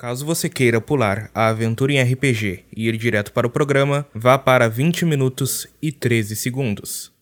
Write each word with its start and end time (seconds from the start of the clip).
Caso 0.00 0.24
você 0.24 0.48
queira 0.48 0.80
pular 0.80 1.30
a 1.34 1.48
aventura 1.48 1.92
em 1.92 2.02
RPG 2.02 2.64
e 2.74 2.88
ir 2.88 2.96
direto 2.96 3.34
para 3.34 3.46
o 3.46 3.50
programa, 3.50 4.06
vá 4.14 4.38
para 4.38 4.66
20 4.66 5.04
minutos 5.04 5.66
e 5.82 5.92
13 5.92 6.36
segundos. 6.36 7.12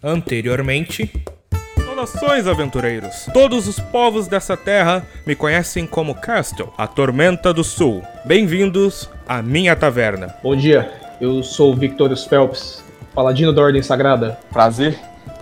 Anteriormente. 0.00 1.10
Saudações, 1.84 2.46
aventureiros! 2.46 3.26
Todos 3.32 3.66
os 3.66 3.80
povos 3.80 4.28
dessa 4.28 4.56
terra 4.56 5.04
me 5.26 5.34
conhecem 5.34 5.88
como 5.88 6.14
Castle, 6.14 6.72
a 6.78 6.86
Tormenta 6.86 7.52
do 7.52 7.64
Sul. 7.64 8.04
Bem-vindos 8.24 9.10
à 9.26 9.42
minha 9.42 9.74
taverna. 9.74 10.36
Bom 10.40 10.54
dia, 10.54 10.88
eu 11.20 11.42
sou 11.42 11.72
o 11.72 11.76
Victorious 11.76 12.26
Phelps, 12.26 12.84
paladino 13.12 13.52
da 13.52 13.60
Ordem 13.60 13.82
Sagrada. 13.82 14.38
Prazer, 14.52 14.96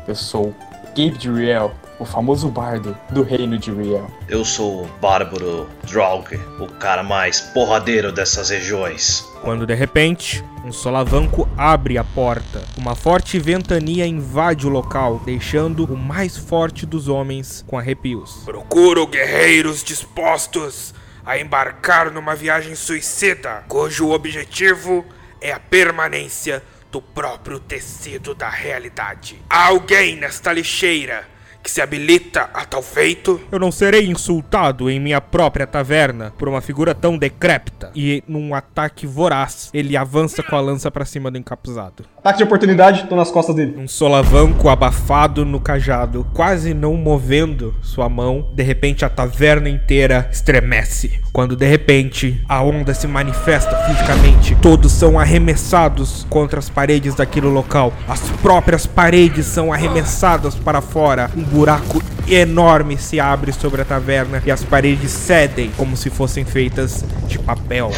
eu 0.08 0.14
sou 0.14 0.54
Gabe 0.96 1.18
de 1.18 1.30
Riel, 1.30 1.74
o 1.98 2.04
famoso 2.04 2.48
bardo 2.48 2.96
do 3.10 3.22
reino 3.22 3.58
de 3.58 3.72
Riel. 3.72 4.10
Eu 4.28 4.44
sou 4.44 4.84
o 4.84 4.86
Bárbaro 5.00 5.68
Draug, 5.84 6.36
o 6.60 6.66
cara 6.66 7.02
mais 7.02 7.40
porradeiro 7.40 8.12
dessas 8.12 8.50
regiões. 8.50 9.26
Quando 9.42 9.66
de 9.66 9.74
repente, 9.74 10.44
um 10.64 10.72
solavanco 10.72 11.48
abre 11.56 11.98
a 11.98 12.04
porta. 12.04 12.62
Uma 12.76 12.94
forte 12.94 13.38
ventania 13.38 14.06
invade 14.06 14.66
o 14.66 14.70
local, 14.70 15.20
deixando 15.24 15.84
o 15.84 15.96
mais 15.96 16.36
forte 16.36 16.86
dos 16.86 17.08
homens 17.08 17.64
com 17.66 17.78
arrepios. 17.78 18.42
Procuro 18.44 19.06
guerreiros 19.06 19.82
dispostos 19.82 20.94
a 21.24 21.38
embarcar 21.38 22.10
numa 22.10 22.34
viagem 22.34 22.74
suicida, 22.74 23.64
cujo 23.68 24.10
objetivo 24.10 25.04
é 25.40 25.52
a 25.52 25.60
permanência 25.60 26.62
do 26.90 27.02
próprio 27.02 27.60
tecido 27.60 28.34
da 28.34 28.48
realidade. 28.48 29.38
Há 29.48 29.66
alguém 29.66 30.16
nesta 30.16 30.52
lixeira 30.52 31.26
que 31.62 31.70
se 31.70 31.80
habilita 31.80 32.48
a 32.54 32.64
tal 32.64 32.82
feito? 32.82 33.40
Eu 33.50 33.58
não 33.58 33.70
serei 33.70 34.06
insultado 34.08 34.90
em 34.90 34.98
minha 34.98 35.20
própria 35.20 35.66
taverna 35.66 36.32
por 36.38 36.48
uma 36.48 36.60
figura 36.60 36.94
tão 36.94 37.18
decrépita. 37.18 37.90
E 37.94 38.22
num 38.26 38.54
ataque 38.54 39.06
voraz, 39.06 39.70
ele 39.74 39.96
avança 39.96 40.42
com 40.42 40.56
a 40.56 40.60
lança 40.60 40.90
para 40.90 41.04
cima 41.04 41.30
do 41.30 41.38
encapuzado. 41.38 42.04
Ataque 42.18 42.38
de 42.38 42.44
oportunidade, 42.44 43.06
tô 43.06 43.16
nas 43.16 43.30
costas 43.30 43.54
dele. 43.54 43.74
Um 43.78 43.88
solavanco 43.88 44.68
abafado 44.68 45.44
no 45.44 45.60
cajado, 45.60 46.26
quase 46.34 46.74
não 46.74 46.94
movendo 46.94 47.74
sua 47.82 48.08
mão. 48.08 48.50
De 48.54 48.62
repente, 48.62 49.04
a 49.04 49.08
taverna 49.08 49.68
inteira 49.68 50.28
estremece. 50.32 51.20
Quando 51.32 51.54
de 51.54 51.66
repente 51.66 52.42
a 52.48 52.62
onda 52.62 52.92
se 52.92 53.06
manifesta 53.06 53.76
fisicamente, 53.86 54.56
todos 54.56 54.90
são 54.90 55.18
arremessados 55.18 56.26
contra 56.28 56.58
as 56.58 56.68
paredes 56.68 57.14
daquele 57.14 57.46
local. 57.46 57.92
As 58.08 58.20
próprias 58.42 58.86
paredes 58.86 59.46
são 59.46 59.72
arremessadas 59.72 60.54
para 60.54 60.80
fora. 60.80 61.30
Um 61.36 61.44
buraco 61.58 62.00
enorme 62.28 62.96
se 62.96 63.18
abre 63.18 63.52
sobre 63.52 63.82
a 63.82 63.84
taverna 63.84 64.40
e 64.46 64.50
as 64.50 64.62
paredes 64.62 65.10
cedem 65.10 65.72
como 65.76 65.96
se 65.96 66.08
fossem 66.08 66.44
feitas 66.44 67.04
de 67.26 67.36
papel. 67.36 67.90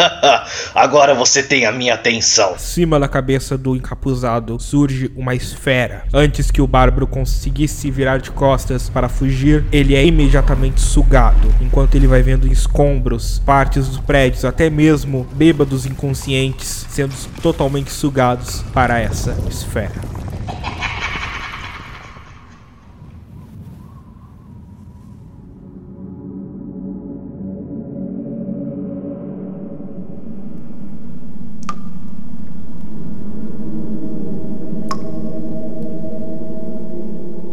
Agora 0.74 1.14
você 1.14 1.42
tem 1.42 1.64
a 1.64 1.72
minha 1.72 1.94
atenção. 1.94 2.52
Acima 2.52 3.00
da 3.00 3.08
cabeça 3.08 3.56
do 3.56 3.74
encapuzado 3.74 4.60
surge 4.60 5.10
uma 5.16 5.34
esfera. 5.34 6.04
Antes 6.12 6.50
que 6.50 6.60
o 6.60 6.66
bárbaro 6.66 7.06
conseguisse 7.06 7.90
virar 7.90 8.18
de 8.18 8.30
costas 8.32 8.90
para 8.90 9.08
fugir, 9.08 9.64
ele 9.72 9.94
é 9.94 10.04
imediatamente 10.04 10.82
sugado, 10.82 11.54
enquanto 11.58 11.94
ele 11.94 12.06
vai 12.06 12.20
vendo 12.20 12.46
escombros, 12.46 13.40
partes 13.46 13.88
dos 13.88 13.98
prédios, 13.98 14.44
até 14.44 14.68
mesmo 14.68 15.26
bêbados 15.32 15.86
inconscientes 15.86 16.86
sendo 16.90 17.14
totalmente 17.40 17.90
sugados 17.90 18.62
para 18.74 19.00
essa 19.00 19.34
esfera. 19.48 20.20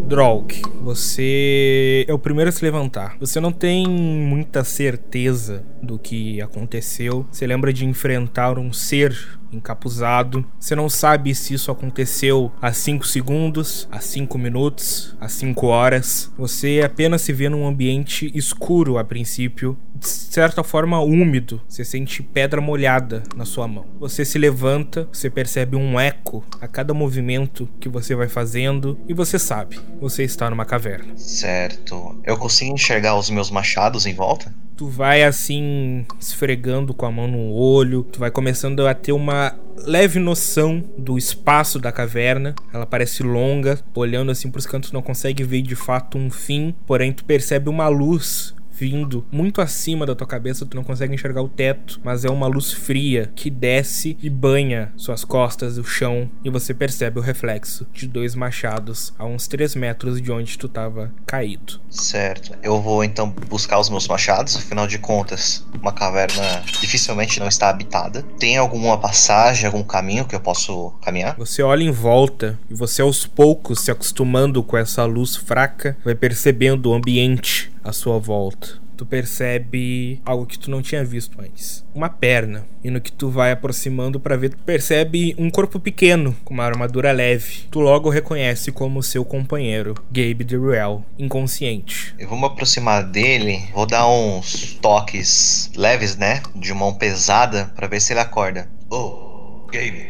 Drolk, 0.07 0.62
você 0.81 2.06
é 2.07 2.13
o 2.13 2.18
primeiro 2.18 2.47
a 2.47 2.51
se 2.53 2.63
levantar. 2.63 3.18
Você 3.19 3.41
não 3.41 3.51
tem 3.51 3.85
muita 3.85 4.63
certeza 4.63 5.66
do 5.84 6.00
que 6.00 6.41
aconteceu. 6.41 7.25
Você 7.29 7.45
lembra 7.45 7.73
de 7.73 7.85
enfrentar 7.85 8.57
um 8.57 8.72
ser 8.72 9.13
encapuzado. 9.51 10.46
Você 10.57 10.75
não 10.75 10.88
sabe 10.88 11.35
se 11.35 11.53
isso 11.53 11.72
aconteceu 11.72 12.51
há 12.62 12.72
5 12.72 13.06
segundos, 13.06 13.88
há 13.91 14.00
5 14.00 14.38
minutos, 14.38 15.16
há 15.19 15.28
5 15.28 15.67
horas. 15.67 16.31
Você 16.38 16.81
apenas 16.84 17.22
se 17.22 17.34
vê 17.34 17.50
num 17.50 17.67
ambiente 17.67 18.31
escuro 18.34 18.97
a 18.97 19.03
princípio, 19.03 19.78
de 20.00 20.08
certa 20.08 20.63
forma 20.63 21.00
úmido. 21.00 21.62
Você 21.68 21.84
sente 21.84 22.22
pedra 22.22 22.62
molhada 22.62 23.24
na 23.35 23.46
sua 23.46 23.68
mão. 23.68 23.85
Você 24.00 24.24
se 24.24 24.38
levanta, 24.38 25.08
você 25.12 25.30
percebe 25.30 25.75
um 25.75 26.00
eco 26.00 26.44
a 26.62 26.68
cada 26.68 26.94
movimento 26.94 27.68
que 27.80 27.90
você 27.90 28.16
vai 28.16 28.28
fazendo 28.28 28.97
e 29.08 29.13
você 29.13 29.40
sabe, 29.40 29.80
você 30.00 30.24
está 30.24 30.50
numa 30.50 30.66
caverna. 30.66 31.18
Certo. 31.18 32.19
Eu 32.24 32.38
consigo 32.38 32.74
enxergar 32.74 33.18
os 33.18 33.30
meus 33.30 33.50
machados 33.50 34.06
em 34.06 34.13
volta? 34.13 34.53
Tu 34.75 34.88
vai 34.88 35.24
assim 35.24 36.06
esfregando 36.19 36.94
com 36.94 37.08
a 37.08 37.12
mão 37.12 37.28
no 37.28 37.52
olho, 37.52 38.03
tu 38.03 38.19
vai 38.19 38.29
começando 38.29 38.85
a 38.85 38.94
ter 38.94 39.12
uma 39.12 39.56
leve 39.75 40.19
noção 40.19 40.84
do 40.96 41.18
espaço 41.18 41.79
da 41.79 41.91
caverna. 41.91 42.53
Ela 42.72 42.85
parece 42.85 43.24
longa, 43.24 43.79
olhando 43.96 44.31
assim 44.31 44.52
pros 44.52 44.68
cantos 44.68 44.91
não 44.91 45.02
consegue 45.02 45.44
ver 45.44 45.64
de 45.64 45.75
fato 45.75 46.18
um 46.18 46.29
fim, 46.29 46.75
porém 46.85 47.12
tu 47.12 47.25
percebe 47.25 47.69
uma 47.69 47.88
luz 47.88 48.53
vindo 48.78 49.26
muito 49.32 49.62
acima 49.62 50.06
da 50.06 50.16
tua 50.16 50.28
cabeça, 50.28 50.66
tu 50.66 50.76
não 50.76 50.84
consegue 50.84 51.14
enxergar 51.14 51.42
o 51.42 51.50
teto, 51.50 52.00
mas 52.04 52.24
é 52.24 52.30
uma 52.30 52.48
luz 52.48 52.72
fria 52.72 53.32
que 53.36 53.50
desce 53.50 54.18
e 54.22 54.30
banha 54.30 54.92
suas 54.96 55.26
costas, 55.26 55.78
o 55.78 55.84
chão, 55.84 56.30
e 56.44 56.50
você 56.50 56.74
percebe 56.74 57.20
o 57.20 57.22
reflexo 57.22 57.88
de 57.94 58.08
dois 58.08 58.36
machados 58.36 59.14
a 59.18 59.26
uns 59.26 59.48
3 59.48 59.76
metros 59.76 60.22
de 60.22 60.32
onde 60.32 60.58
tu 60.58 60.68
tava 60.68 61.12
caído. 61.26 61.80
Certo. 61.90 62.58
Eu 62.62 62.82
vou 62.82 63.04
então 63.04 63.34
buscar 63.50 63.80
os 63.80 63.90
meus 63.90 64.08
machados, 64.08 64.56
afinal 64.56 64.88
de 64.88 65.00
contas, 65.00 65.66
uma 65.82 65.92
caverna 65.92 66.64
dificilmente 66.80 67.40
não 67.40 67.48
está 67.48 67.70
habitada. 67.70 68.24
Tem 68.40 68.58
alguma 68.58 68.98
passagem, 68.98 69.66
algum 69.66 69.84
caminho 69.84 70.26
que 70.26 70.36
eu 70.36 70.40
posso 70.40 70.92
caminhar? 71.02 71.36
Você 71.38 71.64
olha 71.64 71.84
em 71.84 71.92
volta 71.92 72.59
e 72.70 72.74
você 72.74 73.02
aos 73.02 73.26
poucos 73.26 73.82
se 73.82 73.92
acostumando 73.92 74.62
com 74.64 74.78
essa 74.78 75.06
luz 75.06 75.36
fraca, 75.36 75.98
vai 76.04 76.16
percebendo 76.16 76.92
o 76.92 76.94
ambiente 76.94 77.72
à 77.88 77.94
sua 77.94 78.20
volta. 78.20 78.86
Tu 78.98 79.06
percebe 79.06 80.20
algo 80.25 80.46
que 80.46 80.58
tu 80.58 80.72
não 80.72 80.81
tinha 80.81 81.06
visto 81.06 81.40
antes. 81.40 81.86
Uma 81.94 82.09
perna. 82.09 82.66
E 82.84 82.90
no 82.90 83.00
que 83.00 83.12
tu 83.12 83.30
vai 83.30 83.52
aproximando 83.52 84.20
para 84.20 84.36
ver, 84.36 84.50
tu 84.50 84.58
percebe 84.58 85.36
um 85.38 85.52
corpo 85.52 85.80
pequeno, 85.80 86.36
com 86.44 86.53
uma 86.53 86.66
armadura 86.66 87.12
leve. 87.12 87.68
Tu 87.70 87.80
logo 87.80 88.09
reconhece 88.09 88.72
como 88.72 89.03
seu 89.03 89.24
companheiro, 89.24 89.94
Gabe 90.12 90.44
DeRuel, 90.44 91.06
inconsciente. 91.18 92.16
Eu 92.18 92.28
vou 92.28 92.40
me 92.40 92.46
aproximar 92.46 93.03
dele, 93.03 93.64
vou 93.74 93.86
dar 93.86 94.08
uns 94.09 94.74
toques 94.81 95.72
leves, 95.76 96.18
né? 96.18 96.42
De 96.56 96.74
mão 96.74 96.94
pesada, 96.94 97.72
para 97.76 97.88
ver 97.88 98.02
se 98.02 98.14
ele 98.14 98.20
acorda. 98.20 98.68
Ô, 98.90 98.96
oh, 98.96 99.68
Gabe, 99.72 100.08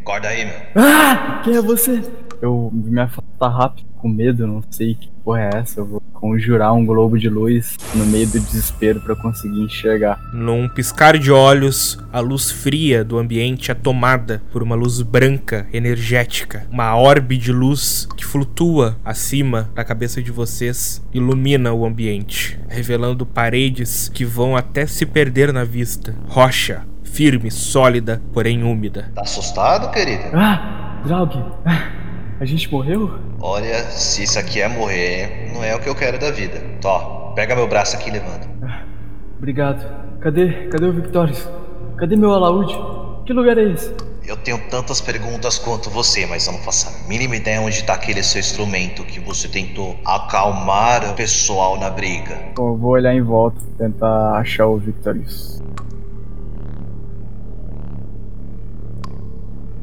acorda 0.00 0.28
aí, 0.28 0.44
meu. 0.44 0.60
Ah! 0.74 1.40
Quem 1.44 1.56
é 1.56 1.62
você? 1.62 2.02
Eu 2.44 2.70
me 2.74 3.00
afastar 3.00 3.48
rápido, 3.48 3.86
com 3.96 4.06
medo, 4.06 4.46
não 4.46 4.62
sei 4.68 4.94
que 4.94 5.08
porra 5.24 5.40
é 5.40 5.50
essa. 5.60 5.80
Eu 5.80 5.86
vou 5.86 6.02
conjurar 6.12 6.74
um 6.74 6.84
globo 6.84 7.18
de 7.18 7.26
luz 7.26 7.78
no 7.94 8.04
meio 8.04 8.26
do 8.26 8.38
desespero 8.38 9.00
para 9.00 9.16
conseguir 9.16 9.62
enxergar. 9.62 10.20
Num 10.30 10.68
piscar 10.68 11.16
de 11.16 11.32
olhos, 11.32 11.98
a 12.12 12.20
luz 12.20 12.50
fria 12.50 13.02
do 13.02 13.16
ambiente 13.16 13.70
é 13.70 13.74
tomada 13.74 14.42
por 14.52 14.62
uma 14.62 14.74
luz 14.74 15.00
branca, 15.00 15.66
energética. 15.72 16.66
Uma 16.70 16.94
orbe 16.94 17.38
de 17.38 17.50
luz 17.50 18.06
que 18.14 18.26
flutua 18.26 18.98
acima 19.02 19.70
da 19.74 19.82
cabeça 19.82 20.22
de 20.22 20.30
vocês 20.30 21.02
ilumina 21.14 21.72
o 21.72 21.86
ambiente, 21.86 22.60
revelando 22.68 23.24
paredes 23.24 24.10
que 24.10 24.26
vão 24.26 24.54
até 24.54 24.84
se 24.86 25.06
perder 25.06 25.50
na 25.50 25.64
vista. 25.64 26.14
Rocha, 26.28 26.84
firme, 27.02 27.50
sólida, 27.50 28.20
porém 28.34 28.62
úmida. 28.64 29.10
Tá 29.14 29.22
assustado, 29.22 29.90
querido? 29.90 30.24
Ah, 30.34 31.00
Draug, 31.06 31.42
a 32.40 32.44
gente 32.44 32.70
morreu? 32.70 33.18
Olha, 33.40 33.74
se 33.90 34.22
isso 34.22 34.38
aqui 34.38 34.60
é 34.60 34.68
morrer, 34.68 35.52
não 35.54 35.62
é 35.62 35.74
o 35.74 35.80
que 35.80 35.88
eu 35.88 35.94
quero 35.94 36.18
da 36.18 36.30
vida. 36.30 36.60
Tó, 36.80 37.32
pega 37.34 37.54
meu 37.54 37.68
braço 37.68 37.96
aqui 37.96 38.08
e 38.08 38.12
levanta. 38.12 38.48
Obrigado. 39.38 39.84
Cadê? 40.20 40.68
Cadê 40.68 40.86
o 40.86 40.92
Victorious? 40.92 41.48
Cadê 41.98 42.16
meu 42.16 42.32
alaúde? 42.32 42.74
Que 43.26 43.32
lugar 43.32 43.56
é 43.58 43.72
esse? 43.72 43.94
Eu 44.26 44.38
tenho 44.38 44.58
tantas 44.70 45.02
perguntas 45.02 45.58
quanto 45.58 45.90
você, 45.90 46.24
mas 46.24 46.46
eu 46.46 46.54
não 46.54 46.60
faço 46.60 46.88
a 46.88 47.08
mínima 47.08 47.36
ideia 47.36 47.60
onde 47.60 47.84
tá 47.84 47.92
aquele 47.92 48.22
seu 48.22 48.40
instrumento 48.40 49.04
que 49.04 49.20
você 49.20 49.48
tentou 49.48 49.96
acalmar 50.04 51.10
o 51.10 51.14
pessoal 51.14 51.78
na 51.78 51.90
briga. 51.90 52.38
Bom, 52.56 52.70
eu 52.70 52.76
vou 52.76 52.92
olhar 52.92 53.14
em 53.14 53.20
volta, 53.20 53.60
tentar 53.76 54.38
achar 54.38 54.66
o 54.66 54.78
Victorious. 54.78 55.62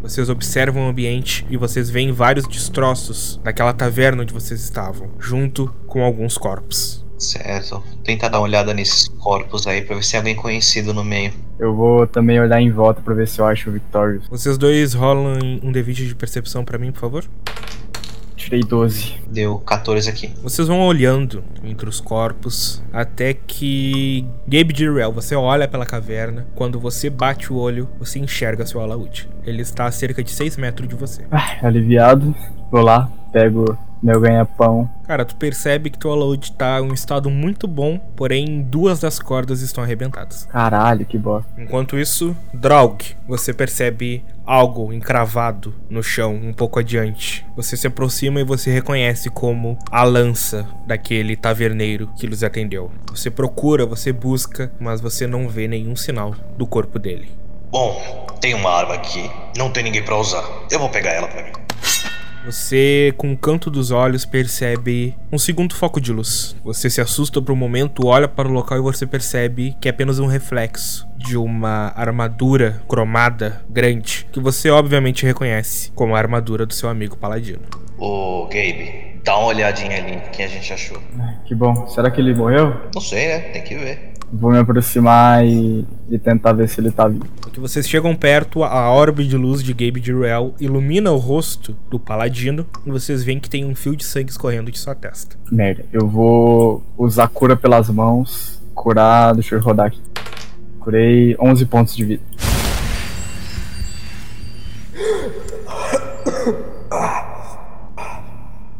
Vocês 0.01 0.29
observam 0.29 0.87
o 0.87 0.89
ambiente 0.89 1.45
e 1.49 1.55
vocês 1.55 1.89
veem 1.89 2.11
vários 2.11 2.47
destroços 2.47 3.39
daquela 3.43 3.71
taverna 3.71 4.23
onde 4.23 4.33
vocês 4.33 4.61
estavam, 4.61 5.11
junto 5.19 5.71
com 5.85 6.03
alguns 6.03 6.37
corpos. 6.37 7.05
Certo. 7.19 7.83
Tentar 8.03 8.29
dar 8.29 8.39
uma 8.39 8.45
olhada 8.45 8.73
nesses 8.73 9.07
corpos 9.07 9.67
aí 9.67 9.83
pra 9.83 9.95
ver 9.95 10.03
se 10.03 10.11
tem 10.11 10.17
alguém 10.19 10.35
conhecido 10.35 10.91
no 10.91 11.03
meio. 11.03 11.31
Eu 11.59 11.75
vou 11.75 12.07
também 12.07 12.39
olhar 12.39 12.59
em 12.59 12.71
volta 12.71 12.99
pra 12.99 13.13
ver 13.13 13.27
se 13.27 13.39
eu 13.39 13.45
acho 13.45 13.69
o 13.69 13.73
Victorious. 13.73 14.25
Vocês 14.27 14.57
dois 14.57 14.95
rolam 14.95 15.37
um 15.61 15.71
D20 15.71 16.07
de 16.07 16.15
percepção 16.15 16.65
pra 16.65 16.79
mim, 16.79 16.91
por 16.91 16.99
favor? 16.99 17.25
Tirei 18.51 18.63
12. 18.65 19.15
Deu 19.29 19.59
14 19.59 20.09
aqui. 20.09 20.29
Vocês 20.43 20.67
vão 20.67 20.81
olhando 20.81 21.41
entre 21.63 21.87
os 21.87 22.01
corpos 22.01 22.83
até 22.91 23.33
que 23.33 24.25
Gabe 24.45 24.73
Dirrell, 24.73 25.13
você 25.13 25.35
olha 25.35 25.69
pela 25.69 25.85
caverna. 25.85 26.45
Quando 26.53 26.77
você 26.77 27.09
bate 27.09 27.53
o 27.53 27.55
olho, 27.55 27.87
você 27.97 28.19
enxerga 28.19 28.65
seu 28.65 28.81
alaúde. 28.81 29.29
Ele 29.45 29.61
está 29.61 29.85
a 29.85 29.91
cerca 29.91 30.21
de 30.21 30.31
6 30.31 30.57
metros 30.57 30.89
de 30.89 30.95
você. 30.95 31.23
Ah, 31.31 31.65
aliviado. 31.65 32.35
Vou 32.69 32.81
lá, 32.81 33.09
pego 33.31 33.77
meu 34.01 34.19
ganha-pão. 34.19 34.89
Cara, 35.05 35.23
tu 35.23 35.35
percebe 35.35 35.89
que 35.89 35.97
teu 35.97 36.11
alaúde 36.11 36.51
tá 36.53 36.79
em 36.79 36.83
um 36.89 36.93
estado 36.93 37.29
muito 37.29 37.67
bom, 37.67 37.99
porém 38.15 38.61
duas 38.61 38.99
das 38.99 39.19
cordas 39.19 39.61
estão 39.61 39.83
arrebentadas. 39.83 40.45
Caralho, 40.45 41.05
que 41.05 41.17
bosta. 41.17 41.49
Enquanto 41.57 41.99
isso, 41.99 42.35
Draug, 42.53 42.97
você 43.27 43.53
percebe 43.53 44.25
algo 44.45 44.91
encravado 44.91 45.73
no 45.89 46.01
chão 46.01 46.33
um 46.33 46.51
pouco 46.51 46.79
adiante. 46.79 47.45
Você 47.55 47.77
se 47.77 47.87
aproxima 47.87 48.39
e 48.39 48.43
você 48.43 48.71
reconhece 48.71 49.29
como 49.29 49.77
a 49.91 50.03
lança 50.03 50.67
daquele 50.87 51.35
taverneiro 51.35 52.09
que 52.17 52.25
lhes 52.25 52.43
atendeu. 52.43 52.91
Você 53.09 53.29
procura, 53.29 53.85
você 53.85 54.11
busca, 54.11 54.71
mas 54.79 54.99
você 54.99 55.27
não 55.27 55.47
vê 55.47 55.67
nenhum 55.67 55.95
sinal 55.95 56.33
do 56.57 56.65
corpo 56.65 56.97
dele. 56.97 57.29
Bom, 57.71 58.27
tem 58.41 58.53
uma 58.53 58.69
arma 58.69 58.95
aqui. 58.95 59.29
Não 59.55 59.71
tem 59.71 59.83
ninguém 59.83 60.03
pra 60.03 60.17
usar. 60.17 60.43
Eu 60.69 60.79
vou 60.79 60.89
pegar 60.89 61.11
ela 61.11 61.27
pra 61.27 61.43
mim. 61.43 61.51
Você, 62.45 63.13
com 63.17 63.31
o 63.31 63.37
canto 63.37 63.69
dos 63.69 63.91
olhos, 63.91 64.25
percebe 64.25 65.15
um 65.31 65.37
segundo 65.37 65.75
foco 65.75 66.01
de 66.01 66.11
luz. 66.11 66.55
Você 66.63 66.89
se 66.89 66.99
assusta 66.99 67.41
por 67.41 67.51
um 67.51 67.55
momento, 67.55 68.07
olha 68.07 68.27
para 68.27 68.47
o 68.47 68.51
local 68.51 68.77
e 68.79 68.81
você 68.81 69.05
percebe 69.05 69.75
que 69.79 69.87
é 69.87 69.91
apenas 69.91 70.17
um 70.17 70.25
reflexo 70.25 71.07
de 71.17 71.37
uma 71.37 71.93
armadura 71.95 72.81
cromada 72.87 73.63
grande, 73.69 74.27
que 74.31 74.39
você 74.39 74.71
obviamente 74.71 75.25
reconhece 75.25 75.91
como 75.91 76.15
a 76.15 76.17
armadura 76.17 76.65
do 76.65 76.73
seu 76.73 76.89
amigo 76.89 77.15
paladino. 77.15 77.61
Ô, 77.97 78.45
Gabe, 78.45 79.19
dá 79.23 79.37
uma 79.37 79.47
olhadinha 79.47 79.97
ali 79.97 80.19
quem 80.33 80.45
a 80.45 80.47
gente 80.47 80.73
achou. 80.73 80.97
Que 81.45 81.53
bom. 81.53 81.87
Será 81.87 82.09
que 82.09 82.19
ele 82.19 82.33
morreu? 82.33 82.75
Não 82.93 83.01
sei, 83.01 83.27
né? 83.27 83.39
Tem 83.51 83.63
que 83.63 83.75
ver. 83.75 84.10
Vou 84.33 84.51
me 84.51 84.59
aproximar 84.59 85.45
e, 85.45 85.85
e 86.09 86.17
tentar 86.17 86.53
ver 86.53 86.69
se 86.69 86.79
ele 86.79 86.89
tá 86.89 87.07
vivo. 87.07 87.25
Que 87.51 87.59
vocês 87.59 87.87
chegam 87.87 88.15
perto, 88.15 88.63
a 88.63 88.89
orbe 88.89 89.27
de 89.27 89.35
luz 89.35 89.61
de 89.61 89.73
Gabe 89.73 89.99
Durrell 89.99 90.55
ilumina 90.59 91.11
o 91.11 91.17
rosto 91.17 91.75
do 91.89 91.99
paladino 91.99 92.65
e 92.85 92.91
vocês 92.91 93.23
veem 93.23 93.41
que 93.41 93.49
tem 93.49 93.65
um 93.65 93.75
fio 93.75 93.93
de 93.95 94.05
sangue 94.05 94.31
escorrendo 94.31 94.71
de 94.71 94.79
sua 94.79 94.95
testa. 94.95 95.35
Merda. 95.51 95.83
Eu 95.91 96.07
vou 96.07 96.81
usar 96.97 97.27
cura 97.27 97.57
pelas 97.57 97.89
mãos. 97.89 98.61
Curar. 98.73 99.33
Deixa 99.33 99.55
eu 99.55 99.59
rodar 99.59 99.87
aqui. 99.87 100.01
Curei 100.79 101.35
11 101.39 101.65
pontos 101.65 101.95
de 101.95 102.05
vida. 102.05 102.23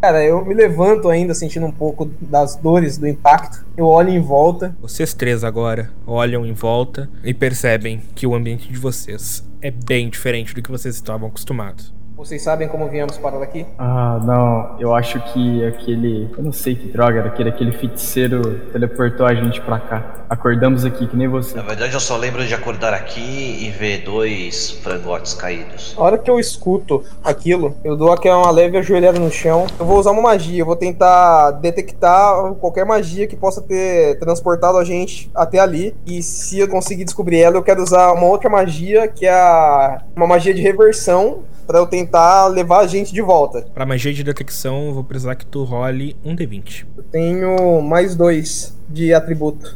Cara, 0.01 0.25
eu 0.25 0.43
me 0.43 0.55
levanto 0.55 1.09
ainda 1.09 1.35
sentindo 1.35 1.67
um 1.67 1.71
pouco 1.71 2.09
das 2.19 2.55
dores 2.55 2.97
do 2.97 3.07
impacto. 3.07 3.63
Eu 3.77 3.85
olho 3.85 4.09
em 4.09 4.19
volta. 4.19 4.75
Vocês 4.81 5.13
três 5.13 5.43
agora 5.43 5.91
olham 6.07 6.43
em 6.43 6.53
volta 6.53 7.07
e 7.23 7.35
percebem 7.35 8.01
que 8.15 8.25
o 8.25 8.33
ambiente 8.33 8.67
de 8.67 8.79
vocês 8.79 9.47
é 9.61 9.69
bem 9.69 10.09
diferente 10.09 10.55
do 10.55 10.61
que 10.63 10.71
vocês 10.71 10.95
estavam 10.95 11.27
acostumados. 11.27 11.93
Vocês 12.21 12.39
sabem 12.43 12.67
como 12.67 12.87
viemos 12.87 13.17
parar 13.17 13.39
daqui? 13.39 13.65
Ah, 13.79 14.19
não. 14.23 14.75
Eu 14.79 14.93
acho 14.93 15.19
que 15.33 15.65
aquele. 15.65 16.29
Eu 16.37 16.43
não 16.43 16.53
sei 16.53 16.75
que 16.75 16.87
droga 16.87 17.17
era 17.17 17.29
aquele. 17.29 17.49
Aquele 17.49 17.71
feiticeiro 17.71 18.59
teleportou 18.71 19.25
a 19.25 19.33
gente 19.33 19.59
pra 19.59 19.79
cá. 19.79 20.05
Acordamos 20.29 20.85
aqui, 20.85 21.07
que 21.07 21.17
nem 21.17 21.27
você. 21.27 21.55
Na 21.55 21.63
verdade, 21.63 21.95
eu 21.95 21.99
só 21.99 22.15
lembro 22.15 22.45
de 22.45 22.53
acordar 22.53 22.93
aqui 22.93 23.57
e 23.65 23.71
ver 23.71 24.03
dois 24.03 24.69
frangotes 24.69 25.33
caídos. 25.33 25.95
A 25.97 26.01
hora 26.03 26.17
que 26.19 26.29
eu 26.29 26.39
escuto 26.39 27.03
aquilo, 27.23 27.75
eu 27.83 27.97
dou 27.97 28.11
aquela 28.11 28.37
uma 28.37 28.51
leve 28.51 28.77
ajoelhada 28.77 29.19
no 29.19 29.31
chão. 29.31 29.65
Eu 29.79 29.85
vou 29.87 29.97
usar 29.97 30.11
uma 30.11 30.21
magia. 30.21 30.61
Eu 30.61 30.65
vou 30.67 30.75
tentar 30.75 31.49
detectar 31.53 32.53
qualquer 32.59 32.85
magia 32.85 33.25
que 33.25 33.35
possa 33.35 33.63
ter 33.63 34.19
transportado 34.19 34.77
a 34.77 34.83
gente 34.83 35.31
até 35.33 35.57
ali. 35.57 35.95
E 36.05 36.21
se 36.21 36.59
eu 36.59 36.67
conseguir 36.67 37.03
descobrir 37.03 37.39
ela, 37.39 37.55
eu 37.55 37.63
quero 37.63 37.81
usar 37.81 38.11
uma 38.11 38.27
outra 38.27 38.47
magia, 38.47 39.07
que 39.07 39.25
é 39.25 39.33
a... 39.33 40.03
uma 40.15 40.27
magia 40.27 40.53
de 40.53 40.61
reversão 40.61 41.39
Pra 41.71 41.79
eu 41.79 41.87
tentar 41.87 42.10
levar 42.47 42.79
a 42.79 42.87
gente 42.87 43.13
de 43.13 43.21
volta. 43.21 43.61
Pra 43.73 43.85
magia 43.85 44.13
de 44.13 44.23
detecção, 44.23 44.87
eu 44.87 44.93
vou 44.93 45.03
precisar 45.03 45.35
que 45.35 45.45
tu 45.45 45.63
role 45.63 46.15
um 46.23 46.35
D20. 46.35 46.85
Eu 46.97 47.03
tenho 47.03 47.81
mais 47.81 48.15
dois 48.15 48.75
de 48.89 49.13
atributo. 49.13 49.75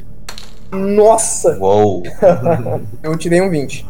Nossa! 0.72 1.58
Uou! 1.60 2.04
eu 3.04 3.18
tirei 3.18 3.42
um 3.42 3.50
20. 3.50 3.86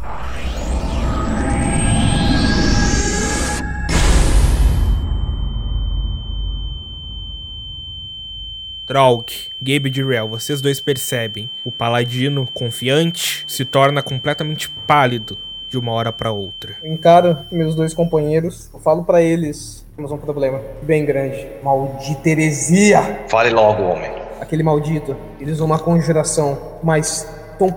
Draug, 8.88 9.26
Gabe 9.60 9.90
Dirrell, 9.90 10.30
vocês 10.30 10.62
dois 10.62 10.80
percebem. 10.80 11.50
O 11.64 11.72
paladino, 11.72 12.48
confiante, 12.54 13.44
se 13.48 13.66
torna 13.66 14.04
completamente 14.04 14.70
pálido 14.70 15.38
de 15.76 15.80
uma 15.80 15.92
hora 15.92 16.14
para 16.14 16.32
outra. 16.32 16.78
Eu 16.82 16.92
encaro 16.92 17.38
meus 17.52 17.76
dois 17.76 17.94
companheiros, 17.94 18.70
eu 18.74 18.80
falo 18.80 19.04
para 19.04 19.22
eles: 19.22 19.86
temos 19.96 20.10
um 20.10 20.18
problema 20.18 20.62
bem 20.82 21.06
grande. 21.06 21.48
Maldita 21.62 22.30
heresia! 22.30 23.26
Fale 23.28 23.50
logo, 23.50 23.84
homem. 23.84 24.10
Aquele 24.40 24.64
maldito, 24.64 25.16
eles 25.40 25.56
usam 25.56 25.66
uma 25.66 25.80
conjuração, 25.80 26.58
mas 26.82 27.28
tão 27.60 27.70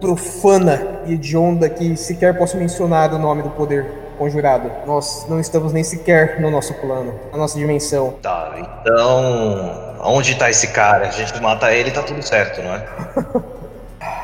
profana 0.00 1.00
e 1.06 1.14
hedionda 1.14 1.68
que 1.68 1.96
sequer 1.96 2.36
posso 2.36 2.56
mencionar 2.56 3.12
o 3.14 3.18
nome 3.18 3.42
do 3.42 3.50
poder 3.50 3.86
conjurado. 4.18 4.70
Nós 4.84 5.26
não 5.28 5.38
estamos 5.38 5.72
nem 5.72 5.84
sequer 5.84 6.40
no 6.40 6.50
nosso 6.50 6.74
plano, 6.74 7.14
na 7.30 7.38
nossa 7.38 7.56
dimensão. 7.56 8.14
Tá, 8.20 8.52
então. 8.58 9.94
Onde 10.06 10.34
tá 10.34 10.50
esse 10.50 10.68
cara? 10.68 11.06
A 11.06 11.10
gente 11.10 11.40
mata 11.40 11.72
ele 11.72 11.88
e 11.88 11.92
tá 11.92 12.02
tudo 12.02 12.22
certo, 12.22 12.62
não 12.62 12.74
é? 12.74 12.84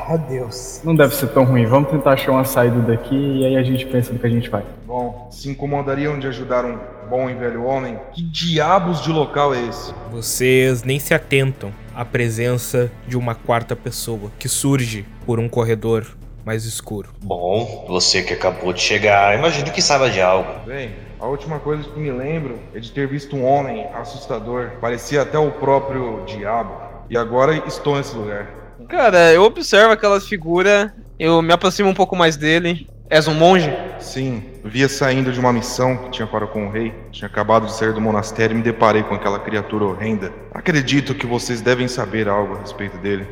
Adeus. 0.07 0.81
Não 0.83 0.95
deve 0.95 1.15
ser 1.15 1.27
tão 1.27 1.43
ruim. 1.43 1.65
Vamos 1.65 1.89
tentar 1.89 2.13
achar 2.13 2.31
uma 2.31 2.43
saída 2.43 2.79
daqui 2.79 3.15
e 3.15 3.45
aí 3.45 3.57
a 3.57 3.63
gente 3.63 3.85
pensa 3.85 4.11
no 4.11 4.19
que 4.19 4.27
a 4.27 4.29
gente 4.29 4.49
vai. 4.49 4.63
Bom, 4.85 5.27
se 5.31 5.49
incomodariam 5.49 6.19
de 6.19 6.27
ajudar 6.27 6.65
um 6.65 6.77
bom 7.09 7.29
e 7.29 7.33
velho 7.33 7.65
homem? 7.65 7.99
Que 8.13 8.21
diabos 8.21 9.01
de 9.01 9.11
local 9.11 9.53
é 9.53 9.61
esse? 9.67 9.93
Vocês 10.11 10.83
nem 10.83 10.99
se 10.99 11.13
atentam 11.13 11.71
à 11.95 12.05
presença 12.05 12.91
de 13.07 13.17
uma 13.17 13.35
quarta 13.35 13.75
pessoa 13.75 14.31
que 14.39 14.47
surge 14.47 15.05
por 15.25 15.39
um 15.39 15.47
corredor 15.47 16.05
mais 16.45 16.65
escuro. 16.65 17.09
Bom, 17.21 17.85
você 17.87 18.23
que 18.23 18.33
acabou 18.33 18.73
de 18.73 18.81
chegar, 18.81 19.37
imagino 19.37 19.71
que 19.71 19.81
saiba 19.81 20.09
de 20.09 20.21
algo. 20.21 20.49
Bem, 20.65 20.91
a 21.19 21.27
última 21.27 21.59
coisa 21.59 21.83
que 21.83 21.99
me 21.99 22.11
lembro 22.11 22.57
é 22.73 22.79
de 22.79 22.91
ter 22.91 23.07
visto 23.07 23.35
um 23.35 23.45
homem 23.45 23.85
assustador, 23.93 24.71
parecia 24.81 25.21
até 25.21 25.37
o 25.37 25.51
próprio 25.51 26.23
diabo. 26.25 26.73
E 27.09 27.17
agora 27.17 27.55
estou 27.67 27.95
nesse 27.97 28.15
lugar. 28.15 28.60
Cara, 28.91 29.31
eu 29.31 29.43
observo 29.43 29.93
aquela 29.93 30.19
figura, 30.19 30.93
eu 31.17 31.41
me 31.41 31.53
aproximo 31.53 31.87
um 31.87 31.93
pouco 31.93 32.13
mais 32.13 32.35
dele. 32.35 32.89
És 33.09 33.25
um 33.25 33.33
monge? 33.33 33.73
Sim, 33.99 34.43
via 34.65 34.89
saindo 34.89 35.31
de 35.31 35.39
uma 35.39 35.53
missão 35.53 35.95
que 35.95 36.11
tinha 36.11 36.27
para 36.27 36.45
com 36.45 36.67
o 36.67 36.69
rei. 36.69 36.93
Tinha 37.09 37.27
acabado 37.27 37.67
de 37.67 37.73
sair 37.73 37.93
do 37.93 38.01
monastério 38.01 38.53
e 38.53 38.57
me 38.57 38.61
deparei 38.61 39.01
com 39.03 39.15
aquela 39.15 39.39
criatura 39.39 39.85
horrenda. 39.85 40.33
Acredito 40.53 41.15
que 41.15 41.25
vocês 41.25 41.61
devem 41.61 41.87
saber 41.87 42.27
algo 42.27 42.55
a 42.55 42.59
respeito 42.59 42.97
dele. 42.97 43.25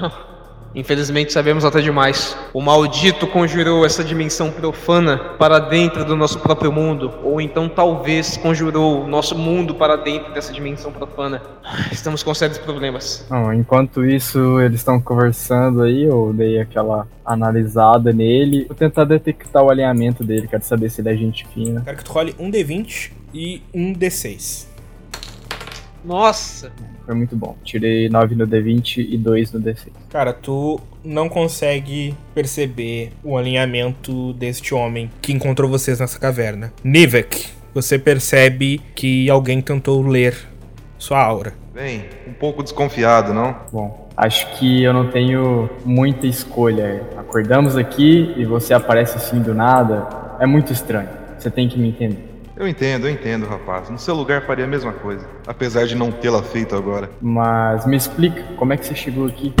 Infelizmente 0.74 1.32
sabemos 1.32 1.64
até 1.64 1.80
demais. 1.80 2.36
O 2.52 2.60
maldito 2.60 3.26
conjurou 3.26 3.86
essa 3.86 4.02
dimensão 4.02 4.50
profana 4.50 5.16
para 5.38 5.58
dentro 5.58 6.04
do 6.04 6.16
nosso 6.16 6.40
próprio 6.40 6.72
mundo, 6.72 7.12
ou 7.22 7.40
então 7.40 7.68
talvez 7.68 8.36
conjurou 8.36 9.04
o 9.04 9.06
nosso 9.06 9.38
mundo 9.38 9.74
para 9.74 9.96
dentro 9.96 10.32
dessa 10.34 10.52
dimensão 10.52 10.90
profana. 10.90 11.40
Estamos 11.92 12.22
com 12.22 12.34
sérios 12.34 12.58
problemas. 12.58 13.24
Não, 13.30 13.52
enquanto 13.54 14.04
isso, 14.04 14.60
eles 14.60 14.80
estão 14.80 15.00
conversando 15.00 15.82
aí, 15.82 16.04
eu 16.04 16.32
dei 16.34 16.60
aquela 16.60 17.06
analisada 17.24 18.12
nele. 18.12 18.64
Vou 18.66 18.76
tentar 18.76 19.04
detectar 19.04 19.62
o 19.62 19.70
alinhamento 19.70 20.24
dele, 20.24 20.48
quero 20.48 20.64
saber 20.64 20.90
se 20.90 21.00
ele 21.00 21.10
é 21.10 21.16
gente 21.16 21.46
fina. 21.54 21.82
Quero 21.82 21.96
que 21.96 22.04
tu 22.04 22.12
role 22.12 22.34
um 22.38 22.50
D20 22.50 23.12
e 23.32 23.62
um 23.72 23.92
D6. 23.92 24.66
Nossa! 26.04 26.70
Foi 27.06 27.14
muito 27.14 27.34
bom. 27.36 27.56
Tirei 27.64 28.08
9 28.08 28.34
no 28.34 28.46
D20 28.46 29.06
e 29.08 29.16
2 29.16 29.52
no 29.52 29.60
D6. 29.60 30.03
Cara, 30.14 30.32
tu 30.32 30.78
não 31.04 31.28
consegue 31.28 32.14
perceber 32.32 33.10
o 33.24 33.36
alinhamento 33.36 34.32
deste 34.34 34.72
homem 34.72 35.10
que 35.20 35.32
encontrou 35.32 35.68
vocês 35.68 35.98
nessa 35.98 36.20
caverna. 36.20 36.72
Nivek, 36.84 37.48
você 37.74 37.98
percebe 37.98 38.80
que 38.94 39.28
alguém 39.28 39.60
tentou 39.60 40.00
ler 40.06 40.36
sua 40.98 41.20
aura. 41.20 41.54
Bem, 41.74 42.04
um 42.28 42.32
pouco 42.32 42.62
desconfiado, 42.62 43.34
não? 43.34 43.56
Bom, 43.72 44.08
acho 44.16 44.56
que 44.56 44.84
eu 44.84 44.92
não 44.92 45.10
tenho 45.10 45.68
muita 45.84 46.28
escolha. 46.28 47.02
Acordamos 47.16 47.76
aqui 47.76 48.32
e 48.36 48.44
você 48.44 48.72
aparece 48.72 49.16
assim 49.16 49.42
do 49.42 49.52
nada. 49.52 50.06
É 50.38 50.46
muito 50.46 50.72
estranho. 50.72 51.08
Você 51.36 51.50
tem 51.50 51.68
que 51.68 51.76
me 51.76 51.88
entender. 51.88 52.34
Eu 52.56 52.68
entendo, 52.68 53.08
eu 53.08 53.12
entendo, 53.12 53.46
rapaz. 53.46 53.90
No 53.90 53.98
seu 53.98 54.14
lugar 54.14 54.46
faria 54.46 54.64
a 54.64 54.68
mesma 54.68 54.92
coisa. 54.92 55.26
Apesar 55.44 55.86
de 55.86 55.96
não 55.96 56.12
tê-la 56.12 56.40
feito 56.40 56.76
agora. 56.76 57.10
Mas 57.20 57.84
me 57.84 57.96
explica, 57.96 58.44
como 58.56 58.72
é 58.72 58.76
que 58.76 58.86
você 58.86 58.94
chegou 58.94 59.26
aqui? 59.26 59.52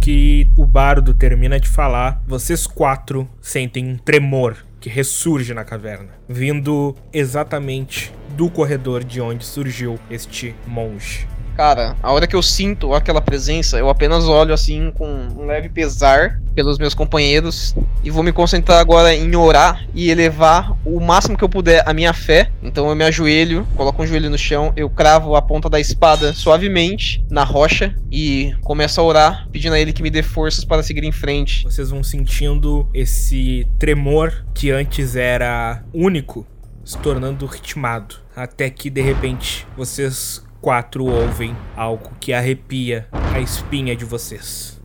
Que 0.00 0.46
o 0.56 0.66
bardo 0.66 1.14
termina 1.14 1.58
de 1.58 1.68
falar, 1.68 2.22
vocês 2.26 2.66
quatro 2.66 3.28
sentem 3.40 3.86
um 3.86 3.96
tremor 3.96 4.56
que 4.80 4.90
ressurge 4.90 5.54
na 5.54 5.64
caverna, 5.64 6.10
vindo 6.28 6.94
exatamente 7.10 8.12
do 8.36 8.50
corredor 8.50 9.02
de 9.02 9.20
onde 9.20 9.44
surgiu 9.44 9.98
este 10.10 10.54
monge. 10.66 11.26
Cara, 11.56 11.96
a 12.02 12.12
hora 12.12 12.26
que 12.26 12.34
eu 12.34 12.42
sinto 12.42 12.94
aquela 12.94 13.20
presença, 13.20 13.78
eu 13.78 13.88
apenas 13.88 14.24
olho 14.24 14.52
assim 14.52 14.90
com 14.90 15.06
um 15.06 15.46
leve 15.46 15.68
pesar 15.68 16.40
pelos 16.52 16.78
meus 16.78 16.94
companheiros 16.94 17.74
e 18.02 18.10
vou 18.10 18.24
me 18.24 18.32
concentrar 18.32 18.80
agora 18.80 19.14
em 19.14 19.34
orar 19.36 19.86
e 19.94 20.10
elevar 20.10 20.76
o 20.84 21.00
máximo 21.00 21.36
que 21.38 21.44
eu 21.44 21.48
puder 21.48 21.82
a 21.86 21.94
minha 21.94 22.12
fé. 22.12 22.50
Então 22.60 22.88
eu 22.88 22.96
me 22.96 23.04
ajoelho, 23.04 23.66
coloco 23.76 24.02
um 24.02 24.06
joelho 24.06 24.30
no 24.30 24.38
chão, 24.38 24.72
eu 24.76 24.90
cravo 24.90 25.36
a 25.36 25.42
ponta 25.42 25.70
da 25.70 25.78
espada 25.78 26.32
suavemente 26.32 27.24
na 27.30 27.44
rocha 27.44 27.94
e 28.10 28.52
começo 28.62 29.00
a 29.00 29.04
orar, 29.04 29.48
pedindo 29.52 29.74
a 29.74 29.78
ele 29.78 29.92
que 29.92 30.02
me 30.02 30.10
dê 30.10 30.22
forças 30.22 30.64
para 30.64 30.82
seguir 30.82 31.04
em 31.04 31.12
frente. 31.12 31.62
Vocês 31.62 31.90
vão 31.90 32.02
sentindo 32.02 32.88
esse 32.92 33.64
tremor 33.78 34.44
que 34.52 34.72
antes 34.72 35.14
era 35.14 35.84
único 35.92 36.44
se 36.84 36.98
tornando 36.98 37.46
ritmado, 37.46 38.16
até 38.36 38.68
que 38.68 38.90
de 38.90 39.00
repente 39.00 39.66
vocês 39.76 40.43
quatro 40.64 41.04
ouvem 41.04 41.54
algo 41.76 42.10
que 42.18 42.32
arrepia 42.32 43.06
a 43.12 43.38
espinha 43.38 43.94
de 43.94 44.06
vocês. 44.06 44.80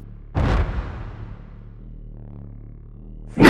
O 3.38 3.41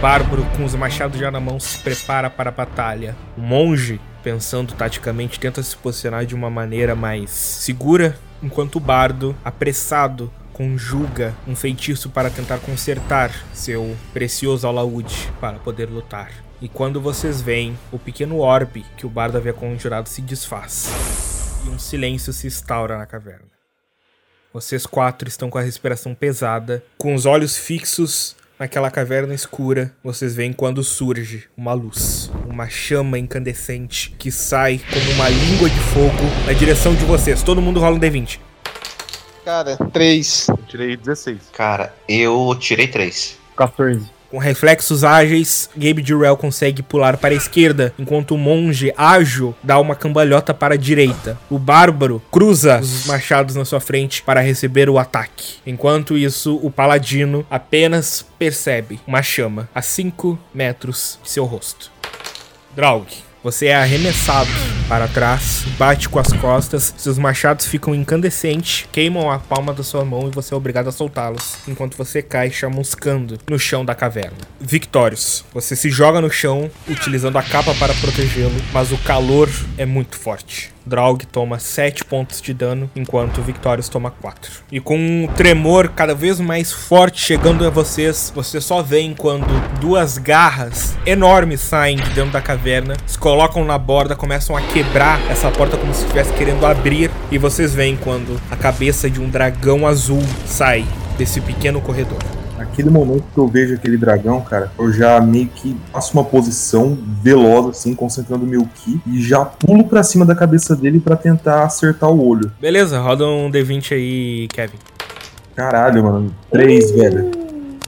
bárbaro, 0.00 0.46
com 0.56 0.64
os 0.64 0.74
machados 0.74 1.20
já 1.20 1.30
na 1.30 1.38
mão, 1.38 1.60
se 1.60 1.76
prepara 1.80 2.30
para 2.30 2.48
a 2.48 2.52
batalha. 2.52 3.14
O 3.36 3.42
monge, 3.42 4.00
pensando 4.22 4.72
taticamente, 4.72 5.38
tenta 5.38 5.62
se 5.62 5.76
posicionar 5.76 6.24
de 6.24 6.34
uma 6.34 6.48
maneira 6.48 6.94
mais 6.94 7.28
segura, 7.28 8.18
enquanto 8.42 8.76
o 8.76 8.80
bardo, 8.80 9.36
apressado, 9.44 10.32
conjuga 10.54 11.34
um 11.46 11.54
feitiço 11.54 12.08
para 12.08 12.30
tentar 12.30 12.58
consertar 12.60 13.30
seu 13.52 13.94
precioso 14.14 14.66
alaúde 14.66 15.30
para 15.40 15.58
poder 15.58 15.90
lutar. 15.90 16.32
E 16.62 16.68
quando 16.68 17.00
vocês 17.00 17.42
veem, 17.42 17.76
o 17.92 17.98
pequeno 17.98 18.38
orbe 18.38 18.86
que 18.96 19.04
o 19.04 19.10
bardo 19.10 19.36
havia 19.36 19.52
conjurado 19.52 20.08
se 20.08 20.22
desfaz. 20.22 20.88
E 21.66 21.68
um 21.68 21.78
silêncio 21.78 22.32
se 22.32 22.46
instaura 22.46 22.96
na 22.96 23.04
caverna. 23.04 23.52
Vocês 24.52 24.86
quatro 24.86 25.28
estão 25.28 25.50
com 25.50 25.58
a 25.58 25.62
respiração 25.62 26.14
pesada, 26.14 26.82
com 26.96 27.14
os 27.14 27.26
olhos 27.26 27.58
fixos 27.58 28.36
naquela 28.56 28.90
caverna 28.90 29.34
escura. 29.34 29.92
Vocês 30.02 30.36
veem 30.36 30.52
quando 30.52 30.84
surge 30.84 31.48
uma 31.56 31.72
luz, 31.72 32.30
uma 32.46 32.68
chama 32.68 33.18
incandescente 33.18 34.14
que 34.16 34.30
sai 34.30 34.80
como 34.92 35.10
uma 35.10 35.28
língua 35.28 35.68
de 35.68 35.80
fogo 35.80 36.46
na 36.46 36.52
direção 36.52 36.94
de 36.94 37.04
vocês. 37.04 37.42
Todo 37.42 37.60
mundo 37.60 37.80
rola 37.80 37.96
um 37.96 38.00
D20. 38.00 38.38
Cara, 39.44 39.76
três. 39.92 40.46
Eu 40.48 40.58
tirei 40.66 40.96
16. 40.96 41.50
Cara, 41.52 41.94
eu 42.08 42.56
tirei 42.58 42.88
três. 42.88 43.36
14. 43.56 44.14
Com 44.30 44.38
reflexos 44.38 45.04
ágeis, 45.04 45.70
Gabe 45.76 46.02
Durrell 46.02 46.36
consegue 46.36 46.82
pular 46.82 47.16
para 47.16 47.34
a 47.34 47.36
esquerda, 47.36 47.94
enquanto 47.96 48.34
o 48.34 48.38
monge 48.38 48.92
ágil 48.96 49.54
dá 49.62 49.78
uma 49.78 49.94
cambalhota 49.94 50.52
para 50.52 50.74
a 50.74 50.76
direita. 50.76 51.38
O 51.48 51.56
bárbaro 51.56 52.20
cruza 52.32 52.80
os 52.80 53.06
machados 53.06 53.54
na 53.54 53.64
sua 53.64 53.78
frente 53.78 54.24
para 54.24 54.40
receber 54.40 54.90
o 54.90 54.98
ataque. 54.98 55.58
Enquanto 55.64 56.18
isso, 56.18 56.58
o 56.62 56.68
paladino 56.68 57.46
apenas 57.48 58.26
percebe 58.36 58.98
uma 59.06 59.22
chama 59.22 59.68
a 59.72 59.80
5 59.80 60.36
metros 60.52 61.16
de 61.22 61.30
seu 61.30 61.44
rosto. 61.44 61.92
Draug, 62.74 63.06
você 63.44 63.66
é 63.66 63.74
arremessado 63.74 64.48
para 64.88 65.06
trás, 65.06 65.64
bate 65.78 66.08
com 66.08 66.18
as 66.18 66.32
costas, 66.32 66.94
seus 66.96 67.18
machados 67.18 67.66
ficam 67.66 67.94
incandescentes, 67.94 68.88
queimam 68.90 69.30
a 69.30 69.38
palma 69.38 69.74
da 69.74 69.82
sua 69.82 70.02
mão 70.02 70.28
e 70.28 70.30
você 70.30 70.54
é 70.54 70.56
obrigado 70.56 70.88
a 70.88 70.92
soltá-los, 70.92 71.56
enquanto 71.68 71.94
você 71.94 72.22
cai 72.22 72.50
chamuscando 72.50 73.38
no 73.48 73.58
chão 73.58 73.84
da 73.84 73.94
caverna. 73.94 74.38
Victorious, 74.58 75.44
você 75.52 75.76
se 75.76 75.90
joga 75.90 76.22
no 76.22 76.30
chão, 76.30 76.70
utilizando 76.88 77.36
a 77.36 77.42
capa 77.42 77.74
para 77.74 77.92
protegê-lo, 77.92 78.56
mas 78.72 78.90
o 78.90 78.98
calor 78.98 79.50
é 79.76 79.84
muito 79.84 80.16
forte. 80.16 80.73
Draug 80.86 81.24
toma 81.26 81.58
7 81.58 82.04
pontos 82.04 82.40
de 82.40 82.52
dano, 82.52 82.90
enquanto 82.94 83.40
Victorious 83.42 83.88
toma 83.88 84.10
4. 84.10 84.64
E 84.72 84.80
com 84.80 84.96
um 84.96 85.28
tremor 85.28 85.88
cada 85.88 86.14
vez 86.14 86.40
mais 86.40 86.72
forte 86.72 87.20
chegando 87.20 87.66
a 87.66 87.70
vocês, 87.70 88.32
você 88.34 88.60
só 88.60 88.82
vê 88.82 89.04
quando 89.18 89.46
duas 89.80 90.18
garras 90.18 90.96
enormes 91.04 91.60
saem 91.60 91.96
de 91.96 92.10
dentro 92.10 92.32
da 92.32 92.40
caverna, 92.40 92.96
se 93.06 93.18
colocam 93.18 93.64
na 93.64 93.76
borda, 93.76 94.16
começam 94.16 94.56
a 94.56 94.62
quebrar 94.62 95.20
essa 95.30 95.50
porta 95.50 95.76
como 95.76 95.92
se 95.92 96.02
estivesse 96.02 96.32
querendo 96.32 96.64
abrir, 96.64 97.10
e 97.30 97.36
vocês 97.36 97.74
veem 97.74 97.96
quando 97.96 98.40
a 98.50 98.56
cabeça 98.56 99.10
de 99.10 99.20
um 99.20 99.28
dragão 99.28 99.86
azul 99.86 100.22
sai 100.46 100.86
desse 101.18 101.40
pequeno 101.40 101.80
corredor. 101.80 102.43
Naquele 102.56 102.90
momento 102.90 103.24
que 103.32 103.38
eu 103.38 103.48
vejo 103.48 103.74
aquele 103.74 103.96
dragão, 103.96 104.40
cara, 104.40 104.70
eu 104.78 104.92
já 104.92 105.20
meio 105.20 105.48
que 105.48 105.76
faço 105.92 106.12
uma 106.14 106.24
posição 106.24 106.96
veloz, 107.22 107.66
assim, 107.68 107.94
concentrando 107.94 108.46
meu 108.46 108.66
ki, 108.74 109.00
e 109.06 109.20
já 109.20 109.44
pulo 109.44 109.84
pra 109.84 110.02
cima 110.02 110.24
da 110.24 110.34
cabeça 110.34 110.76
dele 110.76 111.00
pra 111.00 111.16
tentar 111.16 111.64
acertar 111.64 112.10
o 112.10 112.26
olho. 112.26 112.52
Beleza, 112.60 113.00
roda 113.00 113.26
um 113.26 113.50
D20 113.50 113.92
aí, 113.92 114.48
Kevin. 114.48 114.78
Caralho, 115.54 116.02
mano. 116.02 116.34
Três, 116.50 116.90
velho. 116.90 117.43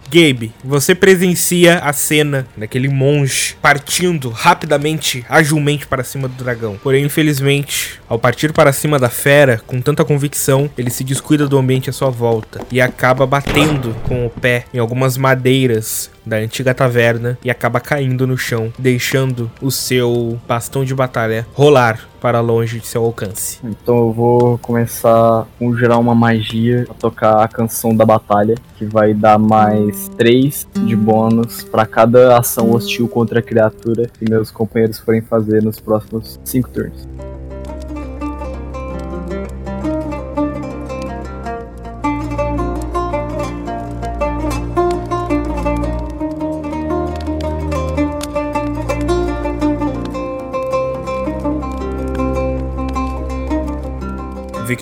Gabe, 0.09 0.53
você 0.65 0.95
presencia 0.95 1.79
a 1.79 1.93
cena 1.93 2.47
daquele 2.57 2.89
monge 2.89 3.57
partindo 3.61 4.31
rapidamente, 4.31 5.25
agilmente 5.29 5.87
para 5.87 6.05
cima 6.05 6.29
do 6.29 6.35
dragão. 6.35 6.79
Porém, 6.83 7.05
infelizmente, 7.05 8.01
ao 8.09 8.19
partir 8.19 8.53
para 8.53 8.73
cima 8.73 8.99
da 8.99 9.09
fera, 9.09 9.61
com 9.67 9.81
tanta 9.81 10.05
convicção, 10.05 10.71
ele 10.79 10.91
se 10.91 11.05
descuida 11.05 11.49
do 11.49 11.59
ambiente 11.59 11.91
à 11.91 11.93
sua 11.93 12.11
volta 12.11 12.61
e 12.71 12.81
acaba 12.81 13.27
batendo 13.27 13.95
com 14.05 14.27
o 14.27 14.31
pé 14.31 14.65
em 14.73 14.79
algumas 14.79 15.17
madeiras 15.17 16.11
da 16.27 16.37
antiga 16.37 16.75
taverna 16.75 17.39
e 17.45 17.51
acaba 17.51 17.79
caindo 17.79 18.27
no 18.27 18.37
chão, 18.37 18.73
deixando 18.79 19.51
o 19.63 19.71
seu 19.71 20.39
bastão 20.47 20.85
de 20.85 20.95
batalha 20.95 21.47
rolar 21.55 22.09
para 22.21 22.41
longe 22.41 22.81
de 22.81 22.87
seu 22.87 23.05
alcance. 23.05 23.61
Então 23.63 23.97
eu 23.99 24.13
vou 24.13 24.59
começar 24.59 25.41
a 25.41 25.47
conjurar 25.59 26.01
uma 26.01 26.15
magia 26.15 26.85
a 26.91 26.95
tocar 26.95 27.45
a 27.45 27.49
canção 27.49 27.95
da 27.95 28.05
batalha, 28.05 28.57
que 28.77 28.85
vai 28.85 29.15
dar 29.15 29.39
mais 29.39 30.09
3 30.17 30.67
de 30.85 30.97
bônus 30.97 31.63
para 31.63 31.87
cada 31.87 32.37
ação 32.37 32.73
hostil 32.73 33.07
contra 33.07 33.39
a 33.39 33.43
criatura 33.43 34.11
que 34.19 34.29
meus 34.29 34.51
companheiros 34.51 34.99
forem 34.99 35.21
fazer 35.21 35.63
nos 35.63 35.79
próximos 35.79 36.41
5 36.45 36.71
turnos. 36.71 37.07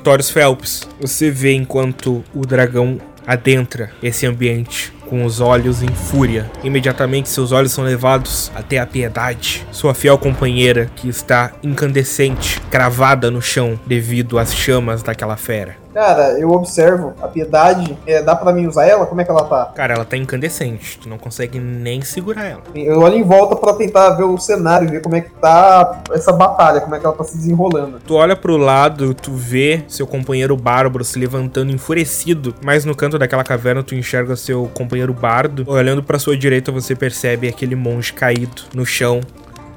Victorious 0.05 0.29
Phelps, 0.29 0.89
você 1.01 1.31
vê 1.31 1.55
enquanto 1.55 2.23
o 2.35 2.45
dragão 2.45 3.01
adentra 3.27 3.91
esse 4.03 4.27
ambiente 4.27 4.93
com 5.09 5.25
os 5.25 5.41
olhos 5.41 5.83
em 5.83 5.89
fúria. 5.89 6.51
Imediatamente 6.63 7.31
seus 7.31 7.53
olhos 7.53 7.73
são 7.73 7.83
levados 7.83 8.53
até 8.55 8.79
a 8.79 8.87
piedade, 8.87 9.67
sua 9.73 9.95
fiel 9.95 10.19
companheira 10.19 10.91
que 10.95 11.09
está 11.09 11.53
incandescente, 11.63 12.61
cravada 12.71 13.31
no 13.31 13.41
chão 13.41 13.81
devido 13.87 14.39
às 14.39 14.55
chamas 14.55 15.03
daquela 15.03 15.39
fera. 15.39 15.84
Cara, 15.95 16.39
eu 16.41 16.51
observo 16.51 17.15
a 17.23 17.29
piedade. 17.29 17.97
é, 18.05 18.21
dá 18.21 18.35
pra 18.35 18.53
mim 18.53 18.67
usar 18.67 18.85
ela? 18.87 19.07
Como 19.07 19.21
é 19.21 19.25
que 19.25 19.31
ela 19.31 19.45
tá? 19.45 19.67
Cara, 19.75 19.95
ela 19.95 20.05
tá 20.05 20.17
incandescente, 20.17 20.99
tu 20.99 21.09
não 21.09 21.19
consegue 21.19 21.61
nem 21.61 22.03
segurar 22.03 22.45
ela. 22.47 22.63
Eu 22.75 22.99
olho 23.01 23.15
em 23.15 23.23
volta 23.23 23.55
pra 23.55 23.73
tentar 23.75 24.11
ver 24.11 24.25
o 24.25 24.37
cenário, 24.37 24.91
ver 24.91 25.01
como 25.01 25.15
é 25.15 25.21
que 25.21 25.31
tá 25.31 26.03
essa 26.13 26.33
batalha, 26.33 26.81
como 26.81 26.97
é 26.97 26.99
que 26.99 27.07
ela 27.07 27.15
tá 27.15 27.23
se 27.23 27.37
desenrolando. 27.37 28.01
Tu 28.05 28.15
olha 28.15 28.35
pro 28.35 28.57
lado, 28.57 29.15
tu 29.15 29.33
vê 29.33 29.85
seu 29.87 30.07
companheiro 30.07 30.57
bárbaro 30.57 31.05
se 31.05 31.19
levantando 31.19 31.71
enfurecido, 31.71 32.55
mas 32.63 32.85
no 32.85 32.95
canto 32.97 33.19
daquela 33.19 33.45
caverna 33.45 33.83
tu 33.83 33.95
enxerga 33.95 34.35
seu 34.35 34.69
companheiro 34.75 35.15
bardo. 35.15 35.65
Olhando 35.67 36.03
pra 36.03 36.19
sua 36.19 36.37
direita, 36.37 36.73
você 36.73 36.97
percebe 36.97 37.49
aquele 37.49 37.77
monge 37.77 38.13
caído 38.13 38.63
no 38.75 38.85
chão, 38.85 39.21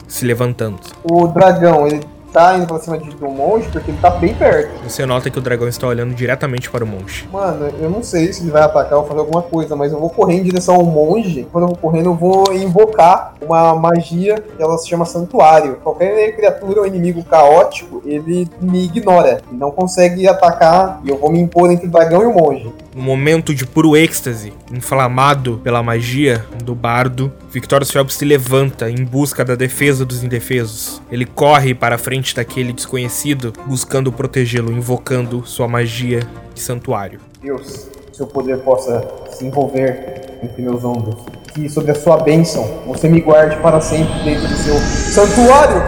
se 0.07 0.25
levantando. 0.25 0.79
O 1.03 1.27
dragão, 1.27 1.85
ele 1.85 2.01
tá 2.37 2.55
indo 2.55 2.67
pra 2.67 2.77
cima 2.77 2.99
de, 2.99 3.09
do 3.09 3.27
monge 3.27 3.67
porque 3.71 3.89
ele 3.89 3.97
tá 3.99 4.11
bem 4.11 4.33
perto. 4.35 4.71
Você 4.83 5.05
nota 5.07 5.27
que 5.29 5.39
o 5.39 5.41
dragão 5.41 5.67
está 5.67 5.87
olhando 5.87 6.13
diretamente 6.13 6.69
para 6.69 6.83
o 6.83 6.87
monge. 6.87 7.27
Mano, 7.33 7.67
eu 7.79 7.89
não 7.89 8.03
sei 8.03 8.31
se 8.31 8.43
ele 8.43 8.51
vai 8.51 8.61
atacar 8.61 8.99
ou 8.99 9.05
fazer 9.05 9.19
alguma 9.19 9.41
coisa, 9.41 9.75
mas 9.75 9.91
eu 9.91 9.99
vou 9.99 10.09
correr 10.09 10.35
em 10.35 10.43
direção 10.43 10.75
ao 10.75 10.83
monge. 10.83 11.47
Quando 11.51 11.63
eu 11.63 11.67
vou 11.69 11.77
correndo, 11.77 12.09
eu 12.09 12.13
vou 12.13 12.53
invocar 12.53 13.33
uma 13.41 13.73
magia 13.73 14.35
que 14.35 14.61
ela 14.61 14.77
se 14.77 14.87
chama 14.87 15.05
Santuário. 15.05 15.77
Qualquer 15.83 16.35
criatura 16.35 16.81
ou 16.81 16.87
inimigo 16.87 17.23
caótico, 17.23 18.03
ele 18.05 18.47
me 18.61 18.85
ignora. 18.85 19.41
Ele 19.49 19.59
não 19.59 19.71
consegue 19.71 20.27
atacar 20.27 21.01
e 21.03 21.09
eu 21.09 21.17
vou 21.17 21.31
me 21.31 21.39
impor 21.39 21.71
entre 21.71 21.87
o 21.87 21.89
dragão 21.89 22.21
e 22.21 22.25
o 22.25 22.33
monge. 22.33 22.71
No 22.97 23.03
momento 23.03 23.53
de 23.53 23.63
puro 23.63 23.95
êxtase, 23.95 24.51
inflamado 24.73 25.61
pela 25.63 25.83
magia 25.83 26.43
do 26.63 26.73
bardo, 26.73 27.31
Victorious 27.51 27.91
Phelps 27.91 28.15
se 28.15 28.25
levanta 28.25 28.89
em 28.89 29.05
busca 29.05 29.45
da 29.45 29.53
defesa 29.53 30.03
dos 30.03 30.23
indefesos. 30.23 30.99
Ele 31.11 31.23
corre 31.23 31.75
para 31.75 31.93
a 31.93 31.97
frente 31.99 32.35
daquele 32.35 32.73
desconhecido, 32.73 33.53
buscando 33.67 34.11
protegê-lo, 34.11 34.71
invocando 34.71 35.45
sua 35.45 35.67
magia 35.67 36.21
de 36.55 36.59
santuário. 36.59 37.19
Deus, 37.39 37.87
seu 38.11 38.25
poder 38.25 38.57
possa 38.63 39.07
se 39.29 39.45
envolver 39.45 40.39
entre 40.41 40.59
meus 40.63 40.83
ombros. 40.83 41.17
Que 41.53 41.69
sobre 41.69 41.91
a 41.91 41.95
sua 41.95 42.17
bênção 42.17 42.81
você 42.87 43.07
me 43.07 43.21
guarde 43.21 43.57
para 43.57 43.79
sempre 43.79 44.23
dentro 44.23 44.47
do 44.47 44.55
seu 44.55 44.75
santuário. 45.13 45.83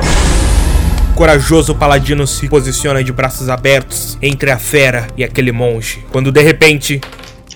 Corajoso 1.20 1.76
paladino 1.76 2.26
se 2.26 2.48
posiciona 2.48 3.04
de 3.04 3.12
braços 3.12 3.50
abertos 3.50 4.18
entre 4.22 4.52
a 4.52 4.58
fera 4.58 5.06
e 5.18 5.24
aquele 5.26 5.52
monge, 5.52 6.02
quando 6.14 6.32
de 6.32 6.42
repente 6.42 7.02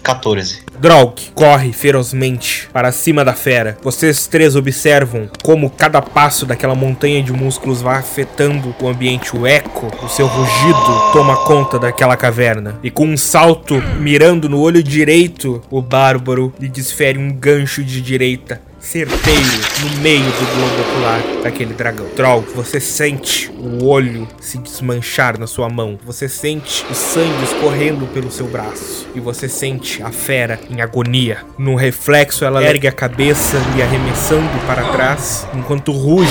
14. 0.04 0.64
Draug 0.78 1.14
corre 1.34 1.72
ferozmente 1.72 2.68
para 2.74 2.92
cima 2.92 3.24
da 3.24 3.32
fera. 3.32 3.78
Vocês 3.82 4.28
três 4.28 4.58
observam 4.58 5.30
como 5.42 5.70
cada 5.70 6.02
passo 6.02 6.46
daquela 6.46 6.76
montanha 6.76 7.24
de 7.24 7.32
músculos 7.32 7.82
vai 7.82 8.00
afetando 8.00 8.76
o 8.82 8.88
ambiente. 8.90 9.34
O 9.34 9.48
eco, 9.48 9.90
o 10.04 10.10
seu 10.10 10.28
rugido 10.28 11.14
toma 11.14 11.38
conta 11.46 11.80
daquela 11.80 12.18
caverna. 12.18 12.78
E 12.84 12.92
com 12.92 13.06
um 13.06 13.16
salto, 13.16 13.82
mirando 13.98 14.50
no 14.50 14.60
olho 14.60 14.84
direito, 14.84 15.62
o 15.72 15.82
bárbaro 15.82 16.54
lhe 16.60 16.68
desfere 16.68 17.18
um 17.18 17.32
gancho 17.32 17.82
de 17.82 18.02
direita 18.02 18.73
certeiro 18.84 19.42
no 19.82 20.02
meio 20.02 20.26
do 20.26 20.56
globo 20.56 20.82
ocular 20.82 21.22
daquele 21.42 21.74
dragão. 21.74 22.06
Troll, 22.16 22.42
você 22.54 22.80
sente 22.80 23.50
o 23.52 23.86
olho 23.86 24.28
se 24.42 24.58
desmanchar 24.58 25.40
na 25.40 25.48
sua 25.48 25.70
mão. 25.70 25.98
Você 26.06 26.28
sente 26.28 26.86
o 26.92 26.94
sangue 26.94 27.44
escorrendo 27.46 28.06
pelo 28.08 28.30
seu 28.30 28.46
braço. 28.46 29.08
E 29.16 29.20
você 29.20 29.48
sente 29.48 30.04
a 30.04 30.12
fera 30.12 30.60
em 30.70 30.82
agonia. 30.82 31.40
No 31.58 31.76
reflexo, 31.76 32.44
ela 32.44 32.64
ergue 32.64 32.88
a 32.88 32.92
cabeça 32.92 33.58
e 33.78 33.82
arremessando 33.82 34.50
para 34.68 34.84
trás, 34.92 35.48
enquanto 35.54 35.92
ruge, 35.92 36.30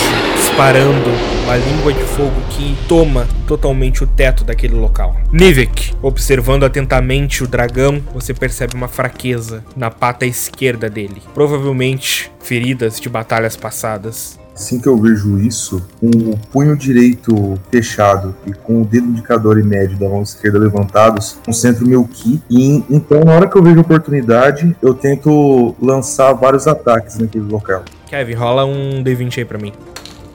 disparando 0.53 1.09
uma 1.45 1.57
língua 1.57 1.93
de 1.95 2.03
fogo 2.03 2.39
que 2.51 2.77
toma 2.87 3.27
totalmente 3.49 4.05
o 4.05 4.07
teto 4.07 4.45
daquele 4.45 4.75
local. 4.75 5.17
Nivek, 5.33 5.95
observando 6.03 6.65
atentamente 6.65 7.43
o 7.43 7.47
dragão, 7.47 8.03
você 8.13 8.35
percebe 8.35 8.75
uma 8.75 8.87
fraqueza 8.87 9.65
na 9.75 9.91
pata 9.91 10.27
esquerda 10.27 10.91
dele. 10.91 11.23
Provavelmente 11.33 12.31
feridas 12.39 13.01
de 13.01 13.09
batalhas 13.09 13.57
passadas. 13.57 14.39
Assim 14.55 14.79
que 14.79 14.87
eu 14.87 14.99
vejo 14.99 15.39
isso, 15.39 15.83
com 15.99 16.09
o 16.09 16.39
punho 16.53 16.77
direito 16.77 17.59
fechado 17.71 18.37
e 18.47 18.53
com 18.53 18.83
o 18.83 18.85
dedo 18.85 19.07
indicador 19.07 19.59
e 19.59 19.63
médio 19.63 19.99
da 19.99 20.07
mão 20.07 20.21
esquerda 20.21 20.59
levantados, 20.59 21.39
concentro 21.47 21.89
meu 21.89 22.05
ki. 22.05 22.43
E 22.51 22.85
então, 22.91 23.25
na 23.25 23.33
hora 23.33 23.49
que 23.49 23.57
eu 23.57 23.63
vejo 23.63 23.79
a 23.79 23.81
oportunidade, 23.81 24.77
eu 24.83 24.93
tento 24.93 25.75
lançar 25.81 26.35
vários 26.35 26.67
ataques 26.67 27.17
naquele 27.17 27.47
local. 27.47 27.83
Kevin, 28.07 28.35
rola 28.35 28.67
um 28.67 29.03
D20 29.03 29.39
aí 29.39 29.45
pra 29.47 29.59
mim. 29.59 29.73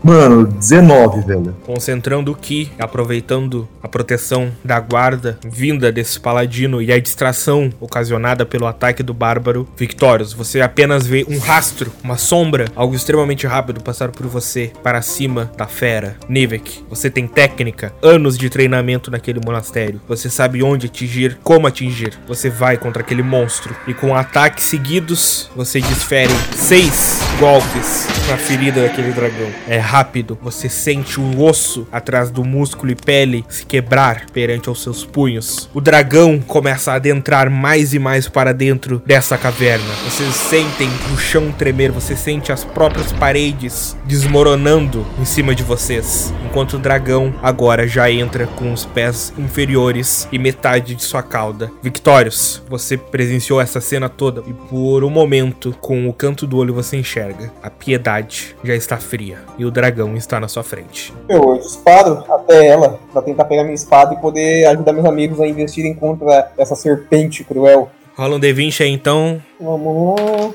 Mano, 0.04 0.46
19, 0.46 1.22
velho. 1.22 1.56
Concentrando 1.66 2.32
o 2.32 2.36
Ki, 2.36 2.72
aproveitando 2.80 3.68
a 3.82 3.88
proteção 3.88 4.52
da 4.64 4.80
guarda 4.80 5.38
vinda 5.44 5.92
desse 5.92 6.20
paladino 6.20 6.82
e 6.82 6.92
a 6.92 7.00
distração 7.00 7.72
ocasionada 7.80 8.46
pelo 8.46 8.68
ataque 8.68 9.04
do 9.04 9.14
bárbaro. 9.14 9.68
Victorious, 9.76 10.34
você 10.34 10.62
apenas 10.62 11.06
vê 11.06 11.26
um 11.28 11.40
rastro, 11.40 11.92
uma 12.04 12.18
sombra, 12.18 12.66
algo 12.76 12.96
extremamente 12.96 13.48
rápido 13.48 13.82
passar 13.82 14.10
por 14.12 14.28
você 14.28 14.72
para 14.84 15.02
cima 15.02 15.52
da 15.58 15.68
fera. 15.68 16.16
Nivek, 16.30 16.86
você 16.90 17.10
tem 17.10 17.28
técnica, 17.28 17.94
anos 18.02 18.38
de 18.38 18.50
treinamento 18.50 19.12
naquele 19.12 19.42
monastério. 19.44 20.02
Você 20.08 20.30
sabe 20.30 20.64
onde 20.64 20.88
atingir, 20.88 21.38
como 21.44 21.68
atingir. 21.68 22.18
Você 22.28 22.50
vai 22.50 22.78
contra 22.78 23.02
aquele 23.02 23.24
monstro 23.24 23.76
e 23.88 23.94
com 23.94 24.16
ataques 24.16 24.66
seguidos, 24.66 25.50
você 25.56 25.82
desfere 25.82 26.34
seis 26.56 27.27
golpes 27.40 28.08
na 28.28 28.36
ferida 28.36 28.82
daquele 28.82 29.12
dragão. 29.12 29.50
É 29.68 29.78
rápido, 29.78 30.38
você 30.42 30.68
sente 30.68 31.20
o 31.20 31.42
osso 31.44 31.88
atrás 31.92 32.30
do 32.32 32.44
músculo 32.44 32.92
e 32.92 32.96
pele 32.96 33.46
se 33.48 33.66
quebrar 33.66 34.26
perante 34.34 34.68
aos 34.68 34.82
seus 34.82 35.06
punhos. 35.06 35.70
O 35.74 35.80
dragão 35.80 36.40
começa 36.40 36.92
a 36.92 36.96
adentrar 36.96 37.50
mais 37.50 37.94
e 37.94 38.00
mais 38.00 38.28
para 38.28 38.54
dentro 38.54 39.02
dessa 39.06 39.38
caverna. 39.38 39.86
Vocês 40.04 40.34
sentem 40.34 40.90
o 41.14 41.18
chão 41.18 41.52
tremer, 41.52 41.92
você 41.92 42.16
sente 42.16 42.52
as 42.52 42.64
próprias 42.64 43.12
paredes 43.14 43.96
desmoronando 44.06 45.06
em 45.20 45.26
cima 45.26 45.54
de 45.54 45.64
vocês, 45.64 46.34
enquanto 46.46 46.74
o 46.74 46.80
dragão 46.80 47.34
agora 47.42 47.88
já 47.88 48.12
entra 48.12 48.48
com 48.48 48.74
os 48.74 48.84
pés 48.84 49.32
inferiores 49.38 50.28
e 50.32 50.40
metade 50.40 50.96
de 50.96 51.04
sua 51.04 51.22
cauda. 51.22 51.72
Victorious, 51.84 52.62
você 52.68 52.98
presenciou 52.98 53.62
essa 53.62 53.80
cena 53.80 54.10
toda 54.10 54.44
e 54.48 54.54
por 54.54 55.04
um 55.04 55.10
momento, 55.10 55.76
com 55.80 56.10
o 56.10 56.14
canto 56.14 56.48
do 56.48 56.58
olho 56.58 56.74
você 56.74 56.98
enxerga. 56.98 57.27
A 57.62 57.70
piedade 57.70 58.56
já 58.64 58.76
está 58.76 58.98
fria 58.98 59.40
e 59.58 59.66
o 59.66 59.72
dragão 59.72 60.16
está 60.16 60.40
na 60.40 60.48
sua 60.48 60.64
frente. 60.64 61.14
Eu 61.28 61.58
disparo 61.58 62.24
até 62.30 62.68
ela 62.68 63.00
pra 63.12 63.22
tentar 63.22 63.46
pegar 63.46 63.64
minha 63.64 63.76
espada 63.76 64.14
e 64.14 64.18
poder 64.18 64.66
ajudar 64.66 64.94
meus 64.94 65.06
amigos 65.06 65.40
a 65.40 65.48
investirem 65.48 65.94
contra 65.94 66.52
essa 66.58 66.76
serpente 66.76 67.44
cruel. 67.44 67.90
Rola 68.16 68.36
um 68.36 68.40
D20 68.40 68.82
aí 68.82 68.90
então. 68.90 69.42
Vamos 69.60 70.20
lá. 70.20 70.54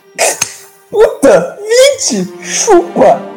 Puta! 0.90 1.58
20! 2.08 2.44
Chupa! 2.44 3.31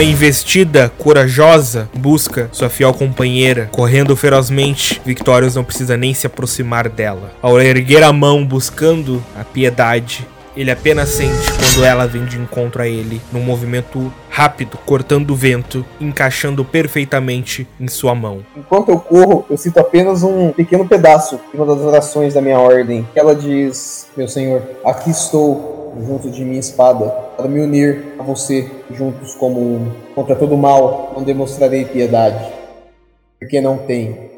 Numa 0.00 0.10
investida 0.10 0.90
corajosa, 0.96 1.86
busca 1.94 2.48
sua 2.52 2.70
fiel 2.70 2.94
companheira, 2.94 3.68
correndo 3.70 4.16
ferozmente. 4.16 4.98
Victorious 5.04 5.56
não 5.56 5.62
precisa 5.62 5.94
nem 5.94 6.14
se 6.14 6.26
aproximar 6.26 6.88
dela. 6.88 7.30
Ao 7.42 7.60
erguer 7.60 8.02
a 8.02 8.10
mão 8.10 8.42
buscando 8.42 9.22
a 9.38 9.44
piedade, 9.44 10.26
ele 10.56 10.70
apenas 10.70 11.10
sente 11.10 11.52
quando 11.52 11.84
ela 11.84 12.06
vem 12.06 12.24
de 12.24 12.38
encontro 12.38 12.80
a 12.80 12.88
ele, 12.88 13.20
num 13.30 13.42
movimento 13.42 14.10
rápido, 14.30 14.78
cortando 14.86 15.32
o 15.32 15.36
vento, 15.36 15.84
encaixando 16.00 16.64
perfeitamente 16.64 17.68
em 17.78 17.86
sua 17.86 18.14
mão. 18.14 18.40
Enquanto 18.56 18.88
eu 18.88 18.98
corro, 18.98 19.44
eu 19.50 19.58
sinto 19.58 19.80
apenas 19.80 20.22
um 20.22 20.50
pequeno 20.50 20.88
pedaço 20.88 21.38
de 21.52 21.60
uma 21.60 21.66
das 21.66 21.84
orações 21.84 22.32
da 22.32 22.40
minha 22.40 22.58
ordem. 22.58 23.06
Ela 23.14 23.34
diz: 23.34 24.06
Meu 24.16 24.26
senhor, 24.26 24.62
aqui 24.82 25.10
estou 25.10 25.79
junto 25.98 26.30
de 26.30 26.44
minha 26.44 26.60
espada 26.60 27.06
para 27.36 27.48
me 27.48 27.60
unir 27.60 28.14
a 28.18 28.22
você, 28.22 28.70
juntos 28.90 29.34
como 29.34 29.60
um. 29.60 29.92
Contra 30.14 30.36
todo 30.36 30.56
mal, 30.56 31.12
não 31.14 31.22
demonstrarei 31.22 31.84
piedade, 31.84 32.44
porque 33.38 33.60
não 33.60 33.78
tem. 33.78 34.30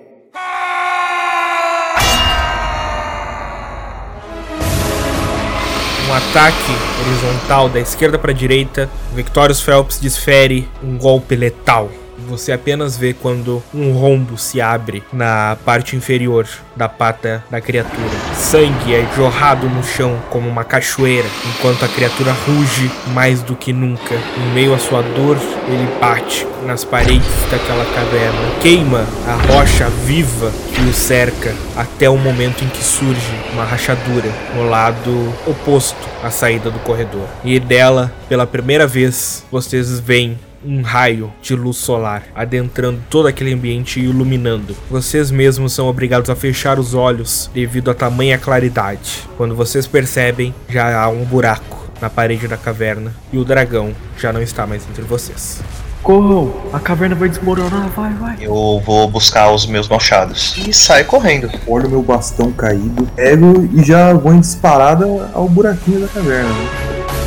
Um 6.08 6.14
ataque 6.14 6.72
horizontal 7.00 7.68
da 7.68 7.80
esquerda 7.80 8.18
para 8.18 8.32
a 8.32 8.34
direita, 8.34 8.88
Victorious 9.14 9.60
Phelps 9.62 9.98
desfere 9.98 10.68
um 10.82 10.98
golpe 10.98 11.34
letal. 11.34 11.88
Você 12.28 12.52
apenas 12.52 12.96
vê 12.96 13.12
quando 13.12 13.62
um 13.74 13.92
rombo 13.92 14.38
se 14.38 14.60
abre 14.60 15.02
na 15.12 15.56
parte 15.64 15.96
inferior 15.96 16.46
da 16.74 16.88
pata 16.88 17.44
da 17.50 17.60
criatura. 17.60 18.10
Sangue 18.34 18.94
é 18.94 19.06
jorrado 19.14 19.68
no 19.68 19.82
chão 19.82 20.18
como 20.30 20.48
uma 20.48 20.64
cachoeira, 20.64 21.28
enquanto 21.48 21.84
a 21.84 21.88
criatura 21.88 22.32
ruge 22.32 22.90
mais 23.08 23.42
do 23.42 23.54
que 23.54 23.72
nunca. 23.72 24.14
Em 24.14 24.54
meio 24.54 24.74
à 24.74 24.78
sua 24.78 25.02
dor, 25.02 25.36
ele 25.68 25.88
bate 26.00 26.46
nas 26.64 26.84
paredes 26.84 27.28
daquela 27.50 27.84
caverna, 27.84 28.60
queima 28.60 29.04
a 29.26 29.52
rocha 29.52 29.88
viva 29.88 30.50
que 30.72 30.80
o 30.82 30.92
cerca 30.92 31.54
até 31.76 32.08
o 32.08 32.16
momento 32.16 32.64
em 32.64 32.68
que 32.68 32.82
surge 32.82 33.32
uma 33.52 33.64
rachadura 33.64 34.30
no 34.54 34.68
lado 34.68 35.32
oposto 35.46 36.08
à 36.22 36.30
saída 36.30 36.70
do 36.70 36.78
corredor. 36.80 37.26
E 37.44 37.58
dela, 37.58 38.12
pela 38.28 38.46
primeira 38.46 38.86
vez, 38.86 39.44
vocês 39.50 39.98
veem 39.98 40.38
um 40.64 40.82
raio 40.82 41.32
de 41.42 41.54
luz 41.54 41.76
solar 41.76 42.24
adentrando 42.34 43.00
todo 43.10 43.28
aquele 43.28 43.52
ambiente 43.52 44.00
e 44.00 44.04
iluminando. 44.04 44.76
Vocês 44.90 45.30
mesmos 45.30 45.72
são 45.72 45.86
obrigados 45.86 46.30
a 46.30 46.36
fechar 46.36 46.78
os 46.78 46.94
olhos 46.94 47.50
devido 47.52 47.90
à 47.90 47.94
tamanha 47.94 48.38
claridade. 48.38 49.28
Quando 49.36 49.54
vocês 49.54 49.86
percebem, 49.86 50.54
já 50.68 51.00
há 51.00 51.08
um 51.08 51.24
buraco 51.24 51.82
na 52.00 52.10
parede 52.10 52.48
da 52.48 52.56
caverna 52.56 53.14
e 53.32 53.38
o 53.38 53.44
dragão 53.44 53.92
já 54.18 54.32
não 54.32 54.42
está 54.42 54.66
mais 54.66 54.82
entre 54.90 55.02
vocês. 55.02 55.62
Corram, 56.02 56.52
a 56.72 56.80
caverna 56.80 57.14
vai 57.14 57.28
desmoronar, 57.28 57.88
vai, 57.90 58.12
vai. 58.14 58.36
Eu 58.40 58.82
vou 58.84 59.08
buscar 59.08 59.52
os 59.52 59.66
meus 59.66 59.88
machados 59.88 60.56
e 60.66 60.72
saio 60.72 61.04
correndo. 61.04 61.48
Olho 61.64 61.88
meu 61.88 62.02
bastão 62.02 62.50
caído, 62.50 63.06
pego 63.14 63.68
e 63.72 63.84
já 63.84 64.12
vou 64.12 64.34
em 64.34 64.40
disparada 64.40 65.06
ao 65.32 65.48
buraquinho 65.48 66.00
da 66.00 66.08
caverna. 66.08 66.48
né? 66.48 67.21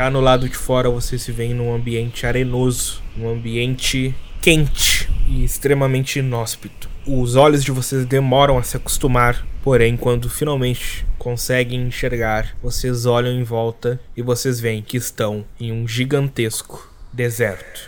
Já 0.00 0.08
no 0.08 0.22
lado 0.22 0.48
de 0.48 0.56
fora 0.56 0.88
você 0.88 1.18
se 1.18 1.30
vê 1.30 1.52
num 1.52 1.74
ambiente 1.74 2.24
arenoso, 2.24 3.02
um 3.18 3.28
ambiente 3.28 4.14
quente 4.40 5.06
e 5.28 5.44
extremamente 5.44 6.20
inóspito. 6.20 6.88
Os 7.06 7.36
olhos 7.36 7.62
de 7.62 7.70
vocês 7.70 8.06
demoram 8.06 8.56
a 8.56 8.62
se 8.62 8.78
acostumar, 8.78 9.46
porém, 9.62 9.98
quando 9.98 10.30
finalmente 10.30 11.04
conseguem 11.18 11.82
enxergar, 11.82 12.56
vocês 12.62 13.04
olham 13.04 13.30
em 13.30 13.42
volta 13.42 14.00
e 14.16 14.22
vocês 14.22 14.58
veem 14.58 14.80
que 14.80 14.96
estão 14.96 15.44
em 15.60 15.70
um 15.70 15.86
gigantesco 15.86 16.90
deserto. 17.12 17.86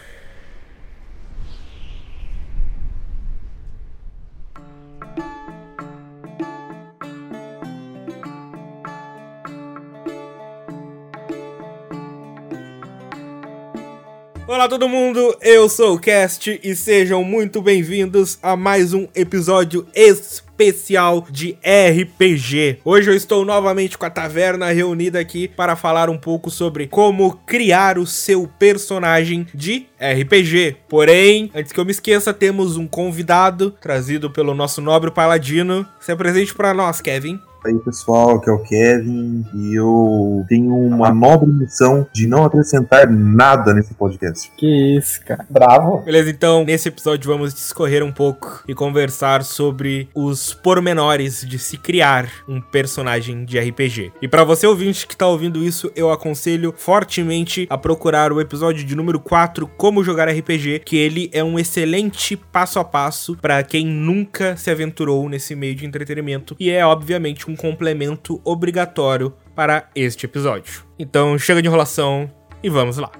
Olá 14.62 14.68
todo 14.68 14.88
mundo, 14.88 15.36
eu 15.42 15.68
sou 15.68 15.96
o 15.96 15.98
Cast 15.98 16.60
e 16.62 16.76
sejam 16.76 17.24
muito 17.24 17.60
bem-vindos 17.60 18.38
a 18.40 18.54
mais 18.54 18.94
um 18.94 19.08
episódio 19.12 19.84
especial 19.92 21.26
de 21.28 21.58
RPG. 21.64 22.78
Hoje 22.84 23.10
eu 23.10 23.16
estou 23.16 23.44
novamente 23.44 23.98
com 23.98 24.06
a 24.06 24.10
taverna 24.10 24.70
reunida 24.70 25.18
aqui 25.18 25.48
para 25.48 25.74
falar 25.74 26.08
um 26.08 26.16
pouco 26.16 26.48
sobre 26.48 26.86
como 26.86 27.32
criar 27.44 27.98
o 27.98 28.06
seu 28.06 28.48
personagem 28.56 29.48
de 29.52 29.88
RPG. 29.98 30.76
Porém, 30.88 31.50
antes 31.52 31.72
que 31.72 31.80
eu 31.80 31.84
me 31.84 31.90
esqueça, 31.90 32.32
temos 32.32 32.76
um 32.76 32.86
convidado 32.86 33.72
trazido 33.80 34.30
pelo 34.30 34.54
nosso 34.54 34.80
nobre 34.80 35.10
paladino. 35.10 35.84
Se 35.98 36.12
apresente 36.12 36.54
para 36.54 36.72
nós, 36.72 37.00
Kevin. 37.00 37.40
Aí 37.64 37.78
pessoal, 37.78 38.36
aqui 38.36 38.50
é 38.50 38.52
o 38.52 38.58
Kevin 38.58 39.44
e 39.54 39.74
eu 39.74 40.44
tenho 40.48 40.74
uma 40.74 41.14
nobre 41.14 41.48
missão 41.48 42.06
de 42.12 42.26
não 42.26 42.44
acrescentar 42.44 43.08
nada 43.08 43.72
nesse 43.72 43.94
podcast. 43.94 44.50
Que 44.56 44.96
isso, 44.96 45.24
cara. 45.24 45.46
Bravo. 45.48 45.98
Beleza, 45.98 46.30
então 46.30 46.64
nesse 46.64 46.88
episódio 46.88 47.30
vamos 47.30 47.54
discorrer 47.54 48.02
um 48.02 48.10
pouco 48.10 48.64
e 48.66 48.74
conversar 48.74 49.44
sobre 49.44 50.08
os 50.12 50.52
pormenores 50.52 51.46
de 51.46 51.56
se 51.58 51.76
criar 51.76 52.28
um 52.48 52.60
personagem 52.60 53.44
de 53.44 53.58
RPG. 53.60 54.12
E 54.20 54.26
para 54.26 54.42
você 54.42 54.66
ouvinte 54.66 55.06
que 55.06 55.16
tá 55.16 55.28
ouvindo 55.28 55.62
isso, 55.62 55.92
eu 55.94 56.10
aconselho 56.10 56.74
fortemente 56.76 57.66
a 57.70 57.78
procurar 57.78 58.32
o 58.32 58.40
episódio 58.40 58.84
de 58.84 58.96
número 58.96 59.20
4, 59.20 59.68
Como 59.76 60.02
Jogar 60.02 60.28
RPG, 60.28 60.80
que 60.84 60.96
ele 60.96 61.30
é 61.32 61.44
um 61.44 61.58
excelente 61.58 62.36
passo 62.36 62.80
a 62.80 62.84
passo 62.84 63.36
para 63.36 63.62
quem 63.62 63.86
nunca 63.86 64.56
se 64.56 64.70
aventurou 64.70 65.28
nesse 65.28 65.54
meio 65.54 65.76
de 65.76 65.86
entretenimento 65.86 66.56
e 66.58 66.68
é 66.68 66.84
obviamente 66.84 67.50
um 67.50 67.51
complemento 67.56 68.40
obrigatório 68.44 69.34
para 69.54 69.88
este 69.94 70.26
episódio. 70.26 70.84
Então 70.98 71.38
chega 71.38 71.62
de 71.62 71.68
enrolação 71.68 72.30
e 72.62 72.68
vamos 72.68 72.96
lá. 72.96 73.10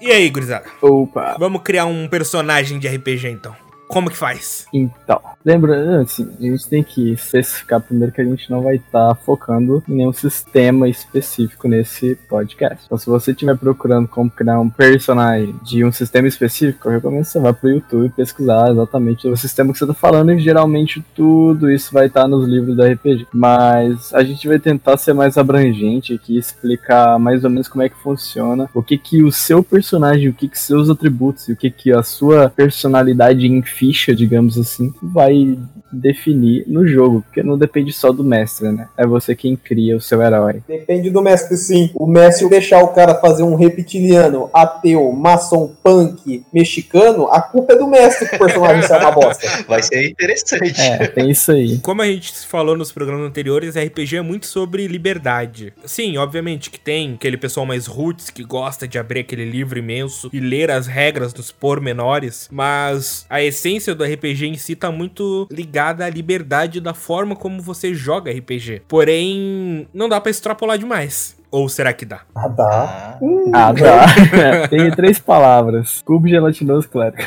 E 0.00 0.12
aí, 0.12 0.28
gurizada? 0.28 0.66
Opa. 0.82 1.34
Vamos 1.38 1.62
criar 1.62 1.86
um 1.86 2.06
personagem 2.06 2.78
de 2.78 2.86
RPG 2.86 3.28
então. 3.28 3.63
Como 3.88 4.10
que 4.10 4.16
faz? 4.16 4.66
Então, 4.72 5.20
lembrando, 5.44 6.02
assim, 6.02 6.28
a 6.38 6.42
gente 6.42 6.68
tem 6.68 6.82
que 6.82 7.12
especificar 7.12 7.80
primeiro 7.80 8.12
que 8.12 8.20
a 8.20 8.24
gente 8.24 8.50
não 8.50 8.62
vai 8.62 8.76
estar 8.76 9.14
focando 9.16 9.82
em 9.88 9.94
nenhum 9.94 10.12
sistema 10.12 10.88
específico 10.88 11.68
nesse 11.68 12.16
podcast. 12.28 12.84
Então, 12.86 12.98
se 12.98 13.06
você 13.06 13.32
estiver 13.32 13.56
procurando 13.56 14.08
como 14.08 14.30
criar 14.30 14.58
um 14.58 14.70
personagem 14.70 15.54
de 15.62 15.84
um 15.84 15.92
sistema 15.92 16.26
específico, 16.26 16.88
eu 16.88 16.92
recomendo 16.92 17.22
que 17.22 17.28
você 17.28 17.38
vá 17.38 17.52
pro 17.52 17.70
YouTube 17.70 18.12
pesquisar 18.16 18.70
exatamente 18.70 19.28
o 19.28 19.36
sistema 19.36 19.72
que 19.72 19.78
você 19.78 19.86
tá 19.86 19.94
falando 19.94 20.32
e 20.32 20.38
geralmente 20.38 21.04
tudo 21.14 21.70
isso 21.70 21.92
vai 21.92 22.06
estar 22.06 22.26
nos 22.26 22.48
livros 22.48 22.76
da 22.76 22.88
RPG. 22.88 23.26
Mas 23.32 24.12
a 24.14 24.24
gente 24.24 24.48
vai 24.48 24.58
tentar 24.58 24.96
ser 24.96 25.12
mais 25.12 25.36
abrangente 25.36 26.14
aqui, 26.14 26.38
explicar 26.38 27.18
mais 27.18 27.44
ou 27.44 27.50
menos 27.50 27.68
como 27.68 27.82
é 27.82 27.88
que 27.88 27.96
funciona, 27.96 28.68
o 28.74 28.82
que 28.82 28.96
que 28.96 29.22
o 29.22 29.30
seu 29.30 29.62
personagem, 29.62 30.28
o 30.28 30.34
que 30.34 30.48
que 30.48 30.58
seus 30.58 30.88
atributos 30.88 31.48
e 31.48 31.52
o 31.52 31.56
que 31.56 31.70
que 31.70 31.92
a 31.92 32.02
sua 32.02 32.48
personalidade 32.48 33.46
em 33.46 33.62
ficha, 33.74 34.14
digamos 34.14 34.56
assim, 34.58 34.92
vai 35.02 35.58
definir 35.92 36.64
no 36.66 36.86
jogo, 36.86 37.22
porque 37.22 37.42
não 37.42 37.56
depende 37.56 37.92
só 37.92 38.12
do 38.12 38.24
mestre, 38.24 38.70
né? 38.72 38.88
É 38.96 39.06
você 39.06 39.34
quem 39.34 39.56
cria 39.56 39.96
o 39.96 40.00
seu 40.00 40.20
herói. 40.22 40.62
Depende 40.66 41.10
do 41.10 41.22
mestre, 41.22 41.56
sim. 41.56 41.90
O 41.94 42.06
mestre 42.06 42.48
deixar 42.48 42.82
o 42.82 42.88
cara 42.88 43.14
fazer 43.14 43.42
um 43.42 43.54
reptiliano, 43.54 44.50
ateu, 44.52 45.12
maçom, 45.12 45.74
punk, 45.82 46.44
mexicano, 46.52 47.28
a 47.28 47.40
culpa 47.40 47.74
é 47.74 47.76
do 47.76 47.86
mestre 47.86 48.28
que 48.28 48.36
o 48.36 48.38
personagem 48.38 48.82
sai 48.82 49.00
uma 49.00 49.12
bosta. 49.12 49.46
Vai 49.68 49.82
ser 49.82 50.10
interessante. 50.10 50.80
É, 50.80 51.06
tem 51.06 51.30
isso 51.30 51.52
aí. 51.52 51.78
Como 51.82 52.02
a 52.02 52.06
gente 52.06 52.32
falou 52.46 52.76
nos 52.76 52.92
programas 52.92 53.26
anteriores, 53.26 53.76
RPG 53.76 54.16
é 54.16 54.22
muito 54.22 54.46
sobre 54.46 54.86
liberdade. 54.86 55.72
Sim, 55.84 56.16
obviamente 56.16 56.70
que 56.70 56.80
tem 56.80 57.14
aquele 57.14 57.36
pessoal 57.36 57.66
mais 57.66 57.86
roots 57.86 58.30
que 58.30 58.42
gosta 58.42 58.86
de 58.86 58.98
abrir 58.98 59.20
aquele 59.20 59.44
livro 59.44 59.78
imenso 59.78 60.28
e 60.32 60.40
ler 60.40 60.70
as 60.70 60.86
regras 60.86 61.32
dos 61.32 61.52
pormenores, 61.52 62.48
mas 62.50 63.26
a 63.28 63.42
essência 63.42 63.63
do 63.94 64.04
RPG 64.04 64.46
em 64.46 64.56
si 64.56 64.76
tá 64.76 64.90
muito 64.90 65.48
ligada 65.50 66.04
à 66.04 66.10
liberdade 66.10 66.80
da 66.80 66.92
forma 66.92 67.34
como 67.34 67.62
você 67.62 67.94
joga 67.94 68.30
RPG. 68.30 68.82
Porém, 68.86 69.88
não 69.92 70.08
dá 70.08 70.20
pra 70.20 70.30
extrapolar 70.30 70.78
demais. 70.78 71.36
Ou 71.54 71.68
será 71.68 71.92
que 71.92 72.04
dá? 72.04 72.22
Ah, 72.34 72.48
dá. 72.48 73.16
Ah, 73.52 73.68
Ah, 73.68 73.72
tá. 73.72 74.06
tem 74.68 74.90
três 74.90 75.20
palavras. 75.20 76.02
Cubo 76.04 76.26
gelatinoso 76.26 76.88
clérigo. 76.88 77.22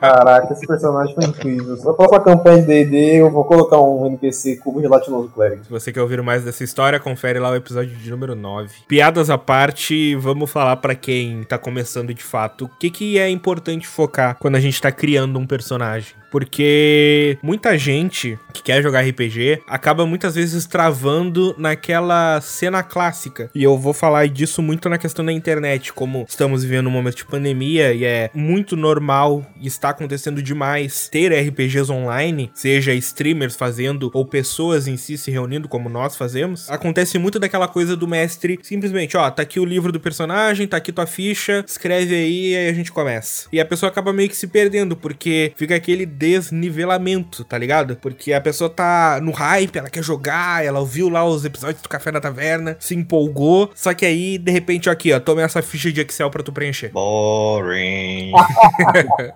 Caraca, 0.00 0.52
esse 0.52 0.66
personagem 0.66 1.14
foi 1.14 1.26
incrível. 1.26 1.76
Na 1.76 1.92
próxima 1.92 2.18
campanha 2.20 2.60
de 2.60 2.66
D&D 2.66 3.20
eu 3.20 3.30
vou 3.30 3.44
colocar 3.44 3.80
um 3.80 4.04
NPC 4.06 4.56
cubo 4.56 4.80
gelatinoso 4.80 5.28
clérigo. 5.28 5.62
Se 5.62 5.70
você 5.70 5.92
quer 5.92 6.02
ouvir 6.02 6.20
mais 6.22 6.42
dessa 6.42 6.64
história, 6.64 6.98
confere 6.98 7.38
lá 7.38 7.50
o 7.50 7.54
episódio 7.54 7.94
de 7.94 8.10
número 8.10 8.34
9. 8.34 8.68
Piadas 8.88 9.30
à 9.30 9.38
parte, 9.38 10.16
vamos 10.16 10.50
falar 10.50 10.76
pra 10.78 10.96
quem 10.96 11.44
tá 11.44 11.56
começando 11.56 12.12
de 12.12 12.24
fato, 12.24 12.64
o 12.64 12.68
que, 12.80 12.90
que 12.90 13.16
é 13.16 13.30
importante 13.30 13.86
focar 13.86 14.36
quando 14.40 14.56
a 14.56 14.60
gente 14.60 14.82
tá 14.82 14.90
criando 14.90 15.38
um 15.38 15.46
personagem. 15.46 16.14
Porque 16.30 17.38
muita 17.42 17.76
gente 17.76 18.38
que 18.52 18.62
quer 18.62 18.82
jogar 18.82 19.00
RPG 19.00 19.62
acaba 19.66 20.06
muitas 20.06 20.34
vezes 20.34 20.66
travando 20.66 21.54
naquela 21.58 22.40
cena 22.40 22.82
clássica. 22.82 23.50
E 23.54 23.62
eu 23.62 23.76
vou 23.78 23.92
falar 23.92 24.28
disso 24.28 24.62
muito 24.62 24.88
na 24.88 24.98
questão 24.98 25.24
da 25.24 25.32
internet, 25.32 25.92
como 25.92 26.24
estamos 26.28 26.62
vivendo 26.62 26.86
um 26.86 26.90
momento 26.90 27.16
de 27.16 27.24
pandemia 27.24 27.92
e 27.92 28.04
é 28.04 28.30
muito 28.34 28.76
normal 28.76 29.44
e 29.60 29.66
está 29.66 29.90
acontecendo 29.90 30.42
demais 30.42 31.08
ter 31.08 31.32
RPGs 31.32 31.90
online, 31.90 32.50
seja 32.54 32.92
streamers 32.94 33.56
fazendo 33.56 34.10
ou 34.14 34.24
pessoas 34.24 34.86
em 34.86 34.96
si 34.96 35.16
se 35.16 35.30
reunindo 35.30 35.68
como 35.68 35.88
nós 35.88 36.16
fazemos. 36.16 36.70
Acontece 36.70 37.18
muito 37.18 37.38
daquela 37.38 37.68
coisa 37.68 37.96
do 37.96 38.06
mestre 38.06 38.58
simplesmente, 38.62 39.16
ó, 39.16 39.30
tá 39.30 39.42
aqui 39.42 39.58
o 39.58 39.64
livro 39.64 39.92
do 39.92 40.00
personagem, 40.00 40.66
tá 40.66 40.76
aqui 40.76 40.92
tua 40.92 41.06
ficha, 41.06 41.64
escreve 41.66 42.14
aí 42.14 42.50
e 42.50 42.56
aí 42.56 42.68
a 42.68 42.72
gente 42.72 42.92
começa. 42.92 43.48
E 43.52 43.60
a 43.60 43.64
pessoa 43.64 43.90
acaba 43.90 44.12
meio 44.12 44.28
que 44.28 44.36
se 44.36 44.46
perdendo 44.46 44.96
porque 44.96 45.52
fica 45.56 45.74
aquele 45.74 46.06
desnivelamento, 46.20 47.42
tá 47.44 47.56
ligado? 47.56 47.96
Porque 47.96 48.34
a 48.34 48.40
pessoa 48.40 48.68
tá 48.68 49.18
no 49.22 49.32
hype, 49.32 49.78
ela 49.78 49.88
quer 49.88 50.04
jogar, 50.04 50.62
ela 50.62 50.80
ouviu 50.80 51.08
lá 51.08 51.24
os 51.24 51.46
episódios 51.46 51.80
do 51.80 51.88
Café 51.88 52.12
na 52.12 52.20
Taverna, 52.20 52.76
se 52.78 52.94
empolgou, 52.94 53.70
só 53.74 53.94
que 53.94 54.04
aí, 54.04 54.36
de 54.36 54.52
repente, 54.52 54.90
ó, 54.90 54.92
aqui, 54.92 55.12
ó, 55.12 55.18
toma 55.18 55.42
essa 55.42 55.62
ficha 55.62 55.90
de 55.90 56.02
Excel 56.02 56.30
pra 56.30 56.42
tu 56.42 56.52
preencher. 56.52 56.90
Boring. 56.92 58.32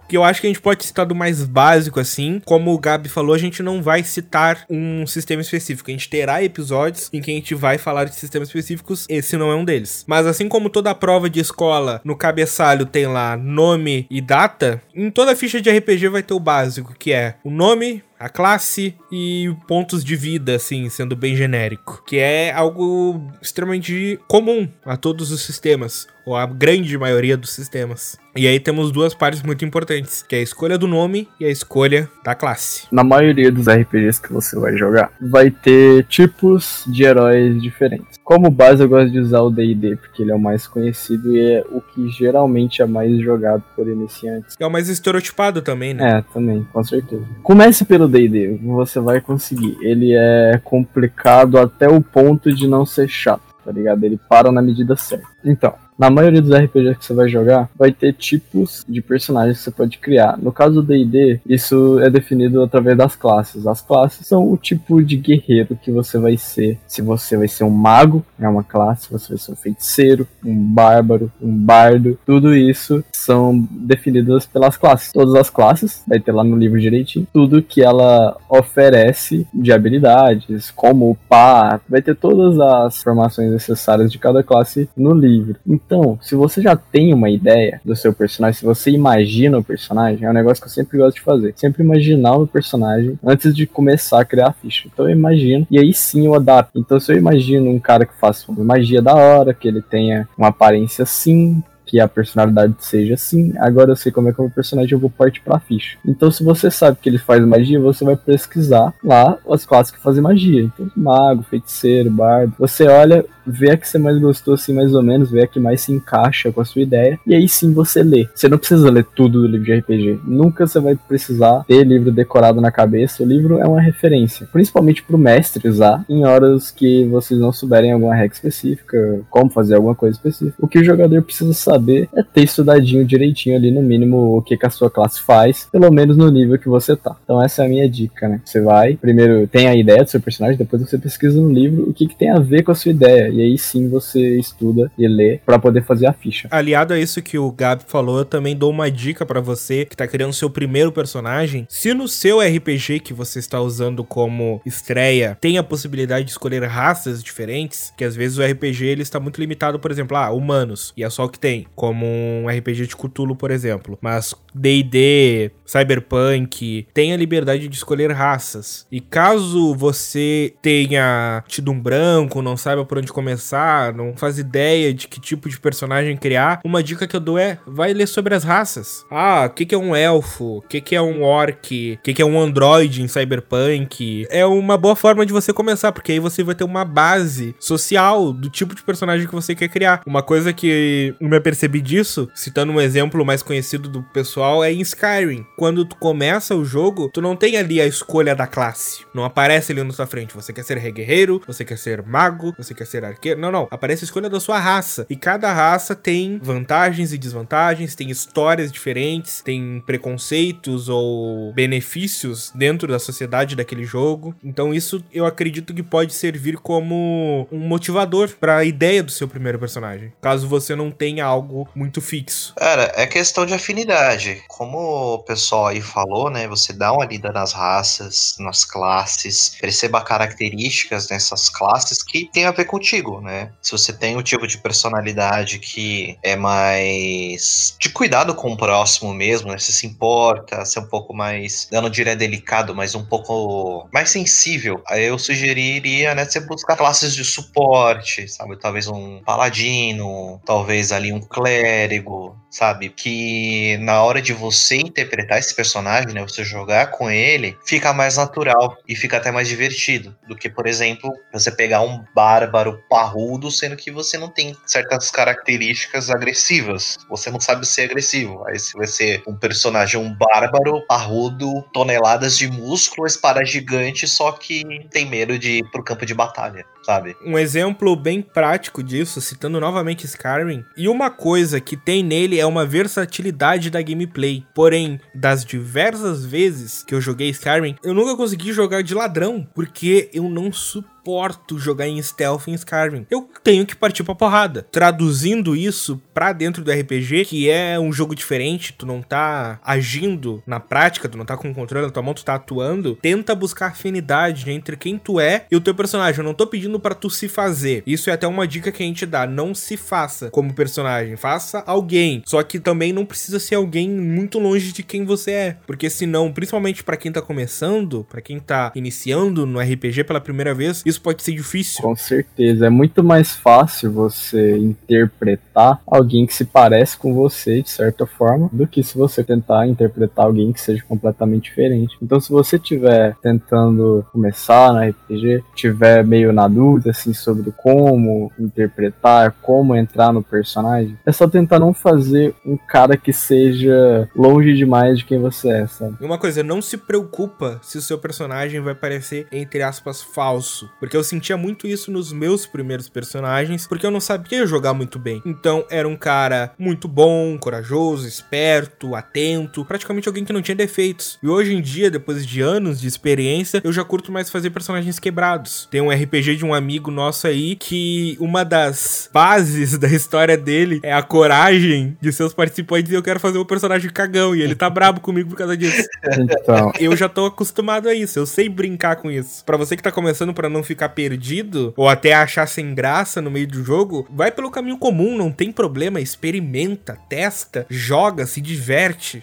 Que 0.09 0.17
eu 0.17 0.25
acho 0.25 0.41
que 0.41 0.47
a 0.47 0.51
gente 0.51 0.61
pode 0.61 0.85
citar 0.85 1.07
do 1.07 1.15
mais 1.15 1.45
básico, 1.45 1.99
assim. 1.99 2.41
Como 2.45 2.73
o 2.73 2.79
Gabi 2.79 3.09
falou, 3.09 3.35
a 3.35 3.39
gente 3.39 3.63
não 3.63 3.83
vai 3.83 4.03
citar 4.03 4.65
um 4.69 5.07
sistema 5.07 5.41
específico. 5.41 5.91
A 5.91 5.93
gente 5.93 6.09
terá 6.09 6.43
episódios 6.43 7.09
em 7.13 7.21
que 7.21 7.31
a 7.31 7.35
gente 7.35 7.55
vai 7.55 7.79
falar 7.79 8.05
de 8.05 8.15
sistemas 8.15 8.49
específicos. 8.49 9.07
Esse 9.09 9.37
não 9.37 9.51
é 9.51 9.55
um 9.55 9.65
deles. 9.65 10.05
Mas 10.07 10.27
assim 10.27 10.49
como 10.49 10.69
toda 10.69 10.95
prova 10.95 11.31
de 11.31 11.41
escola, 11.41 12.01
no 12.05 12.17
cabeçalho 12.17 12.87
tem 12.87 13.07
lá 13.07 13.37
nome 13.37 14.07
e 14.11 14.21
data, 14.21 14.83
em 14.95 15.11
toda 15.11 15.37
ficha 15.37 15.61
de 15.61 15.71
RPG 15.71 16.09
vai 16.09 16.23
ter 16.23 16.35
o 16.35 16.41
básico, 16.41 16.74
que 16.83 17.13
é 17.13 17.37
o 17.45 17.51
nome, 17.51 18.03
a 18.19 18.29
classe 18.29 18.97
e 19.13 19.55
pontos 19.69 20.05
de 20.05 20.17
vida, 20.17 20.57
assim, 20.57 20.89
sendo 20.89 21.15
bem 21.15 21.37
genérico. 21.37 22.03
Que 22.07 22.19
é 22.19 22.53
algo 22.53 23.31
extremamente 23.41 24.19
comum 24.27 24.69
a 24.85 24.97
todos 24.97 25.31
os 25.31 25.43
sistemas, 25.43 26.07
ou 26.25 26.37
a 26.37 26.47
grande 26.47 26.97
maioria 26.97 27.37
dos 27.37 27.51
sistemas. 27.51 28.19
E 28.37 28.49
aí 28.49 28.59
temos 28.59 28.91
duas 28.91 29.15
partes 29.15 29.43
muito 29.43 29.65
importantes, 29.65 30.25
que 30.27 30.35
é 30.35 30.41
a 30.41 30.43
escolha 30.43 30.77
do 30.77 30.89
nome 30.89 31.29
e 31.39 31.45
a 31.45 31.51
escolha 31.51 32.11
da 32.25 32.35
classe. 32.35 32.87
Na 32.91 33.05
maioria 33.05 33.53
dos 33.53 33.69
RPGs 33.69 34.21
que 34.21 34.33
você 34.33 34.59
vai 34.59 34.77
jogar, 34.77 35.13
vai 35.21 35.53
ter 35.53 36.05
tipos 36.07 36.83
de 36.89 37.05
heróis 37.05 37.63
diferentes. 37.63 38.19
Como 38.25 38.51
base, 38.51 38.83
eu 38.83 38.89
gosto 38.89 39.13
de 39.13 39.21
usar 39.21 39.41
o 39.41 39.51
D&D, 39.51 39.97
porque 39.97 40.23
ele 40.23 40.33
é 40.33 40.35
o 40.35 40.41
mais 40.41 40.67
conhecido 40.67 41.37
e 41.37 41.41
é 41.41 41.65
o 41.71 41.81
que 41.81 42.09
geralmente 42.09 42.83
é 42.83 42.87
mais 42.87 43.21
jogado 43.21 43.63
por 43.77 43.87
iniciantes. 43.87 44.57
É 44.59 44.67
o 44.67 44.71
mais 44.71 44.89
estereotipado 44.89 45.63
também, 45.63 45.95
né? 45.95 46.19
É, 46.19 46.33
também, 46.33 46.67
com 46.73 46.83
certeza. 46.83 47.25
Comece 47.43 47.85
pelo 47.85 48.09
D&D, 48.09 48.59
você 48.65 48.99
vai 48.99 49.21
conseguir. 49.21 49.77
Ele 49.81 50.13
é 50.13 50.61
complicado 50.65 51.57
até 51.57 51.89
o 51.89 52.01
ponto 52.01 52.53
de 52.53 52.67
não 52.67 52.85
ser 52.85 53.09
chato, 53.09 53.43
tá 53.65 53.71
ligado? 53.71 54.03
Ele 54.03 54.19
para 54.29 54.51
na 54.51 54.61
medida 54.61 54.97
certa. 54.97 55.29
Então, 55.45 55.75
na 55.99 56.11
maioria 56.11 56.43
dos 56.43 56.53
RPGs 56.53 56.99
que 56.99 57.05
você 57.05 57.15
vai 57.15 57.29
jogar, 57.29 57.71
vai 57.77 57.93
ter 57.93 58.13
tipos 58.13 58.85
de 58.89 59.01
personagens 59.01 59.59
que 59.59 59.65
você 59.65 59.71
pode 59.71 59.99
criar. 59.99 60.37
No 60.39 60.53
caso 60.53 60.75
do 60.75 60.83
D&D, 60.83 61.41
isso 61.47 61.99
é 62.01 62.11
definido 62.11 62.63
através 62.63 62.97
das 62.97 63.17
classes. 63.17 63.67
As 63.67 63.81
classes 63.81 64.27
são 64.27 64.51
o 64.51 64.57
tipo 64.57 65.03
de 65.03 65.17
guerreiro 65.17 65.79
que 65.81 65.91
você 65.91 66.19
vai 66.19 66.37
ser. 66.37 66.79
Se 66.87 67.01
você 67.01 67.37
vai 67.37 67.49
ser 67.49 67.65
um 67.65 67.71
mago, 67.71 68.25
é 68.39 68.49
uma 68.49 68.65
classe. 68.65 69.05
Se 69.05 69.13
você 69.13 69.29
vai 69.31 69.39
ser 69.39 69.53
um 69.53 69.57
feiticeiro, 69.57 70.27
um 70.45 70.55
bárbaro, 70.55 71.31
um 71.41 71.53
bardo. 71.57 72.19
Tudo 72.27 72.55
isso 72.55 73.05
são 73.13 73.67
definidas 73.71 74.47
pelas 74.47 74.77
classes. 74.77 75.13
Todas 75.13 75.35
as 75.35 75.51
classes, 75.51 76.03
vai 76.07 76.21
ter 76.21 76.33
lá 76.33 76.45
no 76.45 76.57
livro 76.57 76.81
direitinho, 76.81 77.27
tudo 77.33 77.63
que 77.63 77.83
ela 77.83 78.37
oferece 78.49 79.47
de 79.53 79.73
habilidades, 79.73 80.71
como 80.71 81.11
o 81.11 81.17
par, 81.29 81.81
vai 81.89 82.03
ter 82.03 82.15
todas 82.15 82.59
as 82.59 82.99
informações 82.99 83.51
necessárias 83.51 84.11
de 84.11 84.19
cada 84.19 84.43
classe 84.43 84.89
no 84.97 85.13
livro. 85.15 85.57
Então, 85.87 86.19
se 86.23 86.35
você 86.35 86.63
já 86.63 86.77
tem 86.77 87.13
uma 87.13 87.29
ideia 87.31 87.81
do 87.85 87.95
seu 87.95 88.13
personagem, 88.13 88.59
se 88.59 88.65
você 88.65 88.91
imagina 88.91 89.59
o 89.59 89.65
personagem, 89.65 90.25
é 90.25 90.31
um 90.31 90.35
negócio 90.35 90.63
que 90.63 90.69
eu 90.69 90.73
sempre 90.73 90.99
gosto 90.99 91.17
de 91.17 91.23
fazer. 91.23 91.55
Sempre 91.57 91.83
imaginar 91.83 92.37
o 92.37 92.47
personagem 92.47 93.19
antes 93.25 93.55
de 93.55 93.67
começar 93.67 94.21
a 94.21 94.25
criar 94.25 94.49
a 94.49 94.53
ficha. 94.53 94.89
Então 94.93 95.09
eu 95.09 95.13
imagino, 95.17 95.67
e 95.71 95.79
aí 95.79 95.93
sim 95.93 96.27
eu 96.27 96.35
adapto. 96.35 96.79
Então 96.79 96.99
se 96.99 97.13
eu 97.13 97.17
imagino 97.17 97.71
um 97.71 97.79
cara 97.79 98.07
que 98.07 98.15
faça 98.15 98.51
uma 98.51 98.65
magia 98.65 99.03
da 99.03 99.15
hora, 99.15 99.55
que 99.55 99.69
ele 99.69 99.83
tenha 99.83 100.29
uma 100.37 100.49
aparência 100.49 101.03
assim, 101.03 101.63
que 101.87 102.01
a 102.01 102.09
personalidade 102.09 102.75
seja 102.79 103.15
assim, 103.15 103.53
agora 103.59 103.93
eu 103.93 103.97
sei 103.97 104.11
como 104.11 104.29
é 104.29 104.33
que 104.33 104.41
o 104.41 104.51
personagem, 104.51 104.93
eu 104.93 104.99
vou 104.99 105.11
partir 105.11 105.41
pra 105.43 105.59
ficha. 105.59 105.97
Então, 106.07 106.31
se 106.31 106.43
você 106.43 106.71
sabe 106.71 106.99
que 107.01 107.09
ele 107.09 107.19
faz 107.19 107.45
magia, 107.45 107.81
você 107.81 108.05
vai 108.05 108.17
pesquisar 108.17 108.95
lá 109.03 109.39
as 109.49 109.65
classes 109.65 109.93
que 109.93 110.01
fazem 110.01 110.23
magia. 110.23 110.63
Então, 110.63 110.91
mago, 110.97 111.43
feiticeiro, 111.43 112.11
bardo. 112.11 112.55
Você 112.59 112.87
olha, 112.87 113.25
vê 113.47 113.71
a 113.71 113.77
que 113.77 113.89
você 113.89 113.99
mais 113.99 114.19
gostou, 114.19 114.55
assim, 114.55 114.73
mais 114.73 114.95
ou 114.95 115.03
menos, 115.03 115.31
vê 115.31 115.43
a 115.43 115.47
que 115.47 115.61
mais 115.61 115.83
se 115.83 115.93
encaixa 115.93 116.51
com 116.51 116.61
a 116.61 116.65
sua 116.65 116.83
ideia, 116.83 117.19
e 117.27 117.35
aí 117.35 117.49
sim 117.49 117.73
você 117.73 118.03
lê. 118.03 118.29
Você 118.35 118.49
não 118.49 118.59
precisa 118.59 118.91
ler 118.91 119.07
tudo 119.15 119.43
do 119.43 119.47
livro 119.47 119.67
de 119.67 119.75
RPG. 119.75 120.21
Nunca 120.25 120.67
você 120.67 120.81
vai 120.81 120.97
precisar 120.97 121.65
ter 121.65 121.85
livro 121.85 122.11
decorado 122.11 122.61
na 122.61 122.71
cabeça. 122.71 123.23
O 123.23 123.27
livro 123.27 123.59
é 123.59 123.67
uma 123.67 123.81
referência, 123.81 124.49
principalmente 124.53 125.03
pro 125.03 125.19
mestre 125.19 125.69
usar 125.69 126.05
em 126.09 126.25
horas 126.25 126.71
que 126.71 127.05
vocês 127.07 127.39
não 127.39 127.53
souberem 127.53 127.93
alguma 127.93 128.15
regra 128.15 128.35
específica, 128.35 129.21
como 129.31 129.51
fazer 129.51 129.75
alguma 129.75 129.95
coisa 129.95 130.17
específica. 130.17 130.57
O 130.59 130.69
que 130.69 130.79
o 130.79 130.85
jogador 130.85 131.23
precisa 131.23 131.53
saber 131.53 131.74
é 132.15 132.23
ter 132.23 132.45
estudadinho 132.45 133.05
direitinho 133.05 133.57
ali, 133.57 133.71
no 133.71 133.83
mínimo, 133.83 134.37
o 134.37 134.43
que, 134.43 134.57
que 134.57 134.67
a 134.67 134.71
sua 134.71 134.91
classe 134.91 135.21
faz, 135.21 135.69
pelo 135.71 135.91
menos 135.91 136.17
no 136.17 136.31
nível 136.31 136.59
que 136.59 136.69
você 136.69 136.97
tá. 136.97 137.17
Então 137.25 137.43
essa 137.43 137.63
é 137.63 137.67
a 137.67 137.69
minha 137.69 137.89
dica, 137.89 138.29
né? 138.29 138.41
Você 138.45 138.61
vai, 138.61 138.97
primeiro 138.97 139.47
tem 139.47 139.69
a 139.69 139.75
ideia 139.75 140.03
do 140.05 140.11
seu 140.11 140.21
personagem, 140.21 140.59
depois 140.59 140.83
você 140.83 140.99
pesquisa 140.99 141.41
no 141.41 141.53
livro 141.53 141.89
o 141.89 141.95
que, 141.95 142.07
que 142.07 142.17
tem 142.17 142.31
a 142.31 142.39
ver 142.39 142.63
com 142.63 142.73
a 142.73 142.75
sua 142.75 142.91
ideia 142.91 143.29
e 143.29 143.41
aí 143.41 143.59
sim 143.59 143.89
você 143.89 144.39
estuda 144.39 144.91
e 144.99 145.07
lê 145.07 145.39
para 145.45 145.59
poder 145.59 145.85
fazer 145.85 146.07
a 146.07 146.13
ficha. 146.13 146.49
Aliado 146.51 146.93
a 146.93 146.99
isso 146.99 147.23
que 147.23 147.39
o 147.39 147.51
Gabi 147.51 147.85
falou, 147.87 148.19
eu 148.19 148.25
também 148.25 148.57
dou 148.57 148.71
uma 148.71 148.91
dica 148.91 149.25
para 149.27 149.41
você 149.41 149.85
que 149.85 149.97
tá 149.97 150.07
criando 150.07 150.33
seu 150.33 150.51
primeiro 150.51 150.93
personagem. 150.93 151.67
Se 151.69 151.93
no 151.95 152.09
seu 152.09 152.41
RPG 152.41 153.01
que 153.01 153.13
você 153.13 153.39
está 153.39 153.61
usando 153.61 154.05
como 154.05 154.61
estreia 154.65 155.37
tem 155.41 155.59
a 155.59 155.63
possibilidade 155.63 156.27
de 156.27 156.31
escolher 156.31 156.63
raças 156.65 157.23
diferentes, 157.23 157.93
que 157.97 158.05
às 158.05 158.15
vezes 158.15 158.39
o 158.39 158.43
RPG 158.43 158.85
ele 158.85 159.03
está 159.03 159.21
muito 159.21 159.41
limitado, 159.41 159.79
por 159.79 159.91
exemplo, 159.91 160.17
ah, 160.17 160.31
humanos, 160.31 160.93
e 160.97 161.05
é 161.05 161.11
só 161.11 161.25
o 161.25 161.29
que 161.29 161.39
tem, 161.39 161.64
como 161.75 162.07
um 162.07 162.49
RPG 162.49 162.87
de 162.87 162.97
Cthulhu, 162.97 163.37
por 163.37 163.51
exemplo. 163.51 163.99
Mas 164.01 164.35
D&D, 164.55 165.51
Cyberpunk, 165.67 166.87
tem 166.95 167.13
a 167.13 167.17
liberdade 167.17 167.69
de 167.69 167.77
escolher 167.77 168.13
raças. 168.13 168.87
E 168.91 169.01
caso 169.01 169.75
você 169.75 170.55
tenha 170.63 171.43
tido 171.49 171.71
um 171.73 171.81
branco, 171.81 172.43
não 172.43 172.57
saiba 172.57 172.85
por 172.85 172.99
onde 172.99 173.13
começar, 173.13 173.93
não 173.93 174.17
faz 174.17 174.39
ideia 174.39 174.95
de 174.95 175.09
que 175.09 175.21
tipo 175.21 175.49
de 175.49 175.59
personagem 175.59 176.17
criar, 176.17 176.61
uma 176.65 176.83
dica 176.83 177.07
que 177.07 177.17
eu 177.17 177.21
dou 177.21 177.39
é, 177.39 177.59
vai 177.67 177.93
ler 177.93 178.07
sobre 178.07 178.35
as 178.35 178.45
raças. 178.45 179.05
Ah, 179.11 179.47
o 179.47 179.51
que, 179.51 179.67
que 179.67 179.75
é 179.75 179.79
um 179.79 179.97
elfo? 179.97 180.59
O 180.59 180.63
que, 180.63 180.81
que 180.81 180.95
é 180.95 181.03
um 181.03 181.23
orc? 181.23 181.95
O 181.95 182.03
que, 182.03 182.15
que 182.15 182.23
é 182.23 182.25
um 182.25 182.41
android 182.41 183.03
em 183.03 183.09
Cyberpunk? 183.09 184.27
É 184.31 184.47
uma 184.47 184.77
boa 184.77 184.95
forma 184.95 185.27
de 185.27 185.33
você 185.33 185.53
começar, 185.53 185.93
porque 185.93 186.13
aí 186.13 186.21
você 186.21 186.43
vai 186.43 186.55
ter 186.55 186.65
uma 186.65 186.85
base 186.85 187.55
social 187.59 188.33
do 188.33 188.49
tipo 188.49 188.75
de 188.75 188.83
personagem 188.83 189.27
que 189.27 189.35
você 189.35 189.55
quer 189.55 189.69
criar. 189.69 190.03
Uma 190.07 190.23
coisa 190.23 190.53
que 190.53 191.15
eu 191.21 191.29
me 191.29 191.37
apercebi 191.55 191.81
disso, 191.81 192.29
citando 192.35 192.73
um 192.73 192.81
exemplo 192.81 193.25
mais 193.25 193.43
conhecido 193.43 193.89
do 193.89 194.03
pessoal, 194.03 194.65
é 194.65 194.73
em 194.73 194.81
Skyrim. 194.81 195.47
Quando 195.57 195.85
tu 195.85 195.97
começa 195.97 196.55
o 196.55 196.65
jogo, 196.65 197.09
tu 197.13 197.23
não 197.23 197.37
tem 197.37 197.57
ali 197.57 197.81
a 197.81 197.87
escolha 197.87 198.35
da 198.35 198.47
classe. 198.47 199.05
Não 199.15 199.25
aparece 199.25 199.71
ali 199.71 199.83
na 199.83 199.93
tua 199.93 200.07
frente. 200.07 200.35
Você 200.35 200.53
quer 200.53 200.65
ser 200.65 200.81
guerreiro, 200.91 201.41
você 201.47 201.65
quer 201.65 201.79
ser 201.79 202.03
mago, 202.03 202.53
você 202.59 202.75
quer 202.75 202.87
ser 202.87 203.05
arqueiro. 203.05 203.41
Não, 203.41 203.53
não. 203.53 203.69
Aparece 203.71 204.05
a 204.05 204.07
escolha 204.07 204.29
da 204.29 204.41
sua 204.41 204.59
raça. 204.59 205.07
E 205.09 205.15
cada 205.15 205.53
raça 205.53 205.95
tem 205.95 206.39
vantagens 206.43 207.13
e 207.13 207.19
desvantagens, 207.19 207.95
tem 207.95 208.11
histórias 208.11 208.73
diferentes, 208.73 209.41
tem 209.41 209.83
preconceitos 209.87 210.89
ou 210.89 211.53
benefícios 211.53 212.53
dentro 212.55 212.89
da 212.89 212.99
sociedade 212.99 213.55
daquele 213.55 213.85
jogo. 213.85 214.35
Então 214.43 214.75
isso 214.75 215.03
eu 215.13 215.25
acredito 215.25 215.73
que 215.73 215.83
pode 215.83 216.15
servir 216.15 216.57
como 216.57 217.47
um 217.53 217.59
motivador 217.59 218.31
para 218.41 218.57
a 218.57 218.65
ideia 218.65 219.03
do 219.03 219.13
seu 219.13 219.29
primeiro 219.29 219.59
personagem, 219.59 220.13
caso 220.21 220.49
você 220.49 220.75
não 220.75 220.91
tenha 220.91 221.25
algo 221.25 221.44
muito 221.75 222.01
fixo. 222.01 222.55
Cara, 222.57 222.93
é 222.97 223.07
questão 223.07 223.47
de 223.47 223.55
afinidade. 223.55 224.43
Como 224.49 225.15
o 225.15 225.19
pessoal 225.21 225.67
aí 225.69 225.81
falou, 225.81 226.31
né? 226.31 226.47
Você 226.49 226.73
dá 226.73 226.93
uma 226.93 227.05
lida 227.05 227.33
nas 227.33 227.53
raças, 227.53 228.37
nas 228.39 228.65
classes, 228.65 229.57
perceba 229.61 230.03
características 230.03 231.07
dessas 231.07 231.49
classes 231.49 232.03
que 232.03 232.29
tem 232.33 232.45
a 232.45 232.53
ver 232.53 232.65
contigo, 232.65 233.21
né? 233.21 233.53
Se 233.63 233.73
você 233.73 233.93
tem 233.93 234.17
o 234.17 234.23
tipo 234.23 234.47
de 234.47 234.59
personalidade 234.59 235.59
que 235.59 236.19
é 236.23 236.37
mais 236.37 237.77
de 237.81 237.91
cuidado 237.91 238.35
com 238.35 238.53
o 238.53 238.57
próximo 238.57 239.13
mesmo, 239.15 239.51
né? 239.51 239.59
Você 239.59 239.73
se 239.73 239.87
importa, 239.87 240.65
ser 240.65 240.81
um 240.81 240.87
pouco 240.87 241.15
mais, 241.15 241.69
eu 241.71 241.83
não 241.83 241.91
diria 241.91 242.17
delicado, 242.17 242.75
mas 242.75 242.95
um 242.95 243.05
pouco 243.05 243.89
mais 243.93 244.11
sensível, 244.11 244.83
aí 244.87 245.05
eu 245.05 245.19
sugeriria, 245.19 246.15
né, 246.15 246.25
você 246.25 246.41
buscar 246.41 246.77
classes 246.77 247.15
de 247.15 247.25
suporte, 247.25 248.29
sabe? 248.29 248.59
Talvez 248.59 248.89
um 248.89 249.21
paladino, 249.25 250.41
talvez 250.45 250.93
ali 250.93 251.13
um 251.13 251.21
clérigo, 251.35 252.37
sabe? 252.55 252.89
Que 252.89 253.77
na 253.79 254.01
hora 254.03 254.23
de 254.23 254.33
você 254.33 254.77
interpretar 254.77 255.39
esse 255.41 255.55
personagem, 255.55 256.15
né, 256.15 256.23
você 256.23 256.45
jogar 256.45 256.93
com 256.93 257.11
ele, 257.11 257.59
fica 257.67 257.93
mais 257.93 258.17
natural 258.17 258.79
e 258.89 258.95
fica 258.95 259.17
até 259.17 259.33
mais 259.33 259.49
divertido 259.49 260.17
do 260.29 260.37
que, 260.37 260.49
por 260.49 260.67
exemplo, 260.67 261.13
você 261.33 261.51
pegar 261.51 261.81
um 261.81 262.05
bárbaro 262.15 262.81
parrudo, 262.89 263.51
sendo 263.51 263.75
que 263.75 263.91
você 263.91 264.17
não 264.17 264.29
tem 264.29 264.57
certas 264.65 265.11
características 265.11 266.11
agressivas. 266.11 266.97
Você 267.11 267.29
não 267.29 267.41
sabe 267.41 267.67
ser 267.67 267.83
agressivo. 267.83 268.47
Aí 268.47 268.59
você 268.59 268.79
vai 268.79 268.87
ser 268.87 269.23
um 269.27 269.37
personagem, 269.37 270.01
um 270.01 270.15
bárbaro, 270.15 270.87
parrudo, 270.87 271.63
toneladas 271.73 272.39
de 272.39 272.47
músculo, 272.47 273.07
espada 273.07 273.45
gigante, 273.45 274.07
só 274.07 274.31
que 274.31 274.63
tem 274.93 275.07
medo 275.07 275.37
de 275.39 275.59
ir 275.59 275.71
pro 275.73 275.83
campo 275.83 276.07
de 276.07 276.15
batalha, 276.15 276.65
sabe? 276.85 277.17
Um 277.25 277.37
exemplo 277.37 277.97
bem 277.97 278.23
prático 278.23 278.81
disso, 278.81 279.21
citando 279.21 279.59
novamente 279.59 280.07
Skyrim, 280.07 280.65
e 280.77 280.89
uma 280.89 281.11
coisa 281.11 281.61
que 281.61 281.77
tem 281.77 282.03
nele 282.03 282.39
é 282.39 282.44
uma 282.47 282.65
versatilidade 282.65 283.71
da 283.71 283.83
gameplay. 283.83 284.45
Porém, 284.55 285.01
das 285.15 285.45
diversas 285.45 286.25
vezes 286.25 286.83
que 286.83 286.95
eu 286.95 287.01
joguei 287.01 287.31
Skyrim, 287.31 287.77
eu 287.83 287.95
nunca 287.95 288.17
consegui 288.17 288.53
jogar 288.53 288.83
de 288.83 288.95
ladrão, 288.95 289.47
porque 289.55 290.11
eu 290.13 290.29
não 290.29 290.53
suporto 290.53 290.94
suporto 291.05 291.59
jogar 291.59 291.87
em 291.87 292.03
stealth 292.03 292.49
em 292.49 292.55
Skyrim. 292.55 293.07
Eu 293.11 293.29
tenho 293.43 293.67
que 293.67 293.77
partir 293.77 294.03
pra 294.03 294.15
porrada. 294.15 294.67
Traduzindo 294.73 295.55
isso 295.55 296.01
pra 296.15 296.33
dentro 296.33 296.65
do 296.65 296.73
RPG, 296.73 297.27
que 297.27 297.51
é 297.51 297.79
um 297.79 297.93
jogo 297.93 298.15
diferente, 298.15 298.73
tu 298.73 298.87
não 298.87 299.03
tá 299.03 299.61
agindo 299.63 300.43
na 300.47 300.59
prática, 300.59 301.09
tu 301.09 301.19
não 301.19 301.27
tá 301.27 301.37
com 301.37 301.53
controle 301.53 301.85
na 301.85 301.93
tua 301.93 302.03
mão, 302.03 302.15
tu 302.15 302.25
tá 302.25 302.37
atuando, 302.37 302.97
tenta 302.97 303.35
buscar 303.35 303.67
afinidade 303.67 304.51
entre 304.51 304.77
quem 304.79 304.97
tu 304.97 305.21
é 305.21 305.45
e 305.51 305.57
o 305.57 305.61
teu 305.61 305.75
personagem. 305.75 306.21
Eu 306.21 306.25
não 306.25 306.33
tô 306.33 306.47
pedindo 306.47 306.81
para 306.81 306.95
tu 306.95 307.11
se 307.11 307.29
fazer. 307.29 307.83
Isso 307.87 308.09
é 308.09 308.15
até 308.15 308.27
uma 308.27 308.49
dica 308.49 308.73
que 308.73 308.83
a 308.83 308.87
gente 308.87 309.05
dá. 309.05 309.27
Não 309.27 309.55
se 309.55 309.77
faça 309.77 310.31
como 310.31 310.55
personagem, 310.55 311.17
faça 311.17 311.63
alguém. 311.67 312.23
Só 312.25 312.43
que 312.43 312.59
também 312.59 312.93
não 312.93 313.05
precisa 313.05 313.39
ser 313.39 313.57
alguém 313.57 313.91
muito 313.91 314.39
longe 314.39 314.73
de 314.73 314.83
quem 314.83 315.05
você 315.05 315.31
é, 315.33 315.57
porque 315.67 315.91
senão, 315.91 316.33
principalmente 316.33 316.83
para 316.83 316.97
quem 316.97 317.13
tá 317.13 317.21
começando, 317.21 318.07
para 318.09 318.23
quem 318.23 318.41
tá 318.41 318.73
iniciando 318.75 319.45
no 319.45 319.61
RPG 319.61 320.05
pela 320.05 320.21
primeira 320.21 320.55
vez, 320.55 320.83
isso 320.95 321.03
pode 321.03 321.23
ser 321.23 321.33
difícil. 321.33 321.83
Com 321.83 321.97
certeza, 321.97 322.67
é 322.67 322.71
muito 322.71 323.03
mais 323.03 323.33
fácil 323.33 323.93
você 323.93 324.57
interpretar 324.57 325.81
alguém 325.87 326.27
que 326.27 326.35
se 326.35 326.45
parece 326.45 326.97
com 326.97 327.13
você 327.15 327.63
de 327.63 327.71
certa 327.71 328.07
forma 328.07 328.49
do 328.53 328.67
que 328.67 328.83
se 328.83 328.97
você 328.97 329.23
tentar 329.23 329.67
interpretar 329.67 330.27
alguém 330.27 330.53
que 330.53 330.61
seja 330.61 330.83
completamente 330.89 331.45
diferente. 331.45 331.97
Então, 332.01 332.21
se 332.21 332.31
você 332.31 332.57
estiver 332.57 333.17
tentando 333.23 334.07
começar 334.13 334.73
na 334.73 334.87
RPG, 334.87 335.43
tiver 335.55 336.05
meio 336.05 336.33
na 336.33 336.49
dúvida 336.49 336.91
assim 336.91 337.13
sobre 337.13 337.51
como 337.53 338.31
interpretar, 338.39 339.35
como 339.43 339.75
entrar 339.75 340.13
no 340.13 340.23
personagem, 340.23 340.97
é 341.05 341.13
só 341.13 341.29
tentar 341.29 341.59
não 341.59 341.75
fazer 341.75 342.35
um 342.47 342.57
cara 342.57 342.97
que 342.97 343.13
seja 343.13 344.09
longe 344.15 344.55
demais 344.55 344.99
de 344.99 345.05
quem 345.05 345.19
você 345.19 345.49
é, 345.49 345.67
sabe? 345.67 345.97
E 346.01 346.05
uma 346.05 346.19
coisa, 346.19 346.43
não 346.43 346.63
se 346.63 346.77
preocupa 346.77 347.59
se 347.63 347.79
o 347.79 347.83
seu 347.83 347.99
personagem 347.99 348.61
vai 348.61 348.75
parecer, 348.75 349.27
entre 349.33 349.63
aspas, 349.63 350.03
falso. 350.03 350.71
Porque 350.85 350.97
eu 350.97 351.03
sentia 351.03 351.37
muito 351.37 351.67
isso 351.67 351.91
nos 351.91 352.13
meus 352.13 352.45
primeiros 352.45 352.91
personagens, 352.91 353.67
porque 353.67 353.87
eu 353.87 353.91
não 353.91 354.01
sabia 354.01 354.47
jogar 354.47 354.75
muito 354.75 354.99
bem. 354.99 355.23
Então, 355.25 355.65
era 355.71 355.89
um 355.89 355.97
cara 355.97 356.53
muito 356.59 356.87
bom, 356.87 357.39
corajoso, 357.39 358.07
esperto, 358.07 358.95
atento, 358.95 359.65
praticamente 359.65 360.07
alguém 360.07 360.27
que 360.27 360.33
não 360.33 360.43
tinha 360.43 360.55
defeitos. 360.55 361.19
E 361.23 361.29
hoje 361.29 361.55
em 361.55 361.63
dia, 361.63 361.91
depois 361.91 362.27
de 362.27 362.43
anos 362.43 362.79
de 362.79 362.87
experiência, 362.87 363.63
eu 363.65 363.73
já 363.73 363.83
curto 363.83 364.13
mais 364.13 364.29
fazer 364.29 364.51
personagens 364.51 364.99
quebrados. 364.99 365.67
Tem 365.71 365.81
um 365.81 365.91
RPG 365.91 366.37
de 366.37 366.45
um 366.45 366.53
amigo 366.53 366.91
nosso 366.91 367.27
aí 367.27 367.57
que 367.57 368.17
uma 368.21 368.45
das 368.45 369.09
bases 369.11 369.79
da 369.79 369.89
história 369.89 370.37
dele 370.37 370.81
é 370.83 370.93
a 370.93 371.03
coragem 371.03 371.97
de 371.99 372.13
seus 372.13 372.35
participantes 372.35 372.93
e 372.93 372.95
eu 372.95 373.03
quero 373.03 373.19
fazer 373.19 373.39
um 373.39 373.45
personagem 373.45 373.91
cagão 373.91 374.37
e 374.37 374.43
ele 374.43 374.55
tá 374.55 374.69
brabo 374.69 375.01
comigo 375.01 375.31
por 375.31 375.39
causa 375.39 375.57
disso. 375.57 375.89
Então, 376.45 376.73
Eu 376.79 376.95
já 376.97 377.09
tô 377.09 377.27
acostumado 377.27 377.89
a 377.89 377.95
isso, 377.95 378.19
eu 378.19 378.27
sei 378.27 378.49
brincar 378.49 378.97
com 378.97 379.11
isso. 379.11 379.45
Pra 379.45 379.57
você 379.57 379.77
que 379.77 379.83
tá 379.83 379.91
começando 379.91 380.35
pra 380.35 380.49
não 380.49 380.63
ficar 380.63 380.74
perdido 380.89 381.73
ou 381.77 381.89
até 381.89 382.15
achar 382.15 382.47
sem 382.47 382.75
graça 382.75 383.21
no 383.21 383.31
meio 383.31 383.47
do 383.47 383.63
jogo, 383.63 384.07
vai 384.11 384.31
pelo 384.31 384.51
caminho 384.51 384.79
comum, 384.79 385.17
não 385.17 385.31
tem 385.31 385.53
problema, 385.53 386.01
experimenta, 386.01 386.99
testa, 387.09 387.67
joga, 387.69 388.27
se 388.27 388.41
diverte. 388.41 389.23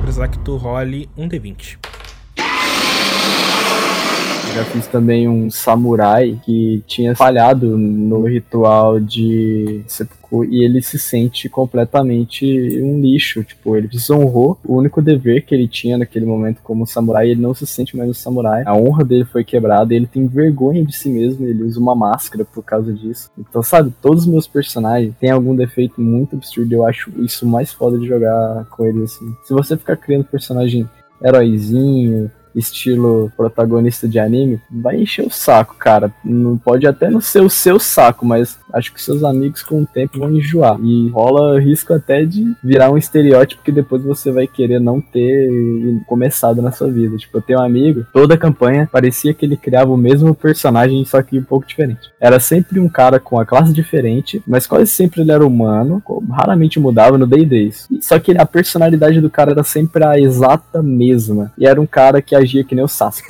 Precisar 0.00 0.28
que 0.28 0.38
tu 0.38 0.56
role 0.56 1.08
um 1.16 1.28
D20. 1.28 1.78
já 4.54 4.64
fiz 4.66 4.86
também 4.86 5.26
um 5.28 5.50
samurai 5.50 6.38
que 6.44 6.82
tinha 6.86 7.16
falhado 7.16 7.78
no 7.78 8.26
ritual 8.26 9.00
de 9.00 9.82
e 10.44 10.64
ele 10.64 10.80
se 10.80 10.98
sente 10.98 11.48
completamente 11.48 12.46
um 12.82 13.00
lixo. 13.00 13.44
Tipo, 13.44 13.76
ele 13.76 13.88
desonrou 13.88 14.58
o 14.64 14.76
único 14.76 15.02
dever 15.02 15.44
que 15.44 15.54
ele 15.54 15.68
tinha 15.68 15.98
naquele 15.98 16.24
momento 16.24 16.60
como 16.62 16.86
samurai. 16.86 17.28
Ele 17.30 17.40
não 17.40 17.52
se 17.52 17.66
sente 17.66 17.96
mais 17.96 18.08
um 18.08 18.14
samurai. 18.14 18.62
A 18.64 18.74
honra 18.74 19.04
dele 19.04 19.24
foi 19.24 19.44
quebrada. 19.44 19.94
Ele 19.94 20.06
tem 20.06 20.26
vergonha 20.26 20.84
de 20.84 20.96
si 20.96 21.10
mesmo. 21.10 21.46
Ele 21.46 21.62
usa 21.62 21.78
uma 21.78 21.94
máscara 21.94 22.44
por 22.44 22.62
causa 22.64 22.92
disso. 22.92 23.30
Então, 23.38 23.62
sabe, 23.62 23.92
todos 24.00 24.20
os 24.20 24.26
meus 24.26 24.46
personagens 24.46 25.14
têm 25.20 25.30
algum 25.30 25.54
defeito 25.54 26.00
muito 26.00 26.36
absurdo. 26.36 26.72
Eu 26.72 26.86
acho 26.86 27.10
isso 27.22 27.46
mais 27.46 27.72
foda 27.72 27.98
de 27.98 28.06
jogar 28.06 28.64
com 28.70 28.86
eles 28.86 29.02
assim. 29.02 29.34
Se 29.44 29.52
você 29.52 29.76
ficar 29.76 29.96
criando 29.96 30.24
personagem 30.24 30.88
heróizinho, 31.22 32.30
estilo 32.54 33.32
protagonista 33.36 34.08
de 34.08 34.18
anime, 34.18 34.60
vai 34.70 34.96
encher 34.96 35.26
o 35.26 35.30
saco, 35.30 35.76
cara. 35.76 36.12
Não 36.24 36.56
pode 36.56 36.86
até 36.86 37.10
não 37.10 37.20
ser 37.20 37.42
o 37.42 37.50
seu 37.50 37.78
saco, 37.78 38.24
mas 38.24 38.58
acho 38.72 38.92
que 38.92 39.02
seus 39.02 39.22
amigos 39.22 39.62
com 39.62 39.82
o 39.82 39.86
tempo 39.86 40.18
vão 40.18 40.32
enjoar. 40.32 40.78
E 40.82 41.08
rola 41.08 41.60
risco 41.60 41.92
até 41.92 42.24
de 42.24 42.54
virar 42.62 42.90
um 42.90 42.98
estereótipo 42.98 43.62
que 43.62 43.72
depois 43.72 44.02
você 44.02 44.30
vai 44.30 44.46
querer 44.46 44.80
não 44.80 45.00
ter 45.00 45.48
começado 46.06 46.62
na 46.62 46.72
sua 46.72 46.90
vida. 46.90 47.16
Tipo, 47.16 47.38
eu 47.38 47.42
tenho 47.42 47.58
um 47.58 47.62
amigo, 47.62 48.06
toda 48.12 48.34
a 48.34 48.38
campanha 48.38 48.88
parecia 48.90 49.34
que 49.34 49.44
ele 49.44 49.56
criava 49.56 49.92
o 49.92 49.96
mesmo 49.96 50.34
personagem, 50.34 51.04
só 51.04 51.22
que 51.22 51.38
um 51.38 51.44
pouco 51.44 51.66
diferente. 51.66 52.10
Era 52.20 52.40
sempre 52.40 52.80
um 52.80 52.88
cara 52.88 53.18
com 53.18 53.38
a 53.38 53.46
classe 53.46 53.72
diferente, 53.72 54.42
mas 54.46 54.66
quase 54.66 54.90
sempre 54.90 55.22
ele 55.22 55.32
era 55.32 55.46
humano, 55.46 56.02
raramente 56.30 56.80
mudava 56.80 57.18
no 57.18 57.26
Day 57.26 57.44
Days. 57.44 57.88
Só 58.00 58.18
que 58.18 58.36
a 58.36 58.46
personalidade 58.46 59.20
do 59.20 59.30
cara 59.30 59.52
era 59.52 59.64
sempre 59.64 60.04
a 60.04 60.18
exata 60.18 60.82
mesma. 60.82 61.52
E 61.58 61.66
era 61.66 61.80
um 61.80 61.86
cara 61.86 62.22
que 62.22 62.34
agia 62.42 62.64
que 62.64 62.74
nem 62.74 62.84
o 62.84 62.88
Sasuke. 62.88 63.28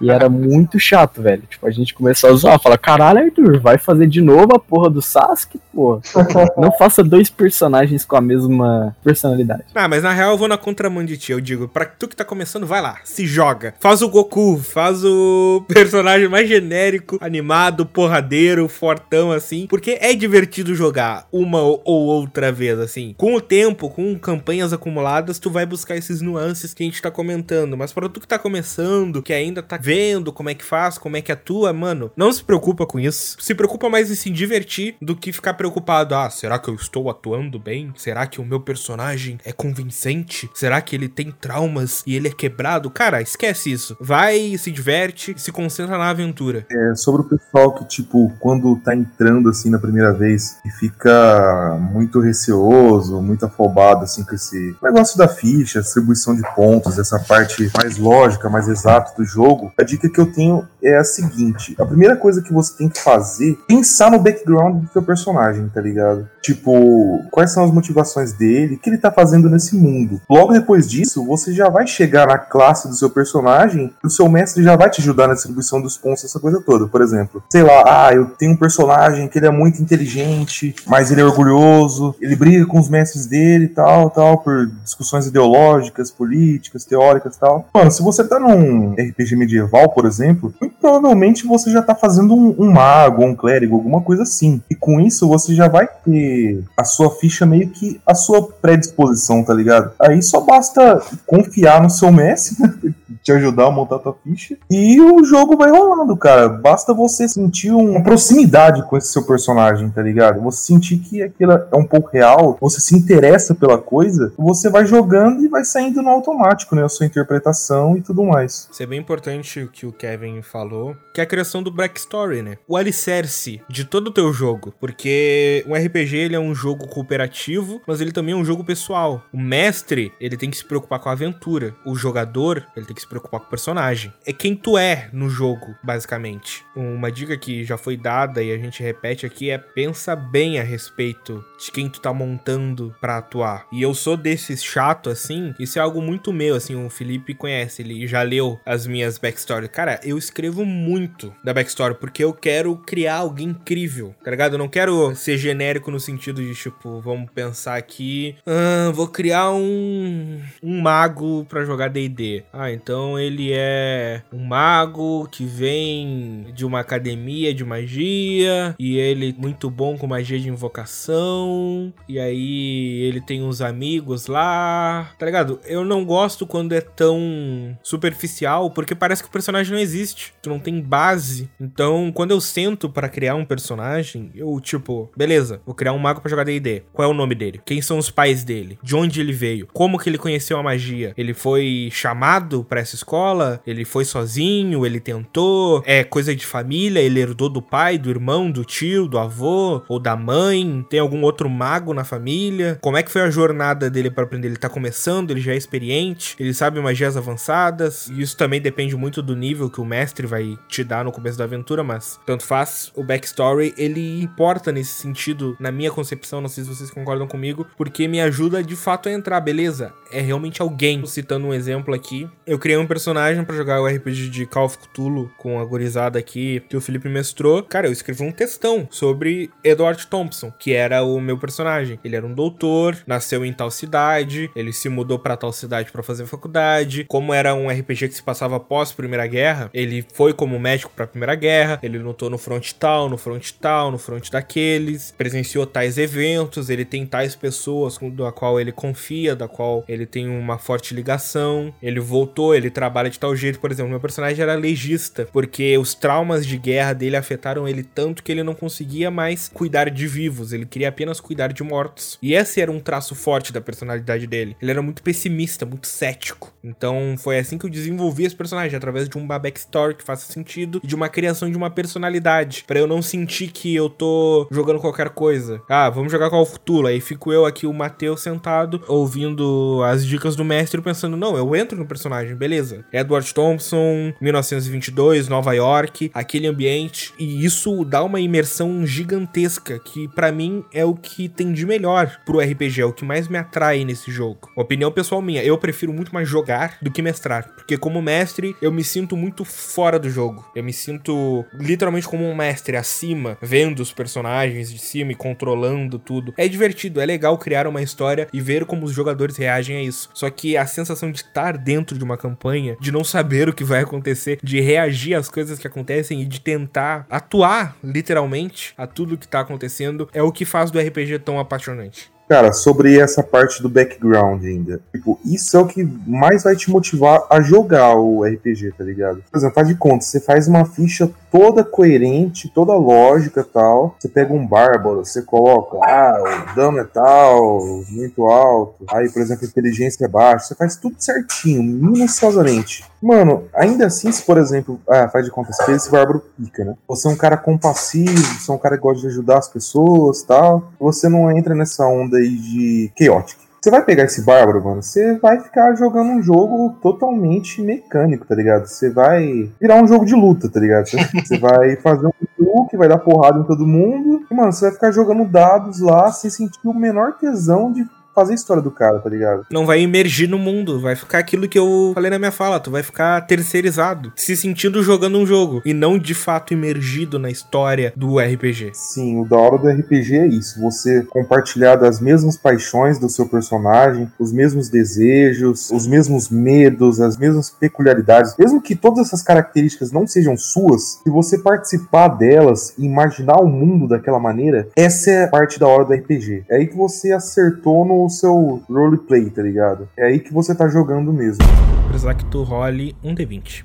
e 0.00 0.10
era 0.10 0.28
muito 0.28 0.78
chato, 0.78 1.22
velho. 1.22 1.42
Tipo, 1.48 1.66
a 1.66 1.70
gente 1.70 1.94
começou 1.94 2.30
a 2.30 2.34
zoar, 2.34 2.60
falar, 2.60 2.78
caralho, 2.78 3.20
Arthur, 3.20 3.60
vai 3.60 3.78
fazer 3.78 4.06
de 4.06 4.20
novo 4.20 4.54
a 4.54 4.58
porra 4.58 4.90
do 4.90 5.02
Sasuke, 5.02 5.60
pô. 5.72 6.00
Não 6.56 6.72
faça 6.72 7.02
dois 7.02 7.30
personagens 7.30 8.04
com 8.04 8.16
a 8.16 8.20
mesma 8.20 8.96
personalidade. 9.02 9.64
Ah, 9.74 9.88
mas 9.88 10.02
na 10.02 10.12
real 10.12 10.32
eu 10.32 10.38
vou 10.38 10.48
na 10.48 10.58
contramão 10.58 11.04
de 11.04 11.16
ti. 11.16 11.32
Eu 11.32 11.40
digo, 11.40 11.68
pra 11.68 11.84
tu 11.84 12.08
que 12.08 12.16
tá 12.16 12.24
começando, 12.24 12.66
vai 12.66 12.80
lá, 12.80 12.98
se 13.04 13.26
joga. 13.26 13.74
Faz 13.80 14.02
o 14.02 14.08
Goku, 14.08 14.58
faz 14.58 15.04
o 15.04 15.64
personagem 15.68 16.28
mais 16.28 16.48
genérico, 16.48 17.18
animado, 17.20 17.86
porradeiro, 17.86 18.68
fortão, 18.68 19.32
assim. 19.32 19.66
Porque 19.66 19.98
é 20.00 20.14
divertido 20.14 20.74
jogar 20.74 21.26
uma 21.32 21.60
ou 21.60 21.82
outra 21.84 22.52
vez, 22.52 22.78
assim. 22.78 23.14
Com 23.16 23.34
o 23.34 23.40
tempo, 23.40 23.90
com 23.90 24.18
campanhas 24.18 24.72
acumuladas, 24.72 25.38
tu 25.38 25.50
vai 25.50 25.66
buscar 25.66 25.96
esses 25.96 26.20
nuances 26.20 26.74
que 26.74 26.82
a 26.82 26.86
gente 26.86 27.02
tá 27.02 27.10
comentando. 27.10 27.76
Mas 27.76 27.92
para 27.92 28.08
tu 28.08 28.20
que 28.20 28.28
tá 28.28 28.37
começando, 28.38 29.22
que 29.22 29.32
ainda 29.32 29.62
tá 29.62 29.76
vendo 29.76 30.32
como 30.32 30.50
é 30.50 30.54
que 30.54 30.64
faz, 30.64 30.98
como 30.98 31.16
é 31.16 31.22
que 31.22 31.32
atua, 31.32 31.72
mano, 31.72 32.10
não 32.16 32.32
se 32.32 32.42
preocupa 32.42 32.86
com 32.86 32.98
isso. 32.98 33.36
Se 33.40 33.54
preocupa 33.54 33.88
mais 33.88 34.10
em 34.10 34.14
se 34.14 34.30
divertir 34.30 34.96
do 35.00 35.16
que 35.16 35.32
ficar 35.32 35.54
preocupado. 35.54 36.14
Ah, 36.14 36.30
será 36.30 36.58
que 36.58 36.68
eu 36.68 36.74
estou 36.74 37.10
atuando 37.10 37.58
bem? 37.58 37.92
Será 37.96 38.26
que 38.26 38.40
o 38.40 38.44
meu 38.44 38.60
personagem 38.60 39.38
é 39.44 39.52
convincente? 39.52 40.50
Será 40.54 40.80
que 40.80 40.94
ele 40.94 41.08
tem 41.08 41.30
traumas 41.30 42.02
e 42.06 42.14
ele 42.14 42.28
é 42.28 42.32
quebrado? 42.32 42.90
Cara, 42.90 43.20
esquece 43.20 43.72
isso. 43.72 43.96
Vai, 44.00 44.56
se 44.58 44.70
diverte, 44.70 45.34
se 45.36 45.52
concentra 45.52 45.98
na 45.98 46.10
aventura. 46.10 46.66
É, 46.70 46.94
sobre 46.94 47.22
o 47.22 47.24
pessoal 47.24 47.74
que, 47.74 47.84
tipo, 47.86 48.32
quando 48.38 48.76
tá 48.76 48.94
entrando 48.94 49.48
assim 49.48 49.70
na 49.70 49.78
primeira 49.78 50.12
vez 50.12 50.58
e 50.64 50.70
fica 50.70 51.78
muito 51.80 52.20
receoso, 52.20 53.20
muito 53.20 53.46
afobado 53.46 54.04
assim 54.04 54.24
com 54.24 54.34
esse 54.34 54.76
negócio 54.82 55.16
da 55.16 55.28
ficha, 55.28 55.80
distribuição 55.80 56.34
de 56.34 56.42
pontos, 56.54 56.98
essa 56.98 57.18
parte 57.18 57.70
mais 57.76 57.96
lógica, 57.96 58.27
mais 58.50 58.68
exata 58.68 59.12
do 59.16 59.24
jogo, 59.24 59.72
a 59.78 59.82
dica 59.82 60.08
que 60.08 60.20
eu 60.20 60.32
tenho 60.32 60.66
é 60.82 60.96
a 60.96 61.04
seguinte: 61.04 61.74
a 61.78 61.86
primeira 61.86 62.16
coisa 62.16 62.42
que 62.42 62.52
você 62.52 62.76
tem 62.76 62.88
que 62.88 63.00
fazer 63.00 63.58
pensar 63.66 64.10
no 64.10 64.18
background 64.18 64.84
do 64.84 64.92
seu 64.92 65.02
personagem, 65.02 65.68
tá 65.68 65.80
ligado? 65.80 66.28
Tipo, 66.42 67.22
quais 67.30 67.52
são 67.52 67.64
as 67.64 67.70
motivações 67.70 68.32
dele, 68.32 68.74
o 68.74 68.78
que 68.78 68.88
ele 68.88 68.98
tá 68.98 69.10
fazendo 69.10 69.50
nesse 69.50 69.76
mundo. 69.76 70.20
Logo 70.28 70.52
depois 70.52 70.88
disso, 70.88 71.24
você 71.24 71.52
já 71.52 71.68
vai 71.68 71.86
chegar 71.86 72.26
na 72.26 72.38
classe 72.38 72.88
do 72.88 72.94
seu 72.94 73.10
personagem, 73.10 73.92
o 74.02 74.10
seu 74.10 74.28
mestre 74.28 74.62
já 74.62 74.76
vai 74.76 74.88
te 74.88 75.00
ajudar 75.00 75.28
na 75.28 75.34
distribuição 75.34 75.80
dos 75.80 75.96
pontos, 75.96 76.24
essa 76.24 76.40
coisa 76.40 76.60
toda. 76.60 76.86
Por 76.86 77.02
exemplo, 77.02 77.42
sei 77.50 77.62
lá, 77.62 77.82
ah, 78.08 78.14
eu 78.14 78.26
tenho 78.26 78.52
um 78.52 78.56
personagem 78.56 79.28
que 79.28 79.38
ele 79.38 79.46
é 79.46 79.50
muito 79.50 79.82
inteligente, 79.82 80.74
mas 80.86 81.10
ele 81.10 81.20
é 81.20 81.24
orgulhoso, 81.24 82.14
ele 82.20 82.36
briga 82.36 82.64
com 82.66 82.78
os 82.78 82.88
mestres 82.88 83.26
dele 83.26 83.66
e 83.66 83.68
tal, 83.68 84.10
tal, 84.10 84.38
por 84.38 84.66
discussões 84.82 85.26
ideológicas, 85.26 86.10
políticas, 86.10 86.84
teóricas 86.84 87.36
e 87.36 87.40
tal. 87.40 87.68
Mano, 87.74 87.90
se 87.90 88.02
você 88.02 88.17
tá 88.24 88.38
num 88.38 88.92
RPG 88.92 89.36
medieval, 89.36 89.88
por 89.90 90.06
exemplo, 90.06 90.52
muito 90.60 90.76
provavelmente 90.80 91.46
você 91.46 91.70
já 91.70 91.82
tá 91.82 91.94
fazendo 91.94 92.34
um, 92.34 92.54
um 92.58 92.70
mago, 92.70 93.24
um 93.24 93.34
clérigo, 93.34 93.76
alguma 93.76 94.00
coisa 94.00 94.22
assim. 94.22 94.62
E 94.70 94.74
com 94.74 95.00
isso 95.00 95.28
você 95.28 95.54
já 95.54 95.68
vai 95.68 95.86
ter 95.86 96.64
a 96.76 96.84
sua 96.84 97.10
ficha 97.10 97.44
meio 97.44 97.68
que 97.68 98.00
a 98.06 98.14
sua 98.14 98.48
predisposição, 98.48 99.44
tá 99.44 99.52
ligado? 99.54 99.92
Aí 100.00 100.22
só 100.22 100.40
basta 100.40 101.02
confiar 101.26 101.82
no 101.82 101.90
seu 101.90 102.10
mestre, 102.12 102.56
te 103.22 103.32
ajudar 103.32 103.66
a 103.66 103.70
montar 103.70 103.96
a 103.96 103.98
tua 103.98 104.16
ficha, 104.24 104.56
e 104.70 105.00
o 105.00 105.22
jogo 105.24 105.56
vai 105.56 105.70
rolando, 105.70 106.16
cara. 106.16 106.48
Basta 106.48 106.94
você 106.94 107.28
sentir 107.28 107.70
uma 107.70 108.02
proximidade 108.02 108.82
com 108.88 108.96
esse 108.96 109.08
seu 109.08 109.24
personagem, 109.24 109.90
tá 109.90 110.02
ligado? 110.02 110.40
Você 110.40 110.66
sentir 110.66 110.98
que 110.98 111.22
aquilo 111.22 111.52
é 111.52 111.76
um 111.76 111.84
pouco 111.84 112.10
real, 112.12 112.56
você 112.60 112.80
se 112.80 112.96
interessa 112.96 113.54
pela 113.54 113.78
coisa, 113.78 114.32
você 114.38 114.70
vai 114.70 114.86
jogando 114.86 115.44
e 115.44 115.48
vai 115.48 115.64
saindo 115.64 116.02
no 116.02 116.08
automático, 116.08 116.74
né? 116.74 116.84
A 116.84 116.88
sua 116.88 117.06
interpretação 117.06 117.96
e 117.96 118.00
tudo 118.08 118.24
mais. 118.24 118.68
Isso 118.72 118.82
é 118.82 118.86
bem 118.86 118.98
importante 118.98 119.60
o 119.60 119.68
que 119.68 119.86
o 119.86 119.92
Kevin 119.92 120.42
falou, 120.42 120.96
que 121.14 121.20
é 121.20 121.24
a 121.24 121.26
criação 121.26 121.62
do 121.62 121.70
backstory, 121.70 122.42
né? 122.42 122.58
O 122.66 122.76
alicerce 122.76 123.60
de 123.68 123.84
todo 123.84 124.08
o 124.08 124.12
teu 124.12 124.32
jogo, 124.32 124.74
porque 124.80 125.64
um 125.66 125.74
RPG 125.74 126.16
ele 126.16 126.34
é 126.34 126.40
um 126.40 126.54
jogo 126.54 126.88
cooperativo, 126.88 127.82
mas 127.86 128.00
ele 128.00 128.12
também 128.12 128.32
é 128.32 128.36
um 128.36 128.44
jogo 128.44 128.64
pessoal. 128.64 129.22
O 129.32 129.38
mestre, 129.38 130.12
ele 130.20 130.36
tem 130.36 130.50
que 130.50 130.56
se 130.56 130.64
preocupar 130.64 130.98
com 130.98 131.08
a 131.08 131.12
aventura. 131.12 131.74
O 131.84 131.94
jogador, 131.94 132.66
ele 132.74 132.86
tem 132.86 132.94
que 132.94 133.02
se 133.02 133.08
preocupar 133.08 133.40
com 133.40 133.46
o 133.46 133.50
personagem. 133.50 134.12
É 134.26 134.32
quem 134.32 134.56
tu 134.56 134.78
é 134.78 135.10
no 135.12 135.28
jogo, 135.28 135.74
basicamente. 135.82 136.64
Uma 136.74 137.12
dica 137.12 137.36
que 137.36 137.64
já 137.64 137.76
foi 137.76 137.96
dada 137.96 138.42
e 138.42 138.52
a 138.52 138.58
gente 138.58 138.82
repete 138.82 139.26
aqui 139.26 139.50
é 139.50 139.58
pensa 139.58 140.16
bem 140.16 140.58
a 140.58 140.62
respeito 140.62 141.44
de 141.62 141.70
quem 141.70 141.88
tu 141.88 142.00
tá 142.00 142.12
montando 142.12 142.94
pra 143.00 143.18
atuar. 143.18 143.66
E 143.70 143.82
eu 143.82 143.92
sou 143.94 144.16
desses 144.16 144.64
chato 144.64 145.10
assim, 145.10 145.54
isso 145.58 145.78
é 145.78 145.82
algo 145.82 146.00
muito 146.00 146.32
meu, 146.32 146.54
assim, 146.54 146.74
o 146.74 146.88
Felipe 146.88 147.34
conhece, 147.34 147.82
ele 147.82 147.97
já 148.06 148.22
leu 148.22 148.58
as 148.64 148.86
minhas 148.86 149.18
backstories. 149.18 149.70
Cara, 149.70 150.00
eu 150.04 150.16
escrevo 150.18 150.64
muito 150.64 151.34
da 151.42 151.52
backstory 151.52 151.94
porque 151.94 152.22
eu 152.22 152.32
quero 152.32 152.76
criar 152.76 153.16
alguém 153.16 153.48
incrível, 153.48 154.14
tá 154.22 154.30
ligado? 154.30 154.54
Eu 154.54 154.58
não 154.58 154.68
quero 154.68 155.14
ser 155.14 155.38
genérico 155.38 155.90
no 155.90 155.98
sentido 155.98 156.42
de, 156.42 156.54
tipo, 156.54 157.00
vamos 157.00 157.30
pensar 157.30 157.76
aqui, 157.76 158.36
ah, 158.46 158.90
vou 158.92 159.08
criar 159.08 159.50
um, 159.50 160.40
um 160.62 160.80
mago 160.80 161.44
pra 161.48 161.64
jogar 161.64 161.88
D&D. 161.88 162.44
Ah, 162.52 162.70
então 162.70 163.18
ele 163.18 163.52
é 163.52 164.22
um 164.32 164.44
mago 164.44 165.28
que 165.30 165.44
vem 165.44 166.46
de 166.54 166.64
uma 166.64 166.80
academia 166.80 167.54
de 167.54 167.64
magia 167.64 168.74
e 168.78 168.96
ele 168.96 169.30
é 169.30 169.40
muito 169.40 169.70
bom 169.70 169.96
com 169.96 170.06
magia 170.06 170.38
de 170.38 170.48
invocação 170.48 171.92
e 172.08 172.18
aí 172.18 173.02
ele 173.02 173.20
tem 173.20 173.42
uns 173.42 173.60
amigos 173.60 174.26
lá, 174.26 175.10
tá 175.18 175.26
ligado? 175.26 175.60
Eu 175.64 175.84
não 175.84 176.04
gosto 176.04 176.46
quando 176.46 176.72
é 176.72 176.80
tão 176.80 177.76
superficial 177.88 178.70
porque 178.70 178.94
parece 178.94 179.22
que 179.22 179.28
o 179.28 179.32
personagem 179.32 179.72
não 179.72 179.80
existe, 179.80 180.34
tu 180.42 180.50
não 180.50 180.58
tem 180.58 180.80
base. 180.80 181.48
Então, 181.58 182.12
quando 182.12 182.32
eu 182.32 182.40
sento 182.40 182.88
para 182.88 183.08
criar 183.08 183.34
um 183.34 183.44
personagem, 183.44 184.30
eu 184.34 184.60
tipo, 184.60 185.10
beleza, 185.16 185.60
vou 185.64 185.74
criar 185.74 185.92
um 185.92 185.98
mago 185.98 186.20
para 186.20 186.30
jogar 186.30 186.44
D&D. 186.44 186.82
Qual 186.92 187.08
é 187.08 187.10
o 187.10 187.14
nome 187.14 187.34
dele? 187.34 187.60
Quem 187.64 187.80
são 187.80 187.98
os 187.98 188.10
pais 188.10 188.44
dele? 188.44 188.78
De 188.82 188.94
onde 188.94 189.20
ele 189.20 189.32
veio? 189.32 189.68
Como 189.72 189.98
que 189.98 190.08
ele 190.08 190.18
conheceu 190.18 190.58
a 190.58 190.62
magia? 190.62 191.14
Ele 191.16 191.32
foi 191.32 191.88
chamado 191.90 192.64
para 192.64 192.80
essa 192.80 192.94
escola? 192.94 193.60
Ele 193.66 193.84
foi 193.84 194.04
sozinho? 194.04 194.84
Ele 194.84 195.00
tentou? 195.00 195.82
É 195.86 196.04
coisa 196.04 196.34
de 196.34 196.44
família? 196.44 197.00
Ele 197.00 197.20
herdou 197.20 197.48
do 197.48 197.62
pai, 197.62 197.96
do 197.96 198.10
irmão, 198.10 198.50
do 198.50 198.64
tio, 198.64 199.08
do 199.08 199.18
avô 199.18 199.82
ou 199.88 199.98
da 199.98 200.14
mãe? 200.14 200.84
Tem 200.90 201.00
algum 201.00 201.22
outro 201.22 201.48
mago 201.48 201.94
na 201.94 202.04
família? 202.04 202.78
Como 202.82 202.96
é 202.96 203.02
que 203.02 203.10
foi 203.10 203.22
a 203.22 203.30
jornada 203.30 203.88
dele 203.88 204.10
para 204.10 204.24
aprender? 204.24 204.48
Ele 204.48 204.56
tá 204.56 204.68
começando, 204.68 205.30
ele 205.30 205.40
já 205.40 205.52
é 205.52 205.56
experiente, 205.56 206.36
ele 206.38 206.52
sabe 206.52 206.80
magias 206.80 207.16
avançadas. 207.16 207.67
E 208.08 208.22
isso 208.22 208.36
também 208.36 208.60
depende 208.60 208.96
muito 208.96 209.22
do 209.22 209.36
nível 209.36 209.70
que 209.70 209.80
o 209.80 209.84
mestre 209.84 210.26
vai 210.26 210.58
te 210.68 210.82
dar 210.84 211.04
no 211.04 211.12
começo 211.12 211.38
da 211.38 211.44
aventura, 211.44 211.82
mas 211.82 212.18
tanto 212.26 212.44
faz. 212.44 212.90
O 212.94 213.02
backstory, 213.02 213.74
ele 213.76 214.22
importa 214.22 214.72
nesse 214.72 214.92
sentido, 214.92 215.56
na 215.60 215.70
minha 215.70 215.90
concepção, 215.90 216.40
não 216.40 216.48
sei 216.48 216.64
se 216.64 216.70
vocês 216.70 216.90
concordam 216.90 217.26
comigo, 217.26 217.66
porque 217.76 218.08
me 218.08 218.20
ajuda 218.20 218.62
de 218.62 218.76
fato 218.76 219.08
a 219.08 219.12
entrar, 219.12 219.40
beleza? 219.40 219.92
É 220.10 220.20
realmente 220.20 220.62
alguém. 220.62 221.04
Citando 221.06 221.46
um 221.46 221.54
exemplo 221.54 221.94
aqui, 221.94 222.28
eu 222.46 222.58
criei 222.58 222.78
um 222.78 222.86
personagem 222.86 223.44
para 223.44 223.56
jogar 223.56 223.80
o 223.80 223.86
RPG 223.86 224.30
de 224.30 224.46
Call 224.46 224.66
of 224.66 224.78
Cthulhu 224.78 225.30
com 225.36 225.60
a 225.60 225.64
gorizada 225.64 226.18
aqui 226.18 226.62
que 226.68 226.76
o 226.76 226.80
Felipe 226.80 227.08
mestrou. 227.08 227.62
Cara, 227.62 227.86
eu 227.86 227.92
escrevi 227.92 228.22
um 228.22 228.32
textão 228.32 228.88
sobre 228.90 229.50
Edward 229.62 230.06
Thompson, 230.06 230.50
que 230.58 230.72
era 230.72 231.02
o 231.02 231.20
meu 231.20 231.38
personagem. 231.38 231.98
Ele 232.04 232.16
era 232.16 232.26
um 232.26 232.34
doutor, 232.34 232.96
nasceu 233.06 233.44
em 233.44 233.52
tal 233.52 233.70
cidade, 233.70 234.50
ele 234.54 234.72
se 234.72 234.88
mudou 234.88 235.18
para 235.18 235.36
tal 235.36 235.52
cidade 235.52 235.90
para 235.90 236.02
fazer 236.02 236.26
faculdade. 236.26 237.04
Como 237.08 237.34
era 237.34 237.54
um 237.58 237.68
RPG 237.68 238.08
que 238.08 238.14
se 238.14 238.22
passava 238.22 238.56
após 238.56 238.90
a 238.90 238.94
Primeira 238.94 239.26
Guerra, 239.26 239.70
ele 239.72 240.04
foi 240.14 240.32
como 240.32 240.58
médico 240.58 240.92
para 240.94 241.04
a 241.04 241.08
Primeira 241.08 241.34
Guerra, 241.34 241.78
ele 241.82 241.98
lutou 241.98 242.30
no 242.30 242.38
front 242.38 242.72
tal, 242.72 243.08
no 243.08 243.18
front 243.18 243.52
tal, 243.60 243.90
no 243.90 243.98
front 243.98 244.30
daqueles, 244.30 245.14
presenciou 245.16 245.66
tais 245.66 245.98
eventos, 245.98 246.70
ele 246.70 246.84
tem 246.84 247.06
tais 247.06 247.34
pessoas 247.34 247.96
com 247.96 248.10
da 248.10 248.32
qual 248.32 248.60
ele 248.60 248.72
confia, 248.72 249.36
da 249.36 249.48
qual 249.48 249.84
ele 249.88 250.06
tem 250.06 250.28
uma 250.28 250.58
forte 250.58 250.94
ligação. 250.94 251.72
Ele 251.82 252.00
voltou, 252.00 252.54
ele 252.54 252.70
trabalha 252.70 253.10
de 253.10 253.18
tal 253.18 253.34
jeito, 253.34 253.60
por 253.60 253.70
exemplo, 253.70 253.90
meu 253.90 254.00
personagem 254.00 254.42
era 254.42 254.54
legista, 254.54 255.28
porque 255.32 255.76
os 255.78 255.94
traumas 255.94 256.46
de 256.46 256.56
guerra 256.58 256.92
dele 256.92 257.16
afetaram 257.16 257.68
ele 257.68 257.82
tanto 257.82 258.22
que 258.22 258.32
ele 258.32 258.42
não 258.42 258.54
conseguia 258.54 259.10
mais 259.10 259.48
cuidar 259.48 259.90
de 259.90 260.06
vivos, 260.06 260.52
ele 260.52 260.66
queria 260.66 260.88
apenas 260.88 261.20
cuidar 261.20 261.52
de 261.52 261.62
mortos. 261.62 262.18
E 262.20 262.34
esse 262.34 262.60
era 262.60 262.70
um 262.70 262.80
traço 262.80 263.14
forte 263.14 263.52
da 263.52 263.60
personalidade 263.60 264.26
dele. 264.26 264.56
Ele 264.60 264.70
era 264.70 264.82
muito 264.82 265.02
pessimista, 265.02 265.64
muito 265.64 265.86
cético. 265.86 266.52
Então 266.62 267.14
foi 267.18 267.38
assim 267.38 267.47
que 267.56 267.64
eu 267.64 267.70
desenvolvi 267.70 268.24
esse 268.24 268.36
personagem, 268.36 268.76
através 268.76 269.08
de 269.08 269.16
uma 269.16 269.38
backstory 269.38 269.94
que 269.94 270.04
faça 270.04 270.30
sentido 270.30 270.80
e 270.82 270.86
de 270.86 270.94
uma 270.94 271.08
criação 271.08 271.50
de 271.50 271.56
uma 271.56 271.70
personalidade, 271.70 272.64
para 272.66 272.78
eu 272.78 272.86
não 272.86 273.00
sentir 273.00 273.48
que 273.48 273.74
eu 273.74 273.88
tô 273.88 274.46
jogando 274.50 274.80
qualquer 274.80 275.10
coisa. 275.10 275.62
Ah, 275.68 275.88
vamos 275.88 276.10
jogar 276.10 276.30
com 276.30 276.40
o 276.40 276.46
futuro. 276.46 276.88
Aí 276.88 277.00
fico 277.00 277.32
eu 277.32 277.46
aqui, 277.46 277.66
o 277.66 277.72
Matheus, 277.72 278.20
sentado, 278.20 278.82
ouvindo 278.88 279.80
as 279.84 280.04
dicas 280.04 280.34
do 280.34 280.44
mestre, 280.44 280.80
pensando, 280.82 281.16
não, 281.16 281.36
eu 281.36 281.54
entro 281.54 281.78
no 281.78 281.86
personagem, 281.86 282.34
beleza. 282.34 282.84
Edward 282.92 283.32
Thompson, 283.32 284.12
1922, 284.20 285.28
Nova 285.28 285.52
York, 285.54 286.10
aquele 286.12 286.46
ambiente. 286.46 287.12
E 287.18 287.44
isso 287.44 287.84
dá 287.84 288.02
uma 288.02 288.20
imersão 288.20 288.84
gigantesca, 288.84 289.78
que 289.78 290.08
para 290.08 290.32
mim 290.32 290.64
é 290.72 290.84
o 290.84 290.94
que 290.94 291.28
tem 291.28 291.52
de 291.52 291.64
melhor 291.64 292.20
pro 292.24 292.40
RPG, 292.40 292.80
é 292.80 292.84
o 292.84 292.92
que 292.92 293.04
mais 293.04 293.28
me 293.28 293.38
atrai 293.38 293.84
nesse 293.84 294.10
jogo. 294.10 294.50
Opinião 294.56 294.90
pessoal 294.90 295.22
minha, 295.22 295.42
eu 295.42 295.56
prefiro 295.58 295.92
muito 295.92 296.12
mais 296.12 296.28
jogar 296.28 296.78
do 296.82 296.90
que 296.90 297.02
mestrar. 297.02 297.37
Porque 297.46 297.76
como 297.76 298.02
mestre, 298.02 298.56
eu 298.60 298.72
me 298.72 298.82
sinto 298.82 299.16
muito 299.16 299.44
fora 299.44 299.98
do 299.98 300.08
jogo. 300.08 300.50
Eu 300.54 300.64
me 300.64 300.72
sinto 300.72 301.44
literalmente 301.52 302.08
como 302.08 302.24
um 302.24 302.34
mestre 302.34 302.76
acima, 302.76 303.36
vendo 303.40 303.80
os 303.80 303.92
personagens 303.92 304.72
de 304.72 304.78
cima 304.78 305.12
e 305.12 305.14
controlando 305.14 305.98
tudo. 305.98 306.32
É 306.36 306.48
divertido, 306.48 307.00
é 307.00 307.06
legal 307.06 307.36
criar 307.38 307.66
uma 307.66 307.82
história 307.82 308.28
e 308.32 308.40
ver 308.40 308.64
como 308.64 308.86
os 308.86 308.92
jogadores 308.92 309.36
reagem 309.36 309.76
a 309.76 309.82
isso. 309.82 310.08
Só 310.14 310.30
que 310.30 310.56
a 310.56 310.66
sensação 310.66 311.10
de 311.10 311.18
estar 311.18 311.56
dentro 311.56 311.96
de 311.96 312.04
uma 312.04 312.16
campanha, 312.16 312.76
de 312.80 312.92
não 312.92 313.04
saber 313.04 313.48
o 313.48 313.52
que 313.52 313.64
vai 313.64 313.80
acontecer, 313.80 314.38
de 314.42 314.60
reagir 314.60 315.14
às 315.14 315.28
coisas 315.28 315.58
que 315.58 315.66
acontecem 315.66 316.22
e 316.22 316.24
de 316.24 316.40
tentar 316.40 317.06
atuar 317.10 317.76
literalmente 317.82 318.74
a 318.76 318.86
tudo 318.86 319.18
que 319.18 319.28
tá 319.28 319.40
acontecendo, 319.40 320.08
é 320.12 320.22
o 320.22 320.32
que 320.32 320.44
faz 320.44 320.70
do 320.70 320.80
RPG 320.80 321.18
tão 321.20 321.38
apaixonante. 321.38 322.10
Cara, 322.28 322.52
sobre 322.52 322.98
essa 322.98 323.22
parte 323.22 323.62
do 323.62 323.70
background 323.70 324.44
ainda. 324.44 324.80
Tipo, 324.92 325.18
isso 325.24 325.56
é 325.56 325.60
o 325.60 325.66
que 325.66 325.82
mais 326.06 326.42
vai 326.42 326.54
te 326.54 326.70
motivar 326.70 327.24
a 327.30 327.40
jogar 327.40 327.94
o 327.94 328.22
RPG, 328.22 328.72
tá 328.76 328.84
ligado? 328.84 329.22
Por 329.30 329.38
exemplo, 329.38 329.54
faz 329.54 329.68
de 329.68 329.74
conta, 329.74 330.04
você 330.04 330.20
faz 330.20 330.46
uma 330.46 330.64
ficha 330.66 331.10
toda 331.30 331.64
coerente, 331.64 332.50
toda 332.54 332.74
lógica 332.74 333.42
tal. 333.44 333.96
Você 333.98 334.08
pega 334.08 334.32
um 334.32 334.46
bárbaro, 334.46 335.04
você 335.04 335.22
coloca, 335.22 335.78
ah, 335.82 336.50
o 336.52 336.54
dano 336.54 336.78
é 336.78 336.84
tal, 336.84 337.60
muito 337.88 338.26
alto. 338.26 338.84
Aí, 338.90 339.08
por 339.10 339.22
exemplo, 339.22 339.46
inteligência 339.46 340.04
é 340.04 340.08
baixa. 340.08 340.46
Você 340.46 340.54
faz 340.54 340.76
tudo 340.76 340.96
certinho, 340.98 341.62
minuciosamente. 341.62 342.84
Mano, 343.00 343.44
ainda 343.54 343.86
assim, 343.86 344.10
se 344.10 344.22
por 344.22 344.38
exemplo, 344.38 344.80
ah, 344.88 345.08
faz 345.08 345.24
de 345.24 345.30
conta, 345.30 345.52
você 345.52 345.72
esse 345.72 345.90
bárbaro 345.90 346.22
pica, 346.36 346.64
né? 346.64 346.74
Você 346.88 347.06
é 347.06 347.10
um 347.10 347.16
cara 347.16 347.36
compassivo, 347.36 348.10
você 348.10 348.50
é 348.50 348.54
um 348.54 348.58
cara 348.58 348.76
que 348.76 348.82
gosta 348.82 349.00
de 349.02 349.06
ajudar 349.06 349.38
as 349.38 349.48
pessoas 349.48 350.22
tal. 350.22 350.72
Você 350.80 351.08
não 351.08 351.30
entra 351.30 351.54
nessa 351.54 351.86
onda 351.86 352.17
aí 352.18 352.36
de 352.36 352.92
chaotic. 352.98 353.48
Você 353.60 353.72
vai 353.72 353.84
pegar 353.84 354.04
esse 354.04 354.22
bárbaro, 354.22 354.62
mano, 354.62 354.82
você 354.82 355.18
vai 355.18 355.40
ficar 355.40 355.74
jogando 355.74 356.10
um 356.10 356.22
jogo 356.22 356.76
totalmente 356.80 357.60
mecânico, 357.60 358.24
tá 358.24 358.34
ligado? 358.34 358.66
Você 358.66 358.88
vai 358.88 359.50
virar 359.60 359.82
um 359.82 359.86
jogo 359.86 360.04
de 360.04 360.14
luta, 360.14 360.48
tá 360.48 360.60
ligado? 360.60 360.86
Você 360.86 360.96
vai 361.38 361.74
fazer 361.76 362.06
um 362.06 362.12
truque, 362.36 362.76
vai 362.76 362.88
dar 362.88 362.98
porrada 362.98 363.40
em 363.40 363.44
todo 363.44 363.66
mundo. 363.66 364.24
E, 364.30 364.34
mano, 364.34 364.52
você 364.52 364.66
vai 364.66 364.74
ficar 364.74 364.92
jogando 364.92 365.24
dados 365.24 365.80
lá 365.80 366.10
sem 366.12 366.30
sentir 366.30 366.60
o 366.64 366.72
menor 366.72 367.14
tesão 367.18 367.72
de 367.72 367.84
fazer 368.18 368.32
a 368.32 368.34
história 368.34 368.62
do 368.62 368.70
cara, 368.70 368.98
tá 368.98 369.08
ligado? 369.08 369.46
Não 369.50 369.64
vai 369.64 369.80
emergir 369.80 370.28
no 370.28 370.38
mundo, 370.38 370.80
vai 370.80 370.96
ficar 370.96 371.18
aquilo 371.18 371.48
que 371.48 371.58
eu 371.58 371.92
falei 371.94 372.10
na 372.10 372.18
minha 372.18 372.32
fala, 372.32 372.58
tu 372.58 372.70
vai 372.70 372.82
ficar 372.82 373.20
terceirizado, 373.22 374.12
se 374.16 374.36
sentindo 374.36 374.82
jogando 374.82 375.18
um 375.18 375.26
jogo 375.26 375.62
e 375.64 375.72
não 375.72 375.98
de 375.98 376.14
fato 376.14 376.52
imergido 376.52 377.18
na 377.18 377.30
história 377.30 377.92
do 377.94 378.18
RPG. 378.18 378.72
Sim, 378.74 379.20
o 379.20 379.24
da 379.24 379.36
hora 379.36 379.58
do 379.58 379.68
RPG 379.68 380.16
é 380.16 380.26
isso, 380.26 380.60
você 380.60 381.02
compartilhar 381.04 381.76
das 381.76 382.00
mesmas 382.00 382.36
paixões 382.36 382.98
do 382.98 383.08
seu 383.08 383.28
personagem, 383.28 384.10
os 384.18 384.32
mesmos 384.32 384.68
desejos, 384.68 385.70
os 385.70 385.86
mesmos 385.86 386.28
medos, 386.28 387.00
as 387.00 387.16
mesmas 387.16 387.50
peculiaridades, 387.50 388.34
mesmo 388.36 388.60
que 388.60 388.74
todas 388.74 389.06
essas 389.06 389.22
características 389.22 389.92
não 389.92 390.06
sejam 390.06 390.36
suas, 390.36 391.00
se 391.04 391.10
você 391.10 391.38
participar 391.38 392.08
delas 392.08 392.74
e 392.76 392.84
imaginar 392.84 393.40
o 393.40 393.46
mundo 393.46 393.86
daquela 393.86 394.18
maneira, 394.18 394.68
essa 394.74 395.10
é 395.10 395.24
a 395.24 395.28
parte 395.28 395.60
da 395.60 395.68
hora 395.68 395.84
do 395.84 395.92
RPG. 395.92 396.44
É 396.48 396.56
aí 396.56 396.66
que 396.66 396.76
você 396.76 397.12
acertou 397.12 397.84
no 397.84 398.07
seu 398.08 398.62
roleplay, 398.68 399.30
tá 399.30 399.42
ligado? 399.42 399.88
É 399.96 400.06
aí 400.06 400.20
que 400.20 400.32
você 400.32 400.54
tá 400.54 400.68
jogando 400.68 401.12
mesmo. 401.12 401.44
Precisar 401.88 402.14
que 402.14 402.24
tu 402.26 402.42
role 402.42 402.94
um 403.02 403.14
D20. 403.14 403.64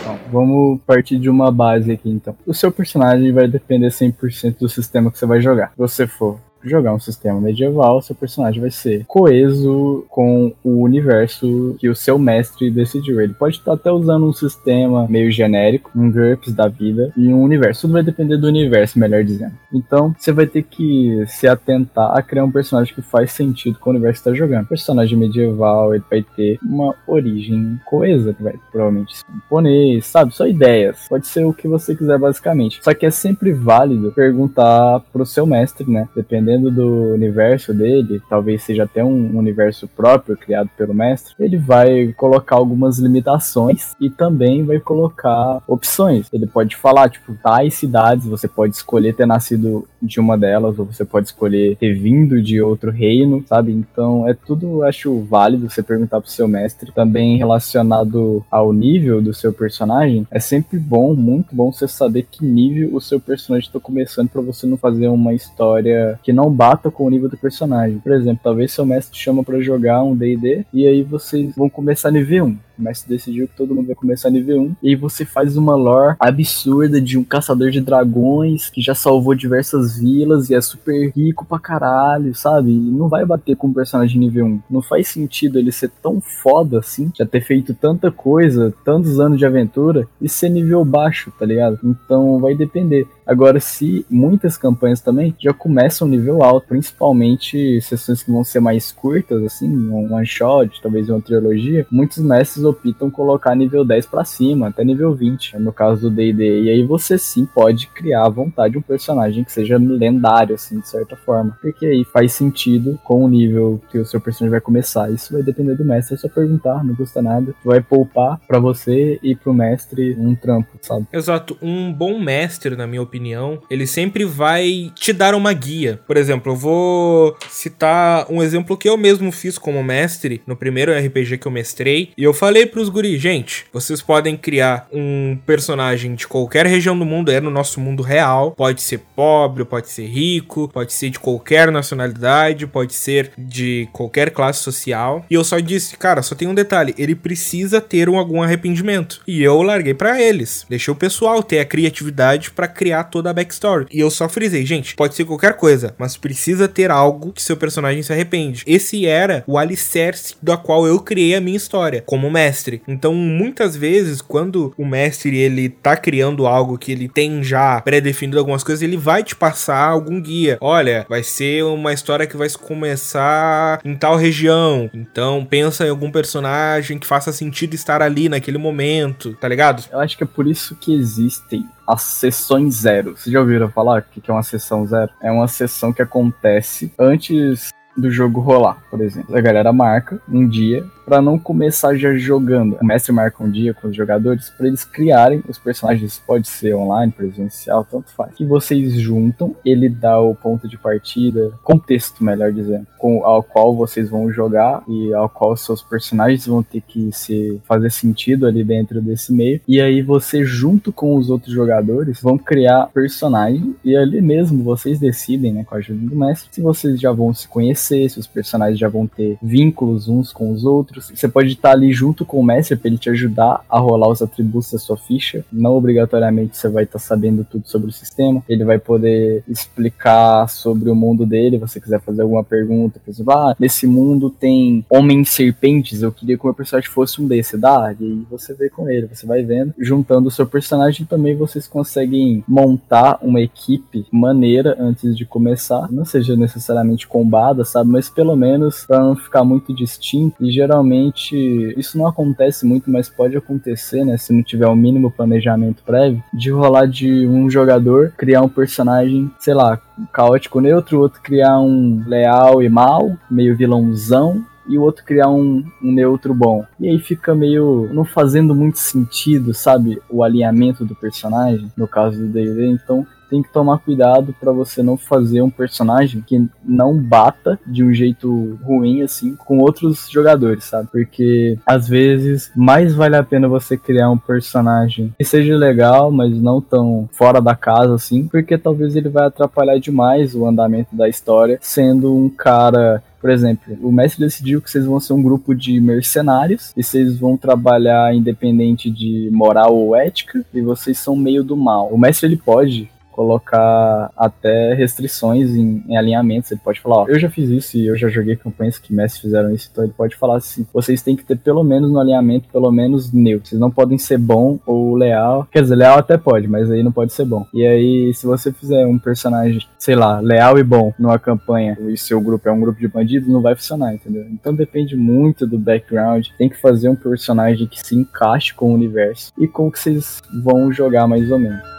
Então, 0.00 0.18
vamos 0.32 0.80
partir 0.86 1.18
de 1.18 1.28
uma 1.28 1.52
base 1.52 1.92
aqui 1.92 2.10
então. 2.10 2.34
O 2.46 2.54
seu 2.54 2.72
personagem 2.72 3.32
vai 3.32 3.46
depender 3.46 3.88
100% 3.88 4.58
do 4.58 4.68
sistema 4.68 5.10
que 5.10 5.18
você 5.18 5.26
vai 5.26 5.40
jogar. 5.40 5.70
Se 5.72 5.78
você 5.78 6.06
for 6.06 6.40
jogar 6.62 6.94
um 6.94 7.00
sistema 7.00 7.40
medieval, 7.40 8.02
seu 8.02 8.14
personagem 8.14 8.60
vai 8.60 8.70
ser 8.70 9.04
coeso 9.06 10.04
com 10.08 10.52
o 10.62 10.82
universo 10.82 11.76
que 11.78 11.88
o 11.88 11.94
seu 11.94 12.18
mestre 12.18 12.70
decidiu. 12.70 13.20
Ele 13.20 13.34
pode 13.34 13.56
estar 13.56 13.74
até 13.74 13.90
usando 13.90 14.26
um 14.26 14.32
sistema 14.32 15.06
meio 15.08 15.30
genérico, 15.30 15.90
um 15.94 16.10
GURPS 16.10 16.52
da 16.52 16.68
vida, 16.68 17.12
e 17.16 17.28
um 17.32 17.42
universo. 17.42 17.82
Tudo 17.82 17.92
vai 17.94 18.02
depender 18.02 18.36
do 18.36 18.46
universo, 18.46 18.98
melhor 18.98 19.24
dizendo. 19.24 19.52
Então, 19.72 20.14
você 20.18 20.32
vai 20.32 20.46
ter 20.46 20.62
que 20.62 21.24
se 21.26 21.46
atentar 21.46 22.16
a 22.16 22.22
criar 22.22 22.44
um 22.44 22.50
personagem 22.50 22.94
que 22.94 23.02
faz 23.02 23.32
sentido 23.32 23.78
com 23.78 23.90
o 23.90 23.92
universo 23.92 24.22
que 24.22 24.28
está 24.28 24.38
jogando. 24.38 24.64
O 24.64 24.68
personagem 24.68 25.18
medieval, 25.18 25.94
ele 25.94 26.04
vai 26.10 26.24
ter 26.36 26.58
uma 26.62 26.94
origem 27.06 27.78
coesa, 27.84 28.32
que 28.32 28.42
vai 28.42 28.54
provavelmente 28.70 29.16
ser 29.16 29.24
japonês, 29.42 30.06
sabe? 30.06 30.34
Só 30.34 30.46
ideias. 30.46 31.06
Pode 31.08 31.26
ser 31.26 31.44
o 31.44 31.52
que 31.52 31.68
você 31.68 31.94
quiser, 31.94 32.18
basicamente. 32.18 32.80
Só 32.82 32.92
que 32.94 33.06
é 33.06 33.10
sempre 33.10 33.52
válido 33.52 34.12
perguntar 34.12 35.00
pro 35.12 35.26
seu 35.26 35.46
mestre, 35.46 35.88
né? 35.90 36.08
Dependendo 36.14 36.47
do 36.56 37.12
universo 37.12 37.74
dele, 37.74 38.22
talvez 38.28 38.62
seja 38.62 38.84
até 38.84 39.04
um 39.04 39.36
universo 39.36 39.86
próprio 39.88 40.36
criado 40.36 40.70
pelo 40.76 40.94
mestre, 40.94 41.34
ele 41.38 41.56
vai 41.56 42.14
colocar 42.16 42.56
algumas 42.56 42.98
limitações 42.98 43.94
e 44.00 44.08
também 44.08 44.64
vai 44.64 44.78
colocar 44.78 45.62
opções. 45.66 46.28
Ele 46.32 46.46
pode 46.46 46.76
falar, 46.76 47.10
tipo, 47.10 47.34
tais 47.42 47.74
cidades, 47.74 48.26
você 48.26 48.48
pode 48.48 48.74
escolher 48.74 49.14
ter 49.14 49.26
nascido 49.26 49.86
de 50.00 50.20
uma 50.20 50.36
delas, 50.36 50.78
ou 50.78 50.84
você 50.84 51.04
pode 51.04 51.26
escolher 51.26 51.76
ter 51.76 51.94
vindo 51.94 52.40
de 52.40 52.60
outro 52.60 52.90
reino, 52.90 53.44
sabe? 53.46 53.72
Então 53.72 54.28
é 54.28 54.34
tudo, 54.34 54.82
acho, 54.82 55.20
válido 55.22 55.68
você 55.68 55.82
perguntar 55.82 56.20
pro 56.20 56.30
seu 56.30 56.48
mestre. 56.48 56.92
Também 56.92 57.36
relacionado 57.36 58.44
ao 58.50 58.72
nível 58.72 59.20
do 59.20 59.34
seu 59.34 59.52
personagem, 59.52 60.26
é 60.30 60.40
sempre 60.40 60.78
bom, 60.78 61.14
muito 61.14 61.54
bom 61.54 61.72
você 61.72 61.88
saber 61.88 62.26
que 62.30 62.44
nível 62.44 62.94
o 62.94 63.00
seu 63.00 63.20
personagem 63.20 63.66
está 63.66 63.80
começando 63.80 64.28
para 64.28 64.42
você 64.42 64.66
não 64.66 64.76
fazer 64.76 65.08
uma 65.08 65.34
história 65.34 66.18
que 66.22 66.32
não 66.32 66.50
bata 66.50 66.90
com 66.90 67.04
o 67.04 67.10
nível 67.10 67.28
do 67.28 67.36
personagem. 67.36 67.98
Por 67.98 68.12
exemplo, 68.12 68.40
talvez 68.42 68.72
seu 68.72 68.86
mestre 68.86 69.18
chama 69.18 69.42
para 69.42 69.60
jogar 69.60 70.02
um 70.02 70.16
D&D 70.16 70.64
e 70.72 70.86
aí 70.86 71.02
vocês 71.02 71.54
vão 71.54 71.68
começar 71.68 72.10
nível 72.10 72.46
1 72.46 72.67
o 72.78 72.82
mestre 72.82 73.08
decidiu 73.08 73.48
que 73.48 73.56
todo 73.56 73.74
mundo 73.74 73.86
vai 73.86 73.94
começar 73.94 74.30
nível 74.30 74.62
1. 74.62 74.76
E 74.82 74.88
aí 74.90 74.96
você 74.96 75.24
faz 75.24 75.56
uma 75.56 75.74
lore 75.74 76.16
absurda 76.18 77.00
de 77.00 77.18
um 77.18 77.24
caçador 77.24 77.70
de 77.70 77.80
dragões 77.80 78.70
que 78.70 78.80
já 78.80 78.94
salvou 78.94 79.34
diversas 79.34 79.98
vilas 79.98 80.48
e 80.50 80.54
é 80.54 80.60
super 80.60 81.10
rico 81.14 81.44
pra 81.44 81.58
caralho, 81.58 82.34
sabe? 82.34 82.70
E 82.70 82.78
não 82.78 83.08
vai 83.08 83.24
bater 83.24 83.56
com 83.56 83.68
um 83.68 83.72
personagem 83.72 84.18
nível 84.18 84.46
1. 84.46 84.60
Não 84.70 84.82
faz 84.82 85.08
sentido 85.08 85.58
ele 85.58 85.72
ser 85.72 85.90
tão 86.02 86.20
foda 86.20 86.78
assim, 86.78 87.10
já 87.16 87.26
ter 87.26 87.40
feito 87.40 87.74
tanta 87.74 88.10
coisa, 88.10 88.72
tantos 88.84 89.18
anos 89.20 89.38
de 89.38 89.46
aventura, 89.46 90.06
e 90.20 90.28
ser 90.28 90.48
nível 90.48 90.84
baixo, 90.84 91.32
tá 91.38 91.44
ligado? 91.44 91.78
Então 91.82 92.38
vai 92.38 92.54
depender. 92.54 93.06
Agora, 93.28 93.60
se 93.60 94.06
muitas 94.08 94.56
campanhas 94.56 95.02
também 95.02 95.36
já 95.38 95.52
começam 95.52 96.08
nível 96.08 96.42
alto, 96.42 96.66
principalmente 96.66 97.78
sessões 97.82 98.22
que 98.22 98.32
vão 98.32 98.42
ser 98.42 98.60
mais 98.60 98.90
curtas, 98.90 99.42
assim, 99.44 99.68
um 99.68 100.14
one 100.14 100.26
shot, 100.26 100.80
talvez 100.80 101.10
uma 101.10 101.20
trilogia, 101.20 101.86
muitos 101.90 102.18
mestres 102.18 102.64
optam 102.64 103.10
colocar 103.10 103.54
nível 103.54 103.84
10 103.84 104.06
para 104.06 104.24
cima, 104.24 104.68
até 104.68 104.82
nível 104.82 105.14
20, 105.14 105.58
no 105.58 105.72
caso 105.72 106.08
do 106.08 106.10
D&D. 106.10 106.62
E 106.62 106.70
aí 106.70 106.82
você 106.82 107.18
sim 107.18 107.44
pode 107.44 107.88
criar 107.88 108.24
à 108.24 108.28
vontade 108.30 108.78
um 108.78 108.82
personagem 108.82 109.44
que 109.44 109.52
seja 109.52 109.76
lendário, 109.76 110.54
assim, 110.54 110.80
de 110.80 110.88
certa 110.88 111.14
forma. 111.14 111.56
Porque 111.60 111.84
aí 111.84 112.04
faz 112.04 112.32
sentido 112.32 112.98
com 113.04 113.22
o 113.24 113.28
nível 113.28 113.80
que 113.90 113.98
o 113.98 114.06
seu 114.06 114.20
personagem 114.20 114.52
vai 114.52 114.60
começar. 114.60 115.10
Isso 115.10 115.34
vai 115.34 115.42
depender 115.42 115.74
do 115.74 115.84
mestre, 115.84 116.14
é 116.14 116.18
só 116.18 116.28
perguntar, 116.28 116.82
não 116.82 116.94
custa 116.94 117.20
nada. 117.20 117.54
Vai 117.62 117.82
poupar 117.82 118.40
para 118.48 118.58
você 118.58 119.18
e 119.22 119.36
pro 119.36 119.52
mestre 119.52 120.16
um 120.18 120.34
trampo, 120.34 120.78
sabe? 120.80 121.06
Exato. 121.12 121.58
Um 121.60 121.92
bom 121.92 122.18
mestre, 122.18 122.74
na 122.74 122.86
minha 122.86 123.02
opinião, 123.02 123.17
opinião, 123.18 123.60
ele 123.68 123.86
sempre 123.86 124.24
vai 124.24 124.92
te 124.94 125.12
dar 125.12 125.34
uma 125.34 125.52
guia. 125.52 126.00
Por 126.06 126.16
exemplo, 126.16 126.52
eu 126.52 126.56
vou 126.56 127.36
citar 127.50 128.26
um 128.30 128.42
exemplo 128.42 128.76
que 128.76 128.88
eu 128.88 128.96
mesmo 128.96 129.32
fiz 129.32 129.58
como 129.58 129.82
mestre 129.82 130.40
no 130.46 130.56
primeiro 130.56 130.92
RPG 130.92 131.38
que 131.38 131.46
eu 131.46 131.52
mestrei. 131.52 132.10
E 132.16 132.22
eu 132.22 132.32
falei 132.32 132.64
pros 132.64 132.88
guri, 132.88 133.18
gente, 133.18 133.66
vocês 133.72 134.00
podem 134.00 134.36
criar 134.36 134.86
um 134.92 135.36
personagem 135.44 136.14
de 136.14 136.26
qualquer 136.26 136.66
região 136.66 136.96
do 136.96 137.04
mundo, 137.04 137.32
é 137.32 137.40
no 137.40 137.50
nosso 137.50 137.80
mundo 137.80 138.02
real. 138.02 138.52
Pode 138.52 138.80
ser 138.80 138.98
pobre, 139.16 139.64
pode 139.64 139.90
ser 139.90 140.06
rico, 140.06 140.68
pode 140.68 140.92
ser 140.92 141.10
de 141.10 141.18
qualquer 141.18 141.70
nacionalidade, 141.72 142.66
pode 142.66 142.94
ser 142.94 143.32
de 143.36 143.88
qualquer 143.92 144.30
classe 144.30 144.60
social. 144.60 145.26
E 145.28 145.34
eu 145.34 145.42
só 145.42 145.58
disse, 145.58 145.96
cara, 145.96 146.22
só 146.22 146.34
tem 146.34 146.46
um 146.46 146.54
detalhe, 146.54 146.94
ele 146.96 147.14
precisa 147.14 147.80
ter 147.80 148.08
um, 148.08 148.16
algum 148.16 148.40
arrependimento. 148.42 149.20
E 149.26 149.42
eu 149.42 149.60
larguei 149.62 149.94
para 149.94 150.20
eles. 150.20 150.64
Deixei 150.68 150.92
o 150.92 150.96
pessoal 150.96 151.42
ter 151.42 151.58
a 151.58 151.64
criatividade 151.64 152.50
para 152.50 152.68
criar 152.68 153.04
toda 153.10 153.30
a 153.30 153.32
backstory. 153.32 153.86
E 153.90 154.00
eu 154.00 154.10
só 154.10 154.28
frisei, 154.28 154.64
gente, 154.64 154.94
pode 154.94 155.14
ser 155.14 155.24
qualquer 155.24 155.56
coisa, 155.56 155.94
mas 155.98 156.16
precisa 156.16 156.68
ter 156.68 156.90
algo 156.90 157.32
que 157.32 157.42
seu 157.42 157.56
personagem 157.56 158.02
se 158.02 158.12
arrepende. 158.12 158.62
Esse 158.66 159.06
era 159.06 159.44
o 159.46 159.58
alicerce 159.58 160.34
da 160.42 160.56
qual 160.56 160.86
eu 160.86 161.00
criei 161.00 161.34
a 161.34 161.40
minha 161.40 161.56
história 161.56 162.02
como 162.06 162.30
mestre. 162.30 162.82
Então, 162.86 163.14
muitas 163.14 163.76
vezes, 163.76 164.20
quando 164.20 164.72
o 164.76 164.84
mestre 164.84 165.36
ele 165.36 165.68
tá 165.68 165.96
criando 165.96 166.46
algo 166.46 166.78
que 166.78 166.92
ele 166.92 167.08
tem 167.08 167.42
já 167.42 167.80
pré-definido 167.80 168.38
algumas 168.38 168.62
coisas, 168.62 168.82
ele 168.82 168.96
vai 168.96 169.22
te 169.22 169.34
passar 169.34 169.88
algum 169.88 170.20
guia. 170.20 170.58
Olha, 170.60 171.06
vai 171.08 171.22
ser 171.22 171.64
uma 171.64 171.92
história 171.92 172.26
que 172.26 172.36
vai 172.36 172.48
começar 172.50 173.80
em 173.84 173.94
tal 173.94 174.16
região. 174.16 174.90
Então, 174.92 175.46
pensa 175.48 175.86
em 175.86 175.90
algum 175.90 176.10
personagem 176.10 176.98
que 176.98 177.06
faça 177.06 177.32
sentido 177.32 177.74
estar 177.74 178.02
ali 178.02 178.28
naquele 178.28 178.58
momento, 178.58 179.34
tá 179.34 179.48
ligado? 179.48 179.84
Eu 179.90 180.00
acho 180.00 180.16
que 180.16 180.24
é 180.24 180.26
por 180.26 180.46
isso 180.46 180.76
que 180.76 180.94
existem 180.94 181.64
as 181.86 182.02
sessões 182.02 182.74
zero. 182.74 182.97
Vocês 183.04 183.32
já 183.32 183.40
ouviram 183.40 183.68
falar 183.68 184.00
o 184.00 184.02
que 184.02 184.30
é 184.30 184.34
uma 184.34 184.42
sessão 184.42 184.86
zero? 184.86 185.10
É 185.22 185.30
uma 185.30 185.48
sessão 185.48 185.92
que 185.92 186.02
acontece 186.02 186.92
antes 186.98 187.70
do 187.96 188.10
jogo 188.10 188.40
rolar, 188.40 188.78
por 188.90 189.00
exemplo. 189.00 189.36
A 189.36 189.40
galera 189.40 189.72
marca 189.72 190.20
um 190.28 190.46
dia 190.48 190.86
para 191.08 191.22
não 191.22 191.38
começar 191.38 191.96
já 191.96 192.14
jogando. 192.14 192.76
O 192.82 192.84
mestre 192.84 193.12
marca 193.12 193.42
um 193.42 193.50
dia 193.50 193.72
com 193.72 193.88
os 193.88 193.96
jogadores 193.96 194.50
para 194.50 194.66
eles 194.66 194.84
criarem 194.84 195.42
os 195.48 195.56
personagens, 195.56 196.20
pode 196.26 196.46
ser 196.46 196.74
online, 196.74 197.10
presencial, 197.10 197.82
tanto 197.90 198.10
faz. 198.10 198.34
Que 198.34 198.44
vocês 198.44 198.92
juntam, 198.92 199.56
ele 199.64 199.88
dá 199.88 200.20
o 200.20 200.34
ponto 200.34 200.68
de 200.68 200.76
partida, 200.76 201.50
contexto, 201.64 202.22
melhor 202.22 202.52
dizendo, 202.52 202.86
com 202.98 203.24
ao 203.24 203.42
qual 203.42 203.74
vocês 203.74 204.10
vão 204.10 204.30
jogar 204.30 204.82
e 204.86 205.14
ao 205.14 205.30
qual 205.30 205.56
seus 205.56 205.82
personagens 205.82 206.46
vão 206.46 206.62
ter 206.62 206.82
que 206.82 207.10
se 207.10 207.58
fazer 207.64 207.90
sentido 207.90 208.46
ali 208.46 208.62
dentro 208.62 209.00
desse 209.00 209.32
meio. 209.32 209.62
E 209.66 209.80
aí 209.80 210.02
você 210.02 210.44
junto 210.44 210.92
com 210.92 211.16
os 211.16 211.30
outros 211.30 211.54
jogadores 211.54 212.20
vão 212.20 212.36
criar 212.36 212.90
personagem 212.92 213.74
e 213.82 213.96
ali 213.96 214.20
mesmo 214.20 214.62
vocês 214.62 214.98
decidem, 214.98 215.54
né, 215.54 215.64
com 215.64 215.74
a 215.74 215.78
ajuda 215.78 216.06
do 216.06 216.16
mestre, 216.16 216.48
se 216.52 216.60
vocês 216.60 217.00
já 217.00 217.12
vão 217.12 217.32
se 217.32 217.48
conhecer, 217.48 218.10
se 218.10 218.18
os 218.18 218.26
personagens 218.26 218.78
já 218.78 218.88
vão 218.90 219.06
ter 219.06 219.38
vínculos 219.42 220.06
uns 220.06 220.32
com 220.32 220.52
os 220.52 220.66
outros 220.66 220.97
você 221.00 221.28
pode 221.28 221.52
estar 221.52 221.72
ali 221.72 221.92
junto 221.92 222.24
com 222.24 222.38
o 222.38 222.44
mestre 222.44 222.76
para 222.76 222.88
ele 222.88 222.98
te 222.98 223.10
ajudar 223.10 223.64
a 223.68 223.78
rolar 223.78 224.08
os 224.08 224.22
atributos 224.22 224.72
da 224.72 224.78
sua 224.78 224.96
ficha. 224.96 225.44
Não 225.52 225.72
obrigatoriamente 225.72 226.56
você 226.56 226.68
vai 226.68 226.84
estar 226.84 226.98
sabendo 226.98 227.44
tudo 227.44 227.68
sobre 227.68 227.88
o 227.88 227.92
sistema. 227.92 228.42
Ele 228.48 228.64
vai 228.64 228.78
poder 228.78 229.42
explicar 229.48 230.48
sobre 230.48 230.90
o 230.90 230.94
mundo 230.94 231.24
dele. 231.24 231.58
Você 231.58 231.80
quiser 231.80 232.00
fazer 232.00 232.22
alguma 232.22 232.44
pergunta, 232.44 233.00
por 233.04 233.10
exemplo, 233.10 233.32
ah, 233.32 233.56
nesse 233.58 233.86
mundo 233.86 234.30
tem 234.30 234.84
homens 234.88 235.30
serpentes. 235.30 236.02
Eu 236.02 236.12
queria 236.12 236.36
que 236.36 236.44
o 236.44 236.46
meu 236.46 236.54
personagem 236.54 236.90
fosse 236.90 237.20
um 237.20 237.26
desse. 237.26 237.56
Dá, 237.56 237.94
e 237.98 238.04
aí 238.04 238.26
você 238.30 238.54
vê 238.54 238.68
com 238.68 238.88
ele, 238.88 239.08
você 239.12 239.26
vai 239.26 239.42
vendo. 239.42 239.74
Juntando 239.78 240.28
o 240.28 240.30
seu 240.30 240.46
personagem 240.46 241.06
também 241.06 241.34
vocês 241.34 241.66
conseguem 241.66 242.44
montar 242.46 243.18
uma 243.22 243.40
equipe 243.40 244.06
maneira 244.10 244.76
antes 244.78 245.16
de 245.16 245.24
começar. 245.24 245.90
Não 245.90 246.04
seja 246.04 246.36
necessariamente 246.36 247.06
combada, 247.06 247.64
sabe? 247.64 247.90
Mas 247.90 248.08
pelo 248.08 248.36
menos 248.36 248.84
para 248.86 249.00
não 249.00 249.16
ficar 249.16 249.44
muito 249.44 249.74
distinto. 249.74 250.36
E 250.40 250.50
geralmente 250.50 250.87
geralmente 250.88 251.74
isso 251.76 251.98
não 251.98 252.06
acontece 252.06 252.66
muito, 252.66 252.90
mas 252.90 253.08
pode 253.08 253.36
acontecer, 253.36 254.04
né? 254.04 254.16
Se 254.16 254.32
não 254.32 254.42
tiver 254.42 254.66
o 254.66 254.74
mínimo 254.74 255.10
planejamento 255.10 255.82
prévio, 255.82 256.22
de 256.32 256.50
rolar 256.50 256.86
de 256.86 257.26
um 257.26 257.50
jogador 257.50 258.12
criar 258.16 258.42
um 258.42 258.48
personagem, 258.48 259.30
sei 259.38 259.54
lá, 259.54 259.78
caótico 260.12 260.60
neutro, 260.60 261.00
outro 261.00 261.20
criar 261.20 261.60
um 261.60 262.02
leal 262.06 262.62
e 262.62 262.68
mal, 262.68 263.16
meio 263.30 263.56
vilãozão, 263.56 264.44
e 264.68 264.76
o 264.76 264.82
outro 264.82 265.02
criar 265.04 265.30
um, 265.30 265.64
um, 265.82 265.92
neutro 265.92 266.34
bom. 266.34 266.64
E 266.78 266.88
aí 266.88 266.98
fica 266.98 267.34
meio 267.34 267.88
não 267.92 268.04
fazendo 268.04 268.54
muito 268.54 268.78
sentido, 268.78 269.54
sabe? 269.54 269.98
O 270.10 270.22
alinhamento 270.22 270.84
do 270.84 270.94
personagem, 270.94 271.72
no 271.74 271.88
caso 271.88 272.18
do 272.18 272.26
D&D. 272.26 272.66
Então 272.66 273.06
tem 273.28 273.42
que 273.42 273.52
tomar 273.52 273.78
cuidado 273.78 274.34
para 274.38 274.52
você 274.52 274.82
não 274.82 274.96
fazer 274.96 275.42
um 275.42 275.50
personagem 275.50 276.22
que 276.26 276.48
não 276.64 276.96
bata 276.96 277.58
de 277.66 277.84
um 277.84 277.92
jeito 277.92 278.58
ruim 278.62 279.02
assim 279.02 279.34
com 279.36 279.58
outros 279.58 280.08
jogadores, 280.10 280.64
sabe? 280.64 280.88
Porque 280.90 281.58
às 281.66 281.88
vezes 281.88 282.50
mais 282.56 282.94
vale 282.94 283.16
a 283.16 283.22
pena 283.22 283.48
você 283.48 283.76
criar 283.76 284.10
um 284.10 284.18
personagem 284.18 285.14
que 285.18 285.24
seja 285.24 285.56
legal, 285.56 286.10
mas 286.10 286.34
não 286.40 286.60
tão 286.60 287.08
fora 287.12 287.40
da 287.40 287.54
casa 287.54 287.94
assim, 287.94 288.26
porque 288.26 288.56
talvez 288.56 288.96
ele 288.96 289.08
vai 289.08 289.26
atrapalhar 289.26 289.78
demais 289.78 290.34
o 290.34 290.46
andamento 290.46 290.94
da 290.94 291.08
história, 291.08 291.58
sendo 291.60 292.14
um 292.14 292.28
cara 292.28 293.02
por 293.20 293.30
exemplo, 293.30 293.76
o 293.82 293.90
mestre 293.90 294.24
decidiu 294.24 294.62
que 294.62 294.70
vocês 294.70 294.86
vão 294.86 295.00
ser 295.00 295.12
um 295.12 295.22
grupo 295.22 295.54
de 295.54 295.80
mercenários 295.80 296.72
e 296.76 296.82
vocês 296.84 297.18
vão 297.18 297.36
trabalhar 297.36 298.14
independente 298.14 298.90
de 298.90 299.28
moral 299.32 299.74
ou 299.74 299.96
ética 299.96 300.44
e 300.54 300.60
vocês 300.60 300.98
são 300.98 301.16
meio 301.16 301.42
do 301.42 301.56
mal. 301.56 301.88
O 301.88 301.98
mestre 301.98 302.28
ele 302.28 302.36
pode 302.36 302.88
colocar 303.18 304.12
até 304.16 304.74
restrições 304.74 305.50
em, 305.50 305.82
em 305.88 305.96
alinhamentos. 305.96 306.52
Ele 306.52 306.60
pode 306.62 306.80
falar, 306.80 306.98
ó, 306.98 307.06
eu 307.08 307.18
já 307.18 307.28
fiz 307.28 307.50
isso 307.50 307.76
e 307.76 307.88
eu 307.88 307.96
já 307.96 308.08
joguei 308.08 308.36
campanhas 308.36 308.78
que 308.78 308.94
mestres 308.94 309.22
fizeram 309.22 309.52
isso, 309.52 309.68
então 309.72 309.82
ele 309.82 309.92
pode 309.92 310.14
falar 310.14 310.36
assim, 310.36 310.64
vocês 310.72 311.02
têm 311.02 311.16
que 311.16 311.24
ter 311.24 311.36
pelo 311.36 311.64
menos 311.64 311.90
no 311.90 311.98
alinhamento, 311.98 312.48
pelo 312.52 312.70
menos 312.70 313.12
neutro. 313.12 313.48
Vocês 313.48 313.60
não 313.60 313.72
podem 313.72 313.98
ser 313.98 314.18
bom 314.18 314.60
ou 314.64 314.94
leal. 314.94 315.48
Quer 315.50 315.62
dizer, 315.62 315.74
leal 315.74 315.98
até 315.98 316.16
pode, 316.16 316.46
mas 316.46 316.70
aí 316.70 316.80
não 316.84 316.92
pode 316.92 317.12
ser 317.12 317.24
bom. 317.24 317.44
E 317.52 317.66
aí, 317.66 318.14
se 318.14 318.24
você 318.24 318.52
fizer 318.52 318.86
um 318.86 319.00
personagem, 319.00 319.66
sei 319.76 319.96
lá, 319.96 320.20
leal 320.20 320.56
e 320.56 320.62
bom 320.62 320.92
numa 320.96 321.18
campanha 321.18 321.76
e 321.88 321.96
seu 321.96 322.20
grupo 322.20 322.48
é 322.48 322.52
um 322.52 322.60
grupo 322.60 322.78
de 322.78 322.86
bandidos, 322.86 323.28
não 323.28 323.42
vai 323.42 323.56
funcionar, 323.56 323.94
entendeu? 323.94 324.26
Então 324.30 324.54
depende 324.54 324.94
muito 324.94 325.44
do 325.44 325.58
background. 325.58 326.28
Tem 326.38 326.48
que 326.48 326.60
fazer 326.60 326.88
um 326.88 326.94
personagem 326.94 327.66
que 327.66 327.84
se 327.84 327.96
encaixe 327.96 328.54
com 328.54 328.70
o 328.70 328.74
universo 328.74 329.32
e 329.36 329.48
com 329.48 329.66
o 329.66 329.72
que 329.72 329.80
vocês 329.80 330.22
vão 330.44 330.70
jogar 330.70 331.08
mais 331.08 331.32
ou 331.32 331.38
menos. 331.40 331.77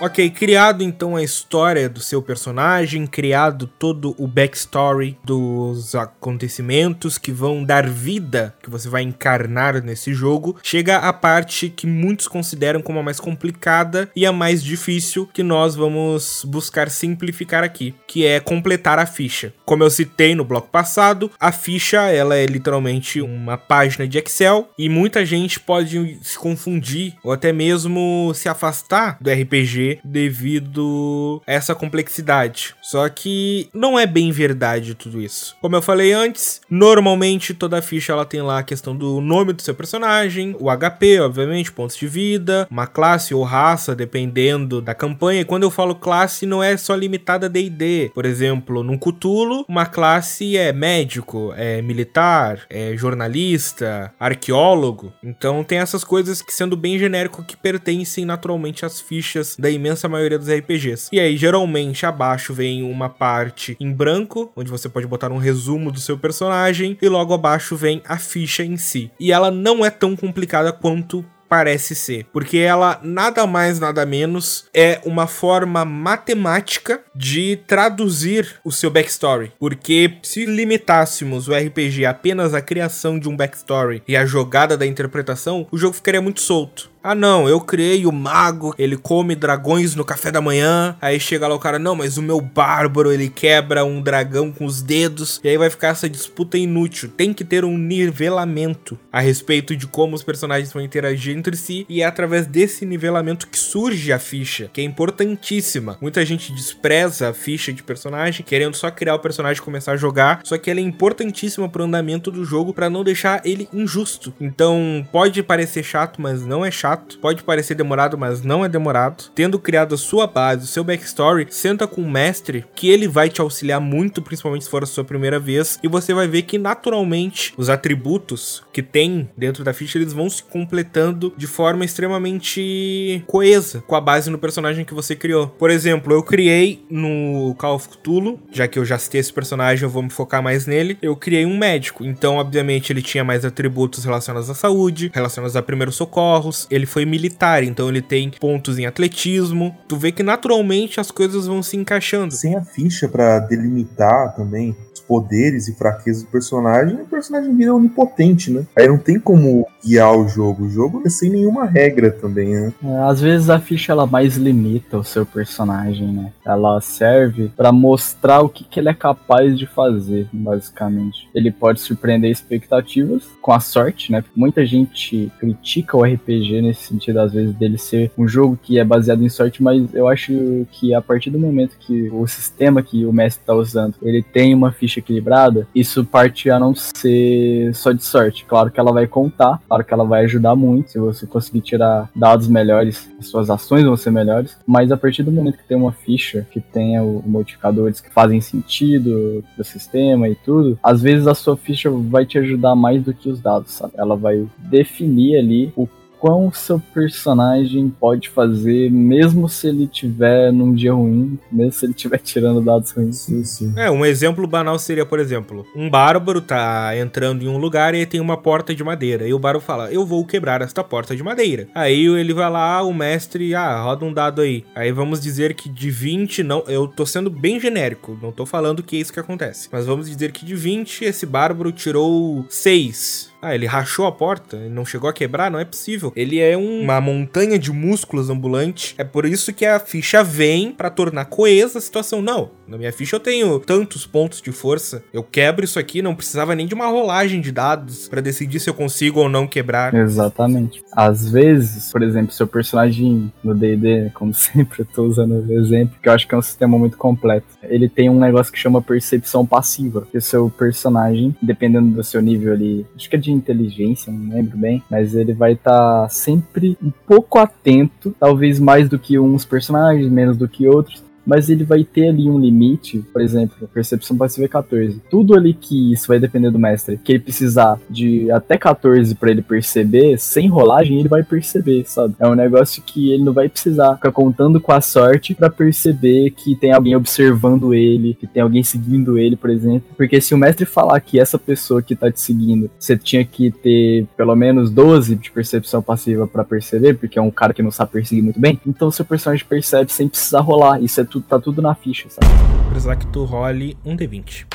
Ok, 0.00 0.30
criado 0.30 0.84
então 0.84 1.16
a 1.16 1.24
história 1.24 1.88
do 1.88 1.98
seu 1.98 2.22
personagem, 2.22 3.04
criado 3.04 3.66
todo 3.66 4.14
o 4.16 4.28
backstory 4.28 5.18
dos 5.24 5.92
acontecimentos 5.92 7.18
que 7.18 7.32
vão 7.32 7.64
dar 7.64 7.88
vida, 7.88 8.54
que 8.62 8.70
você 8.70 8.88
vai 8.88 9.02
encarnar 9.02 9.82
nesse 9.82 10.14
jogo, 10.14 10.56
chega 10.62 10.98
a 10.98 11.12
parte 11.12 11.68
que 11.68 11.84
muitos 11.84 12.28
consideram 12.28 12.80
como 12.80 13.00
a 13.00 13.02
mais 13.02 13.18
complicada 13.18 14.08
e 14.14 14.24
a 14.24 14.30
mais 14.30 14.62
difícil, 14.62 15.28
que 15.34 15.42
nós 15.42 15.74
vamos 15.74 16.44
buscar 16.46 16.90
simplificar 16.90 17.64
aqui, 17.64 17.92
que 18.06 18.24
é 18.24 18.38
completar 18.38 19.00
a 19.00 19.06
ficha. 19.06 19.52
Como 19.64 19.82
eu 19.82 19.90
citei 19.90 20.32
no 20.32 20.44
bloco 20.44 20.68
passado, 20.68 21.28
a 21.40 21.50
ficha 21.50 22.02
ela 22.02 22.36
é 22.36 22.46
literalmente 22.46 23.20
uma 23.20 23.58
página 23.58 24.06
de 24.06 24.16
Excel 24.18 24.70
e 24.78 24.88
muita 24.88 25.26
gente 25.26 25.58
pode 25.58 26.20
se 26.22 26.38
confundir 26.38 27.16
ou 27.24 27.32
até 27.32 27.52
mesmo 27.52 28.30
se 28.32 28.48
afastar 28.48 29.18
do 29.20 29.28
RPG 29.28 29.87
devido 30.04 31.42
a 31.46 31.52
essa 31.52 31.74
complexidade. 31.74 32.74
Só 32.82 33.08
que 33.08 33.68
não 33.72 33.98
é 33.98 34.06
bem 34.06 34.30
verdade 34.30 34.94
tudo 34.94 35.20
isso. 35.20 35.56
Como 35.60 35.76
eu 35.76 35.82
falei 35.82 36.12
antes, 36.12 36.60
normalmente 36.70 37.54
toda 37.54 37.82
ficha 37.82 38.12
ela 38.12 38.24
tem 38.24 38.42
lá 38.42 38.58
a 38.58 38.62
questão 38.62 38.96
do 38.96 39.20
nome 39.20 39.52
do 39.52 39.62
seu 39.62 39.74
personagem, 39.74 40.56
o 40.58 40.66
HP, 40.70 41.20
obviamente, 41.20 41.72
pontos 41.72 41.96
de 41.96 42.06
vida, 42.06 42.66
uma 42.70 42.86
classe 42.86 43.34
ou 43.34 43.42
raça, 43.42 43.94
dependendo 43.94 44.80
da 44.80 44.94
campanha. 44.94 45.40
E 45.40 45.44
quando 45.44 45.62
eu 45.62 45.70
falo 45.70 45.94
classe, 45.94 46.46
não 46.46 46.62
é 46.62 46.76
só 46.76 46.94
limitada 46.94 47.46
a 47.46 47.48
D&D. 47.48 48.10
Por 48.14 48.24
exemplo, 48.24 48.82
num 48.82 48.98
Cthulhu, 48.98 49.64
uma 49.68 49.86
classe 49.86 50.56
é 50.56 50.72
médico, 50.72 51.52
é 51.56 51.82
militar, 51.82 52.62
é 52.70 52.96
jornalista, 52.96 54.12
arqueólogo. 54.18 55.12
Então 55.22 55.62
tem 55.64 55.78
essas 55.78 56.04
coisas 56.04 56.42
que, 56.42 56.52
sendo 56.52 56.76
bem 56.76 56.98
genérico, 56.98 57.44
que 57.44 57.56
pertencem 57.56 58.24
naturalmente 58.24 58.84
às 58.84 59.00
fichas 59.00 59.56
da 59.58 59.70
imensa 59.78 60.08
maioria 60.08 60.38
dos 60.38 60.48
RPGs. 60.48 61.08
E 61.12 61.20
aí, 61.20 61.36
geralmente, 61.36 62.04
abaixo 62.04 62.52
vem 62.52 62.82
uma 62.82 63.08
parte 63.08 63.76
em 63.80 63.92
branco, 63.92 64.52
onde 64.54 64.70
você 64.70 64.88
pode 64.88 65.06
botar 65.06 65.32
um 65.32 65.38
resumo 65.38 65.90
do 65.90 66.00
seu 66.00 66.18
personagem, 66.18 66.98
e 67.00 67.08
logo 67.08 67.32
abaixo 67.32 67.76
vem 67.76 68.02
a 68.06 68.18
ficha 68.18 68.64
em 68.64 68.76
si. 68.76 69.10
E 69.18 69.32
ela 69.32 69.50
não 69.50 69.84
é 69.84 69.90
tão 69.90 70.14
complicada 70.14 70.72
quanto 70.72 71.24
parece 71.48 71.94
ser, 71.94 72.26
porque 72.32 72.58
ela 72.58 73.00
nada 73.02 73.46
mais 73.46 73.80
nada 73.80 74.04
menos 74.04 74.66
é 74.74 75.00
uma 75.04 75.26
forma 75.26 75.84
matemática 75.84 77.00
de 77.14 77.56
traduzir 77.66 78.60
o 78.62 78.70
seu 78.70 78.90
backstory, 78.90 79.52
porque 79.58 80.18
se 80.22 80.44
limitássemos 80.44 81.48
o 81.48 81.54
RPG 81.54 82.04
apenas 82.04 82.52
à 82.52 82.60
criação 82.60 83.18
de 83.18 83.28
um 83.28 83.36
backstory 83.36 84.02
e 84.06 84.16
a 84.16 84.26
jogada 84.26 84.76
da 84.76 84.86
interpretação, 84.86 85.66
o 85.70 85.78
jogo 85.78 85.94
ficaria 85.94 86.20
muito 86.20 86.40
solto. 86.40 86.90
Ah, 87.02 87.14
não, 87.14 87.48
eu 87.48 87.60
criei 87.60 88.06
o 88.06 88.12
mago, 88.12 88.74
ele 88.76 88.96
come 88.96 89.36
dragões 89.36 89.94
no 89.94 90.04
café 90.04 90.32
da 90.32 90.40
manhã. 90.40 90.96
Aí 91.00 91.20
chega 91.20 91.46
lá 91.46 91.54
o 91.54 91.58
cara, 91.58 91.78
não, 91.78 91.94
mas 91.94 92.18
o 92.18 92.22
meu 92.22 92.40
bárbaro, 92.40 93.12
ele 93.12 93.28
quebra 93.28 93.84
um 93.84 94.02
dragão 94.02 94.50
com 94.50 94.64
os 94.64 94.82
dedos. 94.82 95.40
E 95.44 95.48
aí 95.48 95.56
vai 95.56 95.70
ficar 95.70 95.88
essa 95.88 96.08
disputa 96.08 96.58
inútil. 96.58 97.08
Tem 97.16 97.32
que 97.32 97.44
ter 97.44 97.64
um 97.64 97.78
nivelamento 97.78 98.98
a 99.12 99.20
respeito 99.20 99.76
de 99.76 99.86
como 99.86 100.16
os 100.16 100.24
personagens 100.24 100.72
vão 100.72 100.82
interagir 100.82 101.36
entre 101.36 101.56
si. 101.56 101.86
E 101.88 102.02
é 102.02 102.04
através 102.04 102.46
desse 102.46 102.84
nivelamento 102.84 103.46
que 103.46 103.58
surge 103.58 104.12
a 104.12 104.18
ficha, 104.18 104.68
que 104.72 104.80
é 104.80 104.84
importantíssima. 104.84 105.96
Muita 106.00 106.24
gente 106.24 106.52
despreza 106.52 107.28
a 107.28 107.34
ficha 107.34 107.72
de 107.72 107.82
personagem, 107.82 108.44
querendo 108.44 108.74
só 108.74 108.90
criar 108.90 109.14
o 109.14 109.20
personagem 109.20 109.62
e 109.62 109.64
começar 109.64 109.92
a 109.92 109.96
jogar. 109.96 110.40
Só 110.42 110.58
que 110.58 110.70
ela 110.70 110.80
é 110.80 110.82
importantíssima 110.82 111.68
pro 111.68 111.84
andamento 111.84 112.30
do 112.30 112.44
jogo 112.44 112.74
para 112.74 112.90
não 112.90 113.04
deixar 113.04 113.40
ele 113.44 113.68
injusto. 113.72 114.34
Então, 114.40 115.06
pode 115.12 115.42
parecer 115.42 115.84
chato, 115.84 116.20
mas 116.20 116.44
não 116.44 116.64
é 116.64 116.70
chato 116.70 116.87
chato, 116.88 117.18
pode 117.18 117.42
parecer 117.42 117.74
demorado, 117.74 118.16
mas 118.16 118.42
não 118.42 118.64
é 118.64 118.68
demorado. 118.68 119.30
Tendo 119.34 119.58
criado 119.58 119.94
a 119.94 119.98
sua 119.98 120.26
base, 120.26 120.64
o 120.64 120.68
seu 120.68 120.82
backstory, 120.82 121.46
senta 121.50 121.86
com 121.86 122.02
o 122.02 122.10
mestre, 122.10 122.64
que 122.74 122.88
ele 122.88 123.06
vai 123.06 123.28
te 123.28 123.40
auxiliar 123.40 123.80
muito, 123.80 124.22
principalmente 124.22 124.64
se 124.64 124.70
for 124.70 124.82
a 124.82 124.86
sua 124.86 125.04
primeira 125.04 125.38
vez, 125.38 125.78
e 125.82 125.88
você 125.88 126.14
vai 126.14 126.26
ver 126.26 126.42
que 126.42 126.58
naturalmente 126.58 127.52
os 127.56 127.68
atributos 127.68 128.62
que 128.72 128.82
tem 128.82 129.28
dentro 129.36 129.62
da 129.64 129.72
ficha 129.72 129.98
eles 129.98 130.12
vão 130.12 130.30
se 130.30 130.42
completando 130.42 131.32
de 131.36 131.46
forma 131.46 131.84
extremamente 131.84 133.22
coesa 133.26 133.82
com 133.86 133.94
a 133.94 134.00
base 134.00 134.30
no 134.30 134.38
personagem 134.38 134.84
que 134.84 134.94
você 134.94 135.14
criou. 135.14 135.48
Por 135.48 135.70
exemplo, 135.70 136.12
eu 136.12 136.22
criei 136.22 136.84
no 136.90 137.54
Call 137.58 137.74
of 137.74 137.88
Cthulhu, 137.88 138.38
já 138.50 138.66
que 138.66 138.78
eu 138.78 138.84
já 138.84 138.98
citei 138.98 139.20
esse 139.20 139.32
personagem, 139.32 139.84
eu 139.84 139.90
vou 139.90 140.02
me 140.02 140.10
focar 140.10 140.42
mais 140.42 140.66
nele. 140.66 140.96
Eu 141.02 141.16
criei 141.16 141.44
um 141.44 141.56
médico, 141.56 142.04
então 142.04 142.36
obviamente 142.36 142.92
ele 142.92 143.02
tinha 143.02 143.24
mais 143.24 143.44
atributos 143.44 144.04
relacionados 144.04 144.48
à 144.48 144.54
saúde, 144.54 145.10
relacionados 145.12 145.56
a 145.56 145.62
primeiros 145.62 145.96
socorros, 145.96 146.66
ele 146.78 146.86
foi 146.86 147.04
militar, 147.04 147.62
então 147.62 147.88
ele 147.88 148.00
tem 148.00 148.30
pontos 148.30 148.78
em 148.78 148.86
atletismo. 148.86 149.76
Tu 149.86 149.96
vê 149.96 150.12
que 150.12 150.22
naturalmente 150.22 151.00
as 151.00 151.10
coisas 151.10 151.46
vão 151.46 151.62
se 151.62 151.76
encaixando. 151.76 152.34
Sem 152.34 152.56
a 152.56 152.64
ficha 152.64 153.08
para 153.08 153.40
delimitar 153.40 154.34
também 154.34 154.76
poderes 155.08 155.68
e 155.68 155.74
fraquezas 155.74 156.22
do 156.22 156.28
personagem, 156.28 157.00
o 157.00 157.06
personagem 157.06 157.56
vira 157.56 157.74
onipotente, 157.74 158.50
né? 158.50 158.66
Aí 158.76 158.86
não 158.86 158.98
tem 158.98 159.18
como 159.18 159.66
guiar 159.84 160.14
o 160.14 160.28
jogo. 160.28 160.64
O 160.64 160.68
jogo 160.68 161.02
é 161.06 161.08
sem 161.08 161.30
nenhuma 161.30 161.64
regra 161.64 162.10
também, 162.10 162.50
né? 162.50 162.72
É, 162.84 162.98
às 162.98 163.20
vezes 163.20 163.48
a 163.48 163.58
ficha 163.58 163.92
ela 163.92 164.06
mais 164.06 164.36
limita 164.36 164.98
o 164.98 165.04
seu 165.04 165.24
personagem, 165.24 166.08
né? 166.08 166.32
Ela 166.44 166.80
serve 166.80 167.50
para 167.56 167.72
mostrar 167.72 168.42
o 168.42 168.48
que, 168.48 168.64
que 168.64 168.78
ele 168.78 168.90
é 168.90 168.94
capaz 168.94 169.58
de 169.58 169.66
fazer, 169.66 170.28
basicamente. 170.32 171.28
Ele 171.34 171.50
pode 171.50 171.80
surpreender 171.80 172.30
expectativas 172.30 173.24
com 173.40 173.52
a 173.52 173.60
sorte, 173.60 174.12
né? 174.12 174.22
Muita 174.36 174.66
gente 174.66 175.32
critica 175.38 175.96
o 175.96 176.02
RPG 176.02 176.60
nesse 176.60 176.82
sentido, 176.82 177.20
às 177.20 177.32
vezes, 177.32 177.54
dele 177.54 177.78
ser 177.78 178.10
um 178.18 178.28
jogo 178.28 178.58
que 178.62 178.78
é 178.78 178.84
baseado 178.84 179.24
em 179.24 179.28
sorte, 179.28 179.62
mas 179.62 179.94
eu 179.94 180.06
acho 180.06 180.66
que 180.72 180.92
a 180.92 181.00
partir 181.00 181.30
do 181.30 181.38
momento 181.38 181.76
que 181.78 182.10
o 182.10 182.26
sistema 182.26 182.82
que 182.82 183.06
o 183.06 183.12
mestre 183.12 183.42
está 183.42 183.54
usando, 183.54 183.94
ele 184.02 184.22
tem 184.22 184.54
uma 184.54 184.72
ficha 184.72 184.97
equilibrada, 184.98 185.66
isso 185.74 186.04
parte 186.04 186.50
a 186.50 186.58
não 186.58 186.74
ser 186.74 187.74
só 187.74 187.92
de 187.92 188.04
sorte. 188.04 188.44
Claro 188.44 188.70
que 188.70 188.80
ela 188.80 188.92
vai 188.92 189.06
contar, 189.06 189.60
claro 189.66 189.84
que 189.84 189.94
ela 189.94 190.04
vai 190.04 190.24
ajudar 190.24 190.54
muito 190.54 190.90
se 190.90 190.98
você 190.98 191.26
conseguir 191.26 191.60
tirar 191.60 192.10
dados 192.14 192.48
melhores, 192.48 193.08
as 193.18 193.28
suas 193.28 193.50
ações 193.50 193.84
vão 193.84 193.96
ser 193.96 194.10
melhores, 194.10 194.56
mas 194.66 194.90
a 194.92 194.96
partir 194.96 195.22
do 195.22 195.32
momento 195.32 195.58
que 195.58 195.68
tem 195.68 195.76
uma 195.76 195.92
ficha 195.92 196.46
que 196.50 196.60
tenha 196.60 197.02
o 197.02 197.22
modificadores 197.26 198.00
que 198.00 198.10
fazem 198.10 198.40
sentido 198.40 199.44
do 199.56 199.64
sistema 199.64 200.28
e 200.28 200.34
tudo, 200.34 200.78
às 200.82 201.02
vezes 201.02 201.26
a 201.26 201.34
sua 201.34 201.56
ficha 201.56 201.90
vai 201.90 202.24
te 202.24 202.38
ajudar 202.38 202.74
mais 202.74 203.02
do 203.02 203.14
que 203.14 203.28
os 203.28 203.40
dados, 203.40 203.72
sabe? 203.72 203.94
Ela 203.96 204.16
vai 204.16 204.46
definir 204.58 205.38
ali 205.38 205.72
o 205.76 205.86
quão 206.18 206.52
seu 206.52 206.80
personagem 206.92 207.88
pode 207.88 208.28
fazer, 208.28 208.90
mesmo 208.90 209.48
se 209.48 209.68
ele 209.68 209.86
tiver 209.86 210.52
num 210.52 210.74
dia 210.74 210.92
ruim, 210.92 211.38
mesmo 211.50 211.72
se 211.72 211.86
ele 211.86 211.92
estiver 211.92 212.18
tirando 212.22 212.60
dados 212.60 212.90
ruins. 212.90 213.18
Sim, 213.18 213.44
sim. 213.44 213.72
É, 213.76 213.90
um 213.90 214.04
exemplo 214.04 214.46
banal 214.46 214.78
seria, 214.78 215.06
por 215.06 215.18
exemplo, 215.18 215.66
um 215.74 215.88
bárbaro 215.88 216.40
tá 216.40 216.96
entrando 216.96 217.42
em 217.42 217.48
um 217.48 217.58
lugar 217.58 217.94
e 217.94 218.04
tem 218.06 218.20
uma 218.20 218.36
porta 218.36 218.74
de 218.74 218.82
madeira. 218.82 219.26
E 219.26 219.32
o 219.32 219.38
bárbaro 219.38 219.64
fala: 219.64 219.92
Eu 219.92 220.04
vou 220.04 220.24
quebrar 220.24 220.62
esta 220.62 220.84
porta 220.84 221.14
de 221.16 221.22
madeira. 221.22 221.68
Aí 221.74 222.06
ele 222.06 222.34
vai 222.34 222.50
lá, 222.50 222.82
o 222.82 222.92
mestre, 222.92 223.54
ah, 223.54 223.80
roda 223.80 224.04
um 224.04 224.12
dado 224.12 224.40
aí. 224.40 224.64
Aí 224.74 224.92
vamos 224.92 225.20
dizer 225.20 225.54
que 225.54 225.68
de 225.68 225.90
20, 225.90 226.42
não. 226.42 226.64
Eu 226.66 226.86
tô 226.86 227.06
sendo 227.06 227.30
bem 227.30 227.60
genérico, 227.60 228.18
não 228.20 228.32
tô 228.32 228.44
falando 228.44 228.82
que 228.82 228.96
é 228.96 229.00
isso 229.00 229.12
que 229.12 229.20
acontece. 229.20 229.68
Mas 229.70 229.86
vamos 229.86 230.08
dizer 230.08 230.32
que 230.32 230.44
de 230.44 230.54
20, 230.54 231.04
esse 231.04 231.26
bárbaro 231.26 231.72
tirou 231.72 232.44
6. 232.48 233.27
Ah, 233.40 233.54
ele 233.54 233.66
rachou 233.66 234.04
a 234.06 234.10
porta, 234.12 234.56
ele 234.56 234.68
não 234.74 234.84
chegou 234.84 235.08
a 235.08 235.12
quebrar, 235.12 235.50
não 235.50 235.60
é 235.60 235.64
possível. 235.64 236.12
Ele 236.16 236.40
é 236.40 236.56
um- 236.56 236.82
uma 236.82 237.00
montanha 237.00 237.58
de 237.58 237.70
músculos 237.70 238.28
ambulante. 238.30 238.94
É 238.98 239.04
por 239.04 239.24
isso 239.24 239.52
que 239.52 239.64
a 239.64 239.78
ficha 239.78 240.24
vem 240.24 240.72
pra 240.72 240.90
tornar 240.90 241.26
coesa 241.26 241.78
a 241.78 241.80
situação. 241.80 242.20
Não, 242.20 242.50
na 242.66 242.76
minha 242.76 242.92
ficha 242.92 243.14
eu 243.16 243.20
tenho 243.20 243.58
tantos 243.60 244.04
pontos 244.06 244.42
de 244.42 244.50
força. 244.50 245.04
Eu 245.12 245.22
quebro 245.22 245.64
isso 245.64 245.78
aqui, 245.78 246.02
não 246.02 246.14
precisava 246.16 246.54
nem 246.54 246.66
de 246.66 246.74
uma 246.74 246.86
rolagem 246.88 247.40
de 247.40 247.52
dados 247.52 248.08
pra 248.08 248.20
decidir 248.20 248.58
se 248.58 248.68
eu 248.68 248.74
consigo 248.74 249.20
ou 249.20 249.28
não 249.28 249.46
quebrar. 249.46 249.94
Exatamente. 249.94 250.82
Às 250.92 251.30
vezes, 251.30 251.92
por 251.92 252.02
exemplo, 252.02 252.32
seu 252.32 252.46
personagem 252.46 253.32
no 253.44 253.54
D&D, 253.54 254.10
como 254.14 254.34
sempre, 254.34 254.80
eu 254.80 254.86
tô 254.86 255.04
usando 255.04 255.46
o 255.48 255.52
exemplo, 255.52 255.96
que 256.02 256.08
eu 256.08 256.12
acho 256.12 256.26
que 256.26 256.34
é 256.34 256.38
um 256.38 256.42
sistema 256.42 256.76
muito 256.76 256.96
completo. 256.96 257.46
Ele 257.62 257.88
tem 257.88 258.10
um 258.10 258.18
negócio 258.18 258.52
que 258.52 258.58
chama 258.58 258.82
percepção 258.82 259.46
passiva, 259.46 260.06
que 260.10 260.18
o 260.18 260.22
seu 260.22 260.50
personagem, 260.50 261.36
dependendo 261.40 261.94
do 261.94 262.02
seu 262.02 262.20
nível 262.20 262.52
ali, 262.52 262.84
acho 262.96 263.08
que 263.08 263.14
é 263.16 263.18
de 263.18 263.27
inteligência, 263.30 264.12
não 264.12 264.34
lembro 264.34 264.56
bem, 264.56 264.82
mas 264.90 265.14
ele 265.14 265.32
vai 265.32 265.52
estar 265.52 266.08
sempre 266.08 266.76
um 266.82 266.90
pouco 267.06 267.38
atento, 267.38 268.14
talvez 268.18 268.58
mais 268.58 268.88
do 268.88 268.98
que 268.98 269.18
uns 269.18 269.44
personagens, 269.44 270.10
menos 270.10 270.36
do 270.36 270.48
que 270.48 270.66
outros, 270.66 271.02
mas 271.28 271.50
ele 271.50 271.62
vai 271.62 271.84
ter 271.84 272.08
ali 272.08 272.28
um 272.28 272.38
limite, 272.38 273.04
por 273.12 273.20
exemplo, 273.20 273.68
percepção 273.72 274.16
passiva 274.16 274.46
é 274.46 274.48
14. 274.48 275.02
Tudo 275.10 275.34
ali 275.34 275.52
que 275.52 275.92
isso 275.92 276.08
vai 276.08 276.18
depender 276.18 276.50
do 276.50 276.58
mestre, 276.58 276.96
que 276.96 277.12
ele 277.12 277.18
precisar 277.18 277.78
de 277.90 278.30
até 278.30 278.56
14 278.56 279.14
pra 279.14 279.30
ele 279.30 279.42
perceber, 279.42 280.18
sem 280.18 280.48
rolagem 280.48 280.98
ele 280.98 281.08
vai 281.08 281.22
perceber, 281.22 281.84
sabe? 281.86 282.14
É 282.18 282.26
um 282.26 282.34
negócio 282.34 282.82
que 282.82 283.12
ele 283.12 283.22
não 283.22 283.34
vai 283.34 283.46
precisar 283.48 283.96
ficar 283.96 284.10
contando 284.10 284.58
com 284.58 284.72
a 284.72 284.80
sorte 284.80 285.34
pra 285.34 285.50
perceber 285.50 286.30
que 286.30 286.56
tem 286.56 286.72
alguém 286.72 286.96
observando 286.96 287.74
ele, 287.74 288.14
que 288.14 288.26
tem 288.26 288.42
alguém 288.42 288.62
seguindo 288.62 289.18
ele, 289.18 289.36
por 289.36 289.50
exemplo. 289.50 289.88
Porque 289.96 290.20
se 290.22 290.34
o 290.34 290.38
mestre 290.38 290.64
falar 290.64 290.98
que 291.00 291.20
essa 291.20 291.38
pessoa 291.38 291.82
que 291.82 291.94
tá 291.94 292.10
te 292.10 292.22
seguindo, 292.22 292.70
você 292.78 292.96
tinha 292.96 293.24
que 293.24 293.50
ter 293.50 294.06
pelo 294.16 294.34
menos 294.34 294.70
12 294.70 295.14
de 295.14 295.30
percepção 295.30 295.82
passiva 295.82 296.26
pra 296.26 296.42
perceber, 296.42 296.94
porque 296.94 297.18
é 297.18 297.22
um 297.22 297.30
cara 297.30 297.52
que 297.52 297.62
não 297.62 297.70
sabe 297.70 297.92
perseguir 297.92 298.24
muito 298.24 298.40
bem, 298.40 298.58
então 298.66 298.90
seu 298.90 299.04
personagem 299.04 299.44
percebe 299.44 299.92
sem 299.92 300.08
precisar 300.08 300.40
rolar. 300.40 300.82
Isso 300.82 301.00
é 301.00 301.04
tudo, 301.04 301.17
tá 301.20 301.38
tudo 301.38 301.62
na 301.62 301.74
ficha, 301.74 302.08
sabe? 302.08 302.26
Precisar 302.68 302.96
que 302.96 303.06
tu 303.06 303.24
role 303.24 303.76
um 303.84 303.96
D20. 303.96 304.46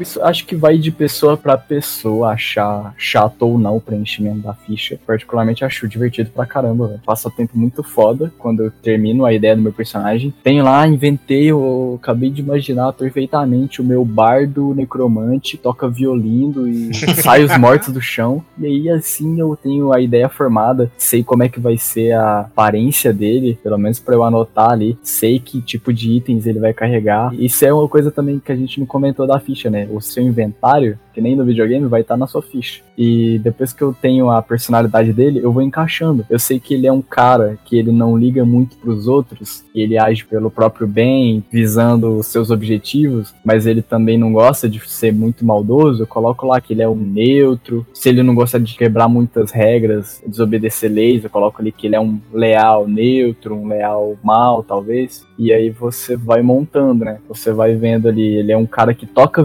Isso 0.00 0.22
acho 0.22 0.46
que 0.46 0.56
vai 0.56 0.78
de 0.78 0.90
pessoa 0.90 1.36
pra 1.36 1.56
pessoa 1.56 2.32
achar 2.32 2.94
chato 2.96 3.42
ou 3.42 3.58
não 3.58 3.76
o 3.76 3.80
preenchimento 3.80 4.38
da 4.38 4.54
ficha. 4.54 4.98
Particularmente 5.06 5.64
acho 5.64 5.88
divertido 5.88 6.30
pra 6.30 6.46
caramba, 6.46 6.88
velho. 6.88 7.00
Passatempo 7.04 7.56
muito 7.56 7.82
foda 7.82 8.32
quando 8.38 8.64
eu 8.64 8.70
termino 8.70 9.24
a 9.24 9.32
ideia 9.32 9.56
do 9.56 9.62
meu 9.62 9.72
personagem. 9.72 10.32
Tenho 10.42 10.64
lá, 10.64 10.86
inventei, 10.86 11.50
eu 11.50 11.98
acabei 12.00 12.30
de 12.30 12.40
imaginar 12.40 12.92
perfeitamente 12.92 13.80
o 13.80 13.84
meu 13.84 14.04
bardo 14.04 14.74
necromante, 14.74 15.56
toca 15.56 15.88
violino 15.88 16.66
e 16.66 16.92
sai 17.22 17.44
os 17.44 17.56
mortos 17.56 17.92
do 17.92 18.00
chão. 18.00 18.44
E 18.58 18.66
aí 18.66 18.90
assim 18.90 19.38
eu 19.38 19.56
tenho 19.56 19.92
a 19.92 20.00
ideia 20.00 20.28
formada, 20.28 20.90
sei 20.96 21.22
como 21.22 21.42
é 21.42 21.48
que 21.48 21.60
vai 21.60 21.76
ser 21.76 22.12
a 22.12 22.40
aparência 22.40 23.12
dele, 23.12 23.58
pelo 23.62 23.78
menos 23.78 23.98
pra 23.98 24.14
eu 24.14 24.22
anotar 24.22 24.72
ali. 24.72 24.98
Sei 25.02 25.38
que 25.38 25.60
tipo 25.60 25.92
de 25.92 26.12
itens 26.12 26.46
ele 26.46 26.58
vai 26.58 26.72
carregar. 26.72 27.32
Isso 27.34 27.64
é 27.64 27.72
uma 27.72 27.88
coisa 27.88 28.10
também 28.10 28.38
que 28.38 28.52
a 28.52 28.56
gente 28.56 28.80
não 28.80 28.86
comentou 28.86 29.26
da 29.26 29.38
ficha, 29.38 29.70
né? 29.70 29.83
O 29.90 30.00
seu 30.00 30.22
inventário, 30.22 30.98
que 31.12 31.20
nem 31.20 31.36
no 31.36 31.44
videogame, 31.44 31.86
vai 31.86 32.00
estar 32.00 32.16
na 32.16 32.26
sua 32.26 32.42
ficha. 32.42 32.82
E 32.96 33.38
depois 33.42 33.72
que 33.72 33.82
eu 33.82 33.92
tenho 33.92 34.30
a 34.30 34.40
personalidade 34.42 35.12
dele, 35.12 35.40
eu 35.42 35.52
vou 35.52 35.62
encaixando. 35.62 36.24
Eu 36.28 36.38
sei 36.38 36.58
que 36.58 36.74
ele 36.74 36.86
é 36.86 36.92
um 36.92 37.02
cara 37.02 37.58
que 37.64 37.76
ele 37.76 37.92
não 37.92 38.16
liga 38.16 38.44
muito 38.44 38.76
pros 38.76 39.06
outros, 39.06 39.64
que 39.72 39.80
ele 39.80 39.98
age 39.98 40.24
pelo 40.24 40.50
próprio 40.50 40.86
bem, 40.86 41.42
visando 41.50 42.16
os 42.16 42.26
seus 42.26 42.50
objetivos, 42.50 43.34
mas 43.44 43.66
ele 43.66 43.82
também 43.82 44.18
não 44.18 44.32
gosta 44.32 44.68
de 44.68 44.80
ser 44.88 45.12
muito 45.12 45.44
maldoso. 45.44 46.02
Eu 46.02 46.06
coloco 46.06 46.46
lá 46.46 46.60
que 46.60 46.72
ele 46.72 46.82
é 46.82 46.88
um 46.88 46.94
neutro. 46.94 47.86
Se 47.92 48.08
ele 48.08 48.22
não 48.22 48.34
gosta 48.34 48.58
de 48.58 48.76
quebrar 48.76 49.08
muitas 49.08 49.50
regras, 49.50 50.22
desobedecer 50.26 50.90
leis, 50.90 51.24
eu 51.24 51.30
coloco 51.30 51.60
ali 51.60 51.72
que 51.72 51.86
ele 51.86 51.96
é 51.96 52.00
um 52.00 52.18
leal 52.32 52.86
neutro, 52.86 53.54
um 53.54 53.68
leal 53.68 54.16
mal, 54.22 54.62
talvez. 54.62 55.24
E 55.38 55.52
aí 55.52 55.70
você 55.70 56.16
vai 56.16 56.42
montando, 56.42 57.04
né? 57.04 57.18
Você 57.28 57.52
vai 57.52 57.74
vendo 57.74 58.08
ali, 58.08 58.36
ele 58.36 58.52
é 58.52 58.56
um 58.56 58.66
cara 58.66 58.94
que 58.94 59.06
toca 59.06 59.42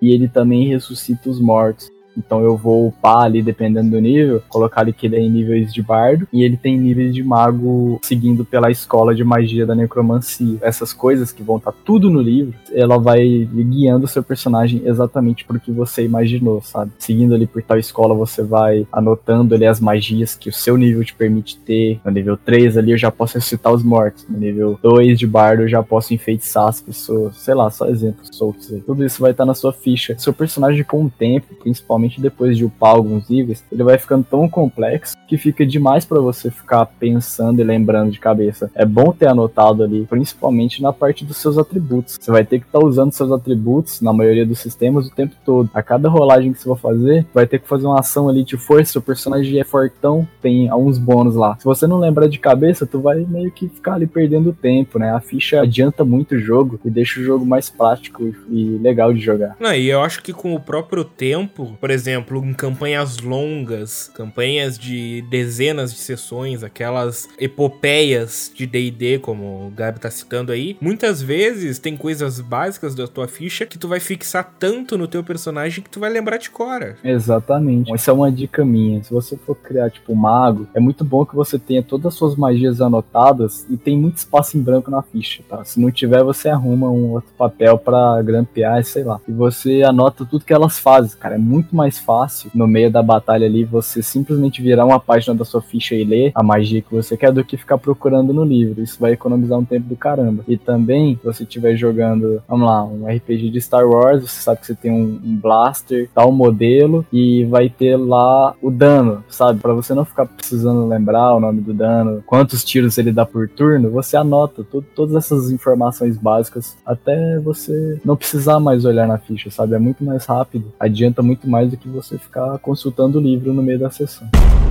e 0.00 0.10
ele 0.10 0.28
também 0.28 0.68
ressuscita 0.68 1.30
os 1.30 1.40
mortos. 1.40 1.90
Então 2.16 2.42
eu 2.42 2.56
vou 2.56 2.88
upar 2.88 3.22
ali, 3.22 3.42
dependendo 3.42 3.90
do 3.90 4.00
nível, 4.00 4.42
colocar 4.48 4.82
ali 4.82 4.92
que 4.92 5.06
ele 5.06 5.16
é 5.16 5.20
em 5.20 5.30
níveis 5.30 5.72
de 5.72 5.82
bardo 5.82 6.26
e 6.32 6.42
ele 6.42 6.56
tem 6.56 6.78
níveis 6.78 7.14
de 7.14 7.22
mago 7.22 7.98
seguindo 8.02 8.44
pela 8.44 8.70
escola 8.70 9.14
de 9.14 9.24
magia 9.24 9.66
da 9.66 9.74
necromancia. 9.74 10.58
Essas 10.60 10.92
coisas 10.92 11.32
que 11.32 11.42
vão 11.42 11.56
estar 11.56 11.72
tudo 11.84 12.10
no 12.10 12.20
livro, 12.20 12.54
ela 12.72 12.98
vai 12.98 13.48
guiando 13.52 14.04
o 14.04 14.08
seu 14.08 14.22
personagem 14.22 14.82
exatamente 14.84 15.44
pro 15.44 15.60
que 15.60 15.72
você 15.72 16.04
imaginou, 16.04 16.60
sabe? 16.62 16.92
Seguindo 16.98 17.34
ali 17.34 17.46
por 17.46 17.62
tal 17.62 17.78
escola, 17.78 18.14
você 18.14 18.42
vai 18.42 18.86
anotando 18.92 19.54
ali 19.54 19.66
as 19.66 19.80
magias 19.80 20.34
que 20.34 20.48
o 20.48 20.52
seu 20.52 20.76
nível 20.76 21.04
te 21.04 21.14
permite 21.14 21.56
ter. 21.58 22.00
No 22.04 22.10
nível 22.10 22.36
3 22.36 22.76
ali 22.76 22.92
eu 22.92 22.98
já 22.98 23.10
posso 23.10 23.34
ressuscitar 23.34 23.72
os 23.72 23.82
mortos. 23.82 24.26
No 24.28 24.38
nível 24.38 24.78
2 24.82 25.18
de 25.18 25.26
bardo 25.26 25.62
eu 25.62 25.68
já 25.68 25.82
posso 25.82 26.14
enfeitiçar 26.14 26.68
as 26.68 26.80
pessoas. 26.80 27.36
Sei 27.36 27.54
lá, 27.54 27.70
só 27.70 27.88
exemplos 27.88 28.28
soltos 28.32 28.72
aí. 28.72 28.80
Tudo 28.80 29.04
isso 29.04 29.20
vai 29.20 29.30
estar 29.30 29.44
na 29.44 29.54
sua 29.54 29.72
ficha. 29.72 30.16
Seu 30.18 30.32
personagem 30.32 30.84
com 30.84 31.04
o 31.04 31.10
tempo, 31.10 31.54
principalmente 31.60 32.01
depois 32.20 32.56
de 32.56 32.64
upar 32.64 32.94
alguns 32.94 33.28
níveis, 33.28 33.64
ele 33.70 33.82
vai 33.82 33.98
ficando 33.98 34.24
tão 34.28 34.48
complexo 34.48 35.16
que 35.26 35.36
fica 35.36 35.64
demais 35.64 36.04
pra 36.04 36.20
você 36.20 36.50
ficar 36.50 36.86
pensando 36.86 37.60
e 37.60 37.64
lembrando 37.64 38.10
de 38.10 38.20
cabeça. 38.20 38.70
É 38.74 38.84
bom 38.84 39.12
ter 39.12 39.28
anotado 39.28 39.82
ali, 39.82 40.06
principalmente 40.06 40.82
na 40.82 40.92
parte 40.92 41.24
dos 41.24 41.36
seus 41.36 41.58
atributos. 41.58 42.18
Você 42.20 42.30
vai 42.30 42.44
ter 42.44 42.60
que 42.60 42.66
estar 42.66 42.80
usando 42.80 43.12
seus 43.12 43.30
atributos 43.30 44.00
na 44.00 44.12
maioria 44.12 44.46
dos 44.46 44.58
sistemas 44.58 45.06
o 45.06 45.14
tempo 45.14 45.34
todo. 45.44 45.70
A 45.74 45.82
cada 45.82 46.08
rolagem 46.08 46.52
que 46.52 46.58
você 46.58 46.64
for 46.64 46.78
fazer, 46.78 47.26
vai 47.32 47.46
ter 47.46 47.58
que 47.58 47.68
fazer 47.68 47.86
uma 47.86 48.00
ação 48.00 48.28
ali 48.28 48.44
de 48.44 48.56
força. 48.56 48.92
Seu 48.92 49.02
personagem 49.02 49.58
é 49.60 49.64
fortão, 49.64 50.26
tem 50.40 50.68
alguns 50.68 50.98
bônus 50.98 51.34
lá. 51.34 51.56
Se 51.58 51.64
você 51.64 51.86
não 51.86 51.98
lembrar 51.98 52.28
de 52.28 52.38
cabeça, 52.38 52.86
tu 52.86 53.00
vai 53.00 53.24
meio 53.28 53.50
que 53.50 53.68
ficar 53.68 53.94
ali 53.94 54.06
perdendo 54.06 54.52
tempo, 54.52 54.98
né? 54.98 55.10
A 55.12 55.20
ficha 55.20 55.60
adianta 55.60 56.04
muito 56.04 56.34
o 56.34 56.38
jogo 56.38 56.78
e 56.84 56.90
deixa 56.90 57.20
o 57.20 57.22
jogo 57.22 57.44
mais 57.44 57.70
prático 57.70 58.22
e 58.50 58.62
e 58.62 58.78
legal 58.78 59.12
de 59.12 59.20
jogar. 59.20 59.56
Não, 59.58 59.74
e 59.74 59.88
eu 59.88 60.00
acho 60.00 60.22
que 60.22 60.32
com 60.32 60.54
o 60.54 60.60
próprio 60.60 61.04
tempo, 61.04 61.76
por 61.80 61.90
exemplo, 61.92 62.44
em 62.44 62.52
campanhas 62.52 63.18
longas, 63.18 64.10
campanhas 64.14 64.78
de 64.78 65.22
dezenas 65.30 65.92
de 65.92 66.00
sessões, 66.00 66.64
aquelas 66.64 67.28
epopeias 67.38 68.50
de 68.54 68.66
D&D, 68.66 69.18
como 69.18 69.66
o 69.66 69.70
Gabi 69.70 70.00
tá 70.00 70.10
citando 70.10 70.52
aí, 70.52 70.76
muitas 70.80 71.22
vezes 71.22 71.78
tem 71.78 71.96
coisas 71.96 72.40
básicas 72.40 72.94
da 72.94 73.06
tua 73.06 73.28
ficha 73.28 73.66
que 73.66 73.78
tu 73.78 73.88
vai 73.88 74.00
fixar 74.00 74.54
tanto 74.58 74.98
no 74.98 75.06
teu 75.06 75.22
personagem 75.22 75.82
que 75.82 75.90
tu 75.90 76.00
vai 76.00 76.10
lembrar 76.10 76.38
de 76.38 76.50
cora. 76.50 76.96
Exatamente. 77.04 77.92
Essa 77.92 78.10
é 78.10 78.14
uma 78.14 78.30
dica 78.32 78.64
minha. 78.64 79.02
Se 79.02 79.12
você 79.12 79.36
for 79.36 79.54
criar, 79.54 79.90
tipo, 79.90 80.12
um 80.12 80.16
mago, 80.16 80.66
é 80.74 80.80
muito 80.80 81.04
bom 81.04 81.24
que 81.24 81.34
você 81.34 81.58
tenha 81.58 81.82
todas 81.82 82.06
as 82.06 82.14
suas 82.14 82.36
magias 82.36 82.80
anotadas 82.80 83.66
e 83.68 83.76
tem 83.76 83.96
muito 83.96 84.16
espaço 84.16 84.56
em 84.56 84.62
branco 84.62 84.90
na 84.90 85.02
ficha, 85.02 85.42
tá? 85.48 85.64
Se 85.64 85.80
não 85.80 85.90
tiver, 85.90 86.22
você 86.22 86.48
arruma 86.48 86.90
um 86.90 87.12
outro 87.12 87.30
papel 87.36 87.78
pra 87.78 88.20
grampear, 88.22 88.84
sei 88.84 89.04
lá. 89.04 89.20
E 89.28 89.32
você 89.32 89.82
anota 89.82 90.24
tudo 90.24 90.44
que 90.44 90.52
elas 90.52 90.78
fazem, 90.78 91.18
cara. 91.18 91.34
É 91.34 91.38
muito 91.38 91.74
mais 91.74 91.81
fácil 91.90 92.50
no 92.54 92.66
meio 92.66 92.90
da 92.90 93.02
batalha 93.02 93.46
ali 93.46 93.64
você 93.64 94.02
simplesmente 94.02 94.62
virar 94.62 94.84
uma 94.84 95.00
página 95.00 95.34
da 95.34 95.44
sua 95.44 95.60
ficha 95.60 95.94
e 95.94 96.04
ler 96.04 96.32
a 96.34 96.42
magia 96.42 96.82
que 96.82 96.94
você 96.94 97.16
quer 97.16 97.32
do 97.32 97.44
que 97.44 97.56
ficar 97.56 97.78
procurando 97.78 98.32
no 98.32 98.44
livro. 98.44 98.82
Isso 98.82 98.98
vai 99.00 99.12
economizar 99.12 99.58
um 99.58 99.64
tempo 99.64 99.88
do 99.88 99.96
caramba. 99.96 100.44
E 100.46 100.56
também, 100.56 101.16
se 101.16 101.24
você 101.24 101.42
estiver 101.42 101.76
jogando, 101.76 102.42
vamos 102.48 102.66
lá, 102.66 102.84
um 102.84 103.06
RPG 103.06 103.50
de 103.50 103.60
Star 103.60 103.86
Wars, 103.86 104.22
você 104.22 104.40
sabe 104.40 104.60
que 104.60 104.66
você 104.66 104.74
tem 104.74 104.90
um, 104.90 105.20
um 105.24 105.36
blaster, 105.36 106.08
tal 106.14 106.32
modelo, 106.32 107.04
e 107.12 107.44
vai 107.44 107.68
ter 107.68 107.96
lá 107.96 108.54
o 108.60 108.70
dano, 108.70 109.24
sabe? 109.28 109.60
Pra 109.60 109.72
você 109.72 109.94
não 109.94 110.04
ficar 110.04 110.26
precisando 110.26 110.86
lembrar 110.86 111.34
o 111.34 111.40
nome 111.40 111.60
do 111.60 111.72
dano, 111.72 112.22
quantos 112.26 112.64
tiros 112.64 112.98
ele 112.98 113.12
dá 113.12 113.24
por 113.24 113.48
turno, 113.48 113.90
você 113.90 114.16
anota 114.16 114.64
todas 114.94 115.14
essas 115.14 115.50
informações 115.50 116.16
básicas 116.16 116.76
até 116.84 117.38
você 117.40 118.00
não 118.04 118.16
precisar 118.16 118.60
mais 118.60 118.84
olhar 118.84 119.06
na 119.06 119.18
ficha, 119.18 119.50
sabe? 119.50 119.74
É 119.74 119.78
muito 119.78 120.04
mais 120.04 120.24
rápido, 120.24 120.72
adianta 120.78 121.22
muito 121.22 121.48
mais 121.48 121.71
do 121.72 121.76
que 121.76 121.88
você 121.88 122.18
ficar 122.18 122.58
consultando 122.58 123.18
o 123.18 123.22
livro 123.22 123.52
no 123.52 123.62
meio 123.62 123.78
da 123.78 123.90
sessão. 123.90 124.28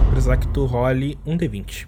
Precisar 0.09 0.37
que 0.37 0.47
tu 0.47 0.65
role 0.65 1.17
um 1.25 1.37
D20. 1.37 1.87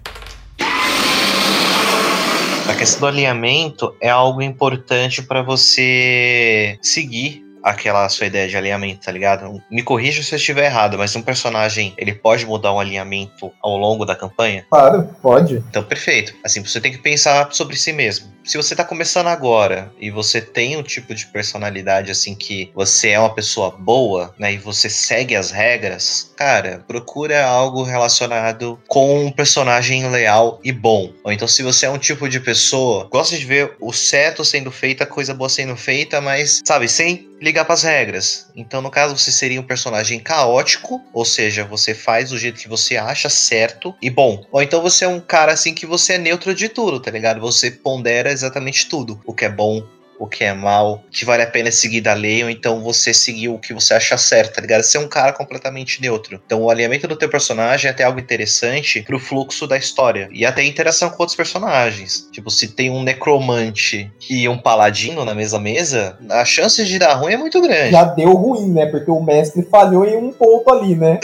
A 2.68 2.74
questão 2.74 3.00
do 3.00 3.06
alinhamento 3.06 3.94
é 4.00 4.08
algo 4.08 4.42
importante 4.42 5.22
pra 5.22 5.42
você 5.42 6.78
seguir 6.82 7.44
aquela 7.62 8.08
sua 8.08 8.26
ideia 8.26 8.48
de 8.48 8.56
alinhamento, 8.56 9.06
tá 9.06 9.12
ligado? 9.12 9.62
Me 9.70 9.82
corrija 9.82 10.22
se 10.22 10.34
eu 10.34 10.36
estiver 10.36 10.66
errado, 10.66 10.98
mas 10.98 11.14
um 11.16 11.22
personagem, 11.22 11.94
ele 11.96 12.12
pode 12.12 12.44
mudar 12.44 12.72
um 12.72 12.80
alinhamento 12.80 13.50
ao 13.62 13.76
longo 13.78 14.04
da 14.04 14.14
campanha? 14.14 14.66
Claro, 14.68 15.08
pode. 15.22 15.56
Então, 15.70 15.82
perfeito. 15.82 16.34
Assim, 16.44 16.62
você 16.62 16.80
tem 16.80 16.92
que 16.92 16.98
pensar 16.98 17.48
sobre 17.52 17.76
si 17.76 17.92
mesmo. 17.92 18.33
Se 18.44 18.56
você 18.56 18.76
tá 18.76 18.84
começando 18.84 19.28
agora 19.28 19.90
e 19.98 20.10
você 20.10 20.40
tem 20.40 20.76
um 20.76 20.82
tipo 20.82 21.14
de 21.14 21.26
personalidade 21.26 22.10
assim 22.10 22.34
que 22.34 22.70
você 22.74 23.10
é 23.10 23.18
uma 23.18 23.34
pessoa 23.34 23.70
boa, 23.70 24.34
né, 24.38 24.52
e 24.52 24.58
você 24.58 24.90
segue 24.90 25.34
as 25.34 25.50
regras, 25.50 26.32
cara, 26.36 26.84
procura 26.86 27.44
algo 27.46 27.82
relacionado 27.82 28.78
com 28.86 29.26
um 29.26 29.32
personagem 29.32 30.08
leal 30.08 30.60
e 30.62 30.70
bom. 30.70 31.12
Ou 31.24 31.32
então 31.32 31.48
se 31.48 31.62
você 31.62 31.86
é 31.86 31.90
um 31.90 31.98
tipo 31.98 32.28
de 32.28 32.38
pessoa, 32.38 33.08
gosta 33.10 33.36
de 33.36 33.44
ver 33.44 33.74
o 33.80 33.92
certo 33.92 34.44
sendo 34.44 34.70
feito, 34.70 35.02
a 35.02 35.06
coisa 35.06 35.32
boa 35.32 35.48
sendo 35.48 35.76
feita, 35.76 36.20
mas 36.20 36.60
sabe, 36.64 36.88
sem 36.88 37.34
ligar 37.44 37.64
para 37.64 37.74
as 37.74 37.82
regras. 37.82 38.46
Então, 38.56 38.80
no 38.80 38.90
caso, 38.90 39.16
você 39.16 39.30
seria 39.30 39.60
um 39.60 39.64
personagem 39.64 40.18
caótico, 40.18 41.02
ou 41.12 41.24
seja, 41.24 41.64
você 41.64 41.94
faz 41.94 42.30
do 42.30 42.38
jeito 42.38 42.58
que 42.58 42.68
você 42.68 42.96
acha 42.96 43.28
certo 43.28 43.94
e 44.00 44.08
bom. 44.08 44.44
Ou 44.50 44.62
então 44.62 44.80
você 44.80 45.04
é 45.04 45.08
um 45.08 45.20
cara 45.20 45.52
assim 45.52 45.74
que 45.74 45.84
você 45.84 46.14
é 46.14 46.18
neutro 46.18 46.54
de 46.54 46.68
tudo, 46.68 46.98
tá 47.00 47.10
ligado? 47.10 47.40
Você 47.40 47.70
pondera 47.70 48.32
exatamente 48.34 48.88
tudo. 48.88 49.20
O 49.24 49.32
que 49.32 49.44
é 49.44 49.48
bom, 49.48 49.86
o 50.18 50.26
que 50.26 50.44
é 50.44 50.52
mal, 50.52 51.02
que 51.10 51.24
vale 51.24 51.42
a 51.42 51.46
pena 51.46 51.70
seguir 51.70 52.00
da 52.00 52.14
lei, 52.14 52.42
ou 52.42 52.50
então 52.50 52.82
você 52.82 53.12
seguir 53.12 53.48
o 53.48 53.58
que 53.58 53.72
você 53.72 53.94
acha 53.94 54.16
certo, 54.16 54.54
tá 54.54 54.60
ligado? 54.60 54.82
Ser 54.82 54.98
um 54.98 55.08
cara 55.08 55.32
completamente 55.32 56.00
neutro. 56.00 56.40
Então 56.44 56.62
o 56.62 56.70
alinhamento 56.70 57.08
do 57.08 57.16
teu 57.16 57.28
personagem 57.28 57.88
é 57.88 57.90
até 57.90 58.04
algo 58.04 58.20
interessante 58.20 59.02
pro 59.02 59.18
fluxo 59.18 59.66
da 59.66 59.76
história. 59.76 60.28
E 60.32 60.44
até 60.44 60.62
a 60.62 60.64
interação 60.64 61.10
com 61.10 61.22
outros 61.22 61.36
personagens. 61.36 62.28
Tipo, 62.32 62.50
se 62.50 62.68
tem 62.68 62.90
um 62.90 63.02
necromante 63.02 64.10
e 64.28 64.48
um 64.48 64.58
paladino 64.58 65.24
na 65.24 65.34
mesma 65.34 65.58
mesa, 65.58 66.18
a 66.30 66.44
chance 66.44 66.84
de 66.84 66.98
dar 66.98 67.14
ruim 67.14 67.32
é 67.32 67.36
muito 67.36 67.60
grande. 67.60 67.92
Já 67.92 68.04
deu 68.04 68.32
ruim, 68.34 68.72
né? 68.72 68.86
Porque 68.86 69.10
o 69.10 69.20
mestre 69.20 69.62
falhou 69.70 70.04
em 70.04 70.16
um 70.16 70.32
ponto 70.32 70.72
ali, 70.72 70.94
né? 70.94 71.18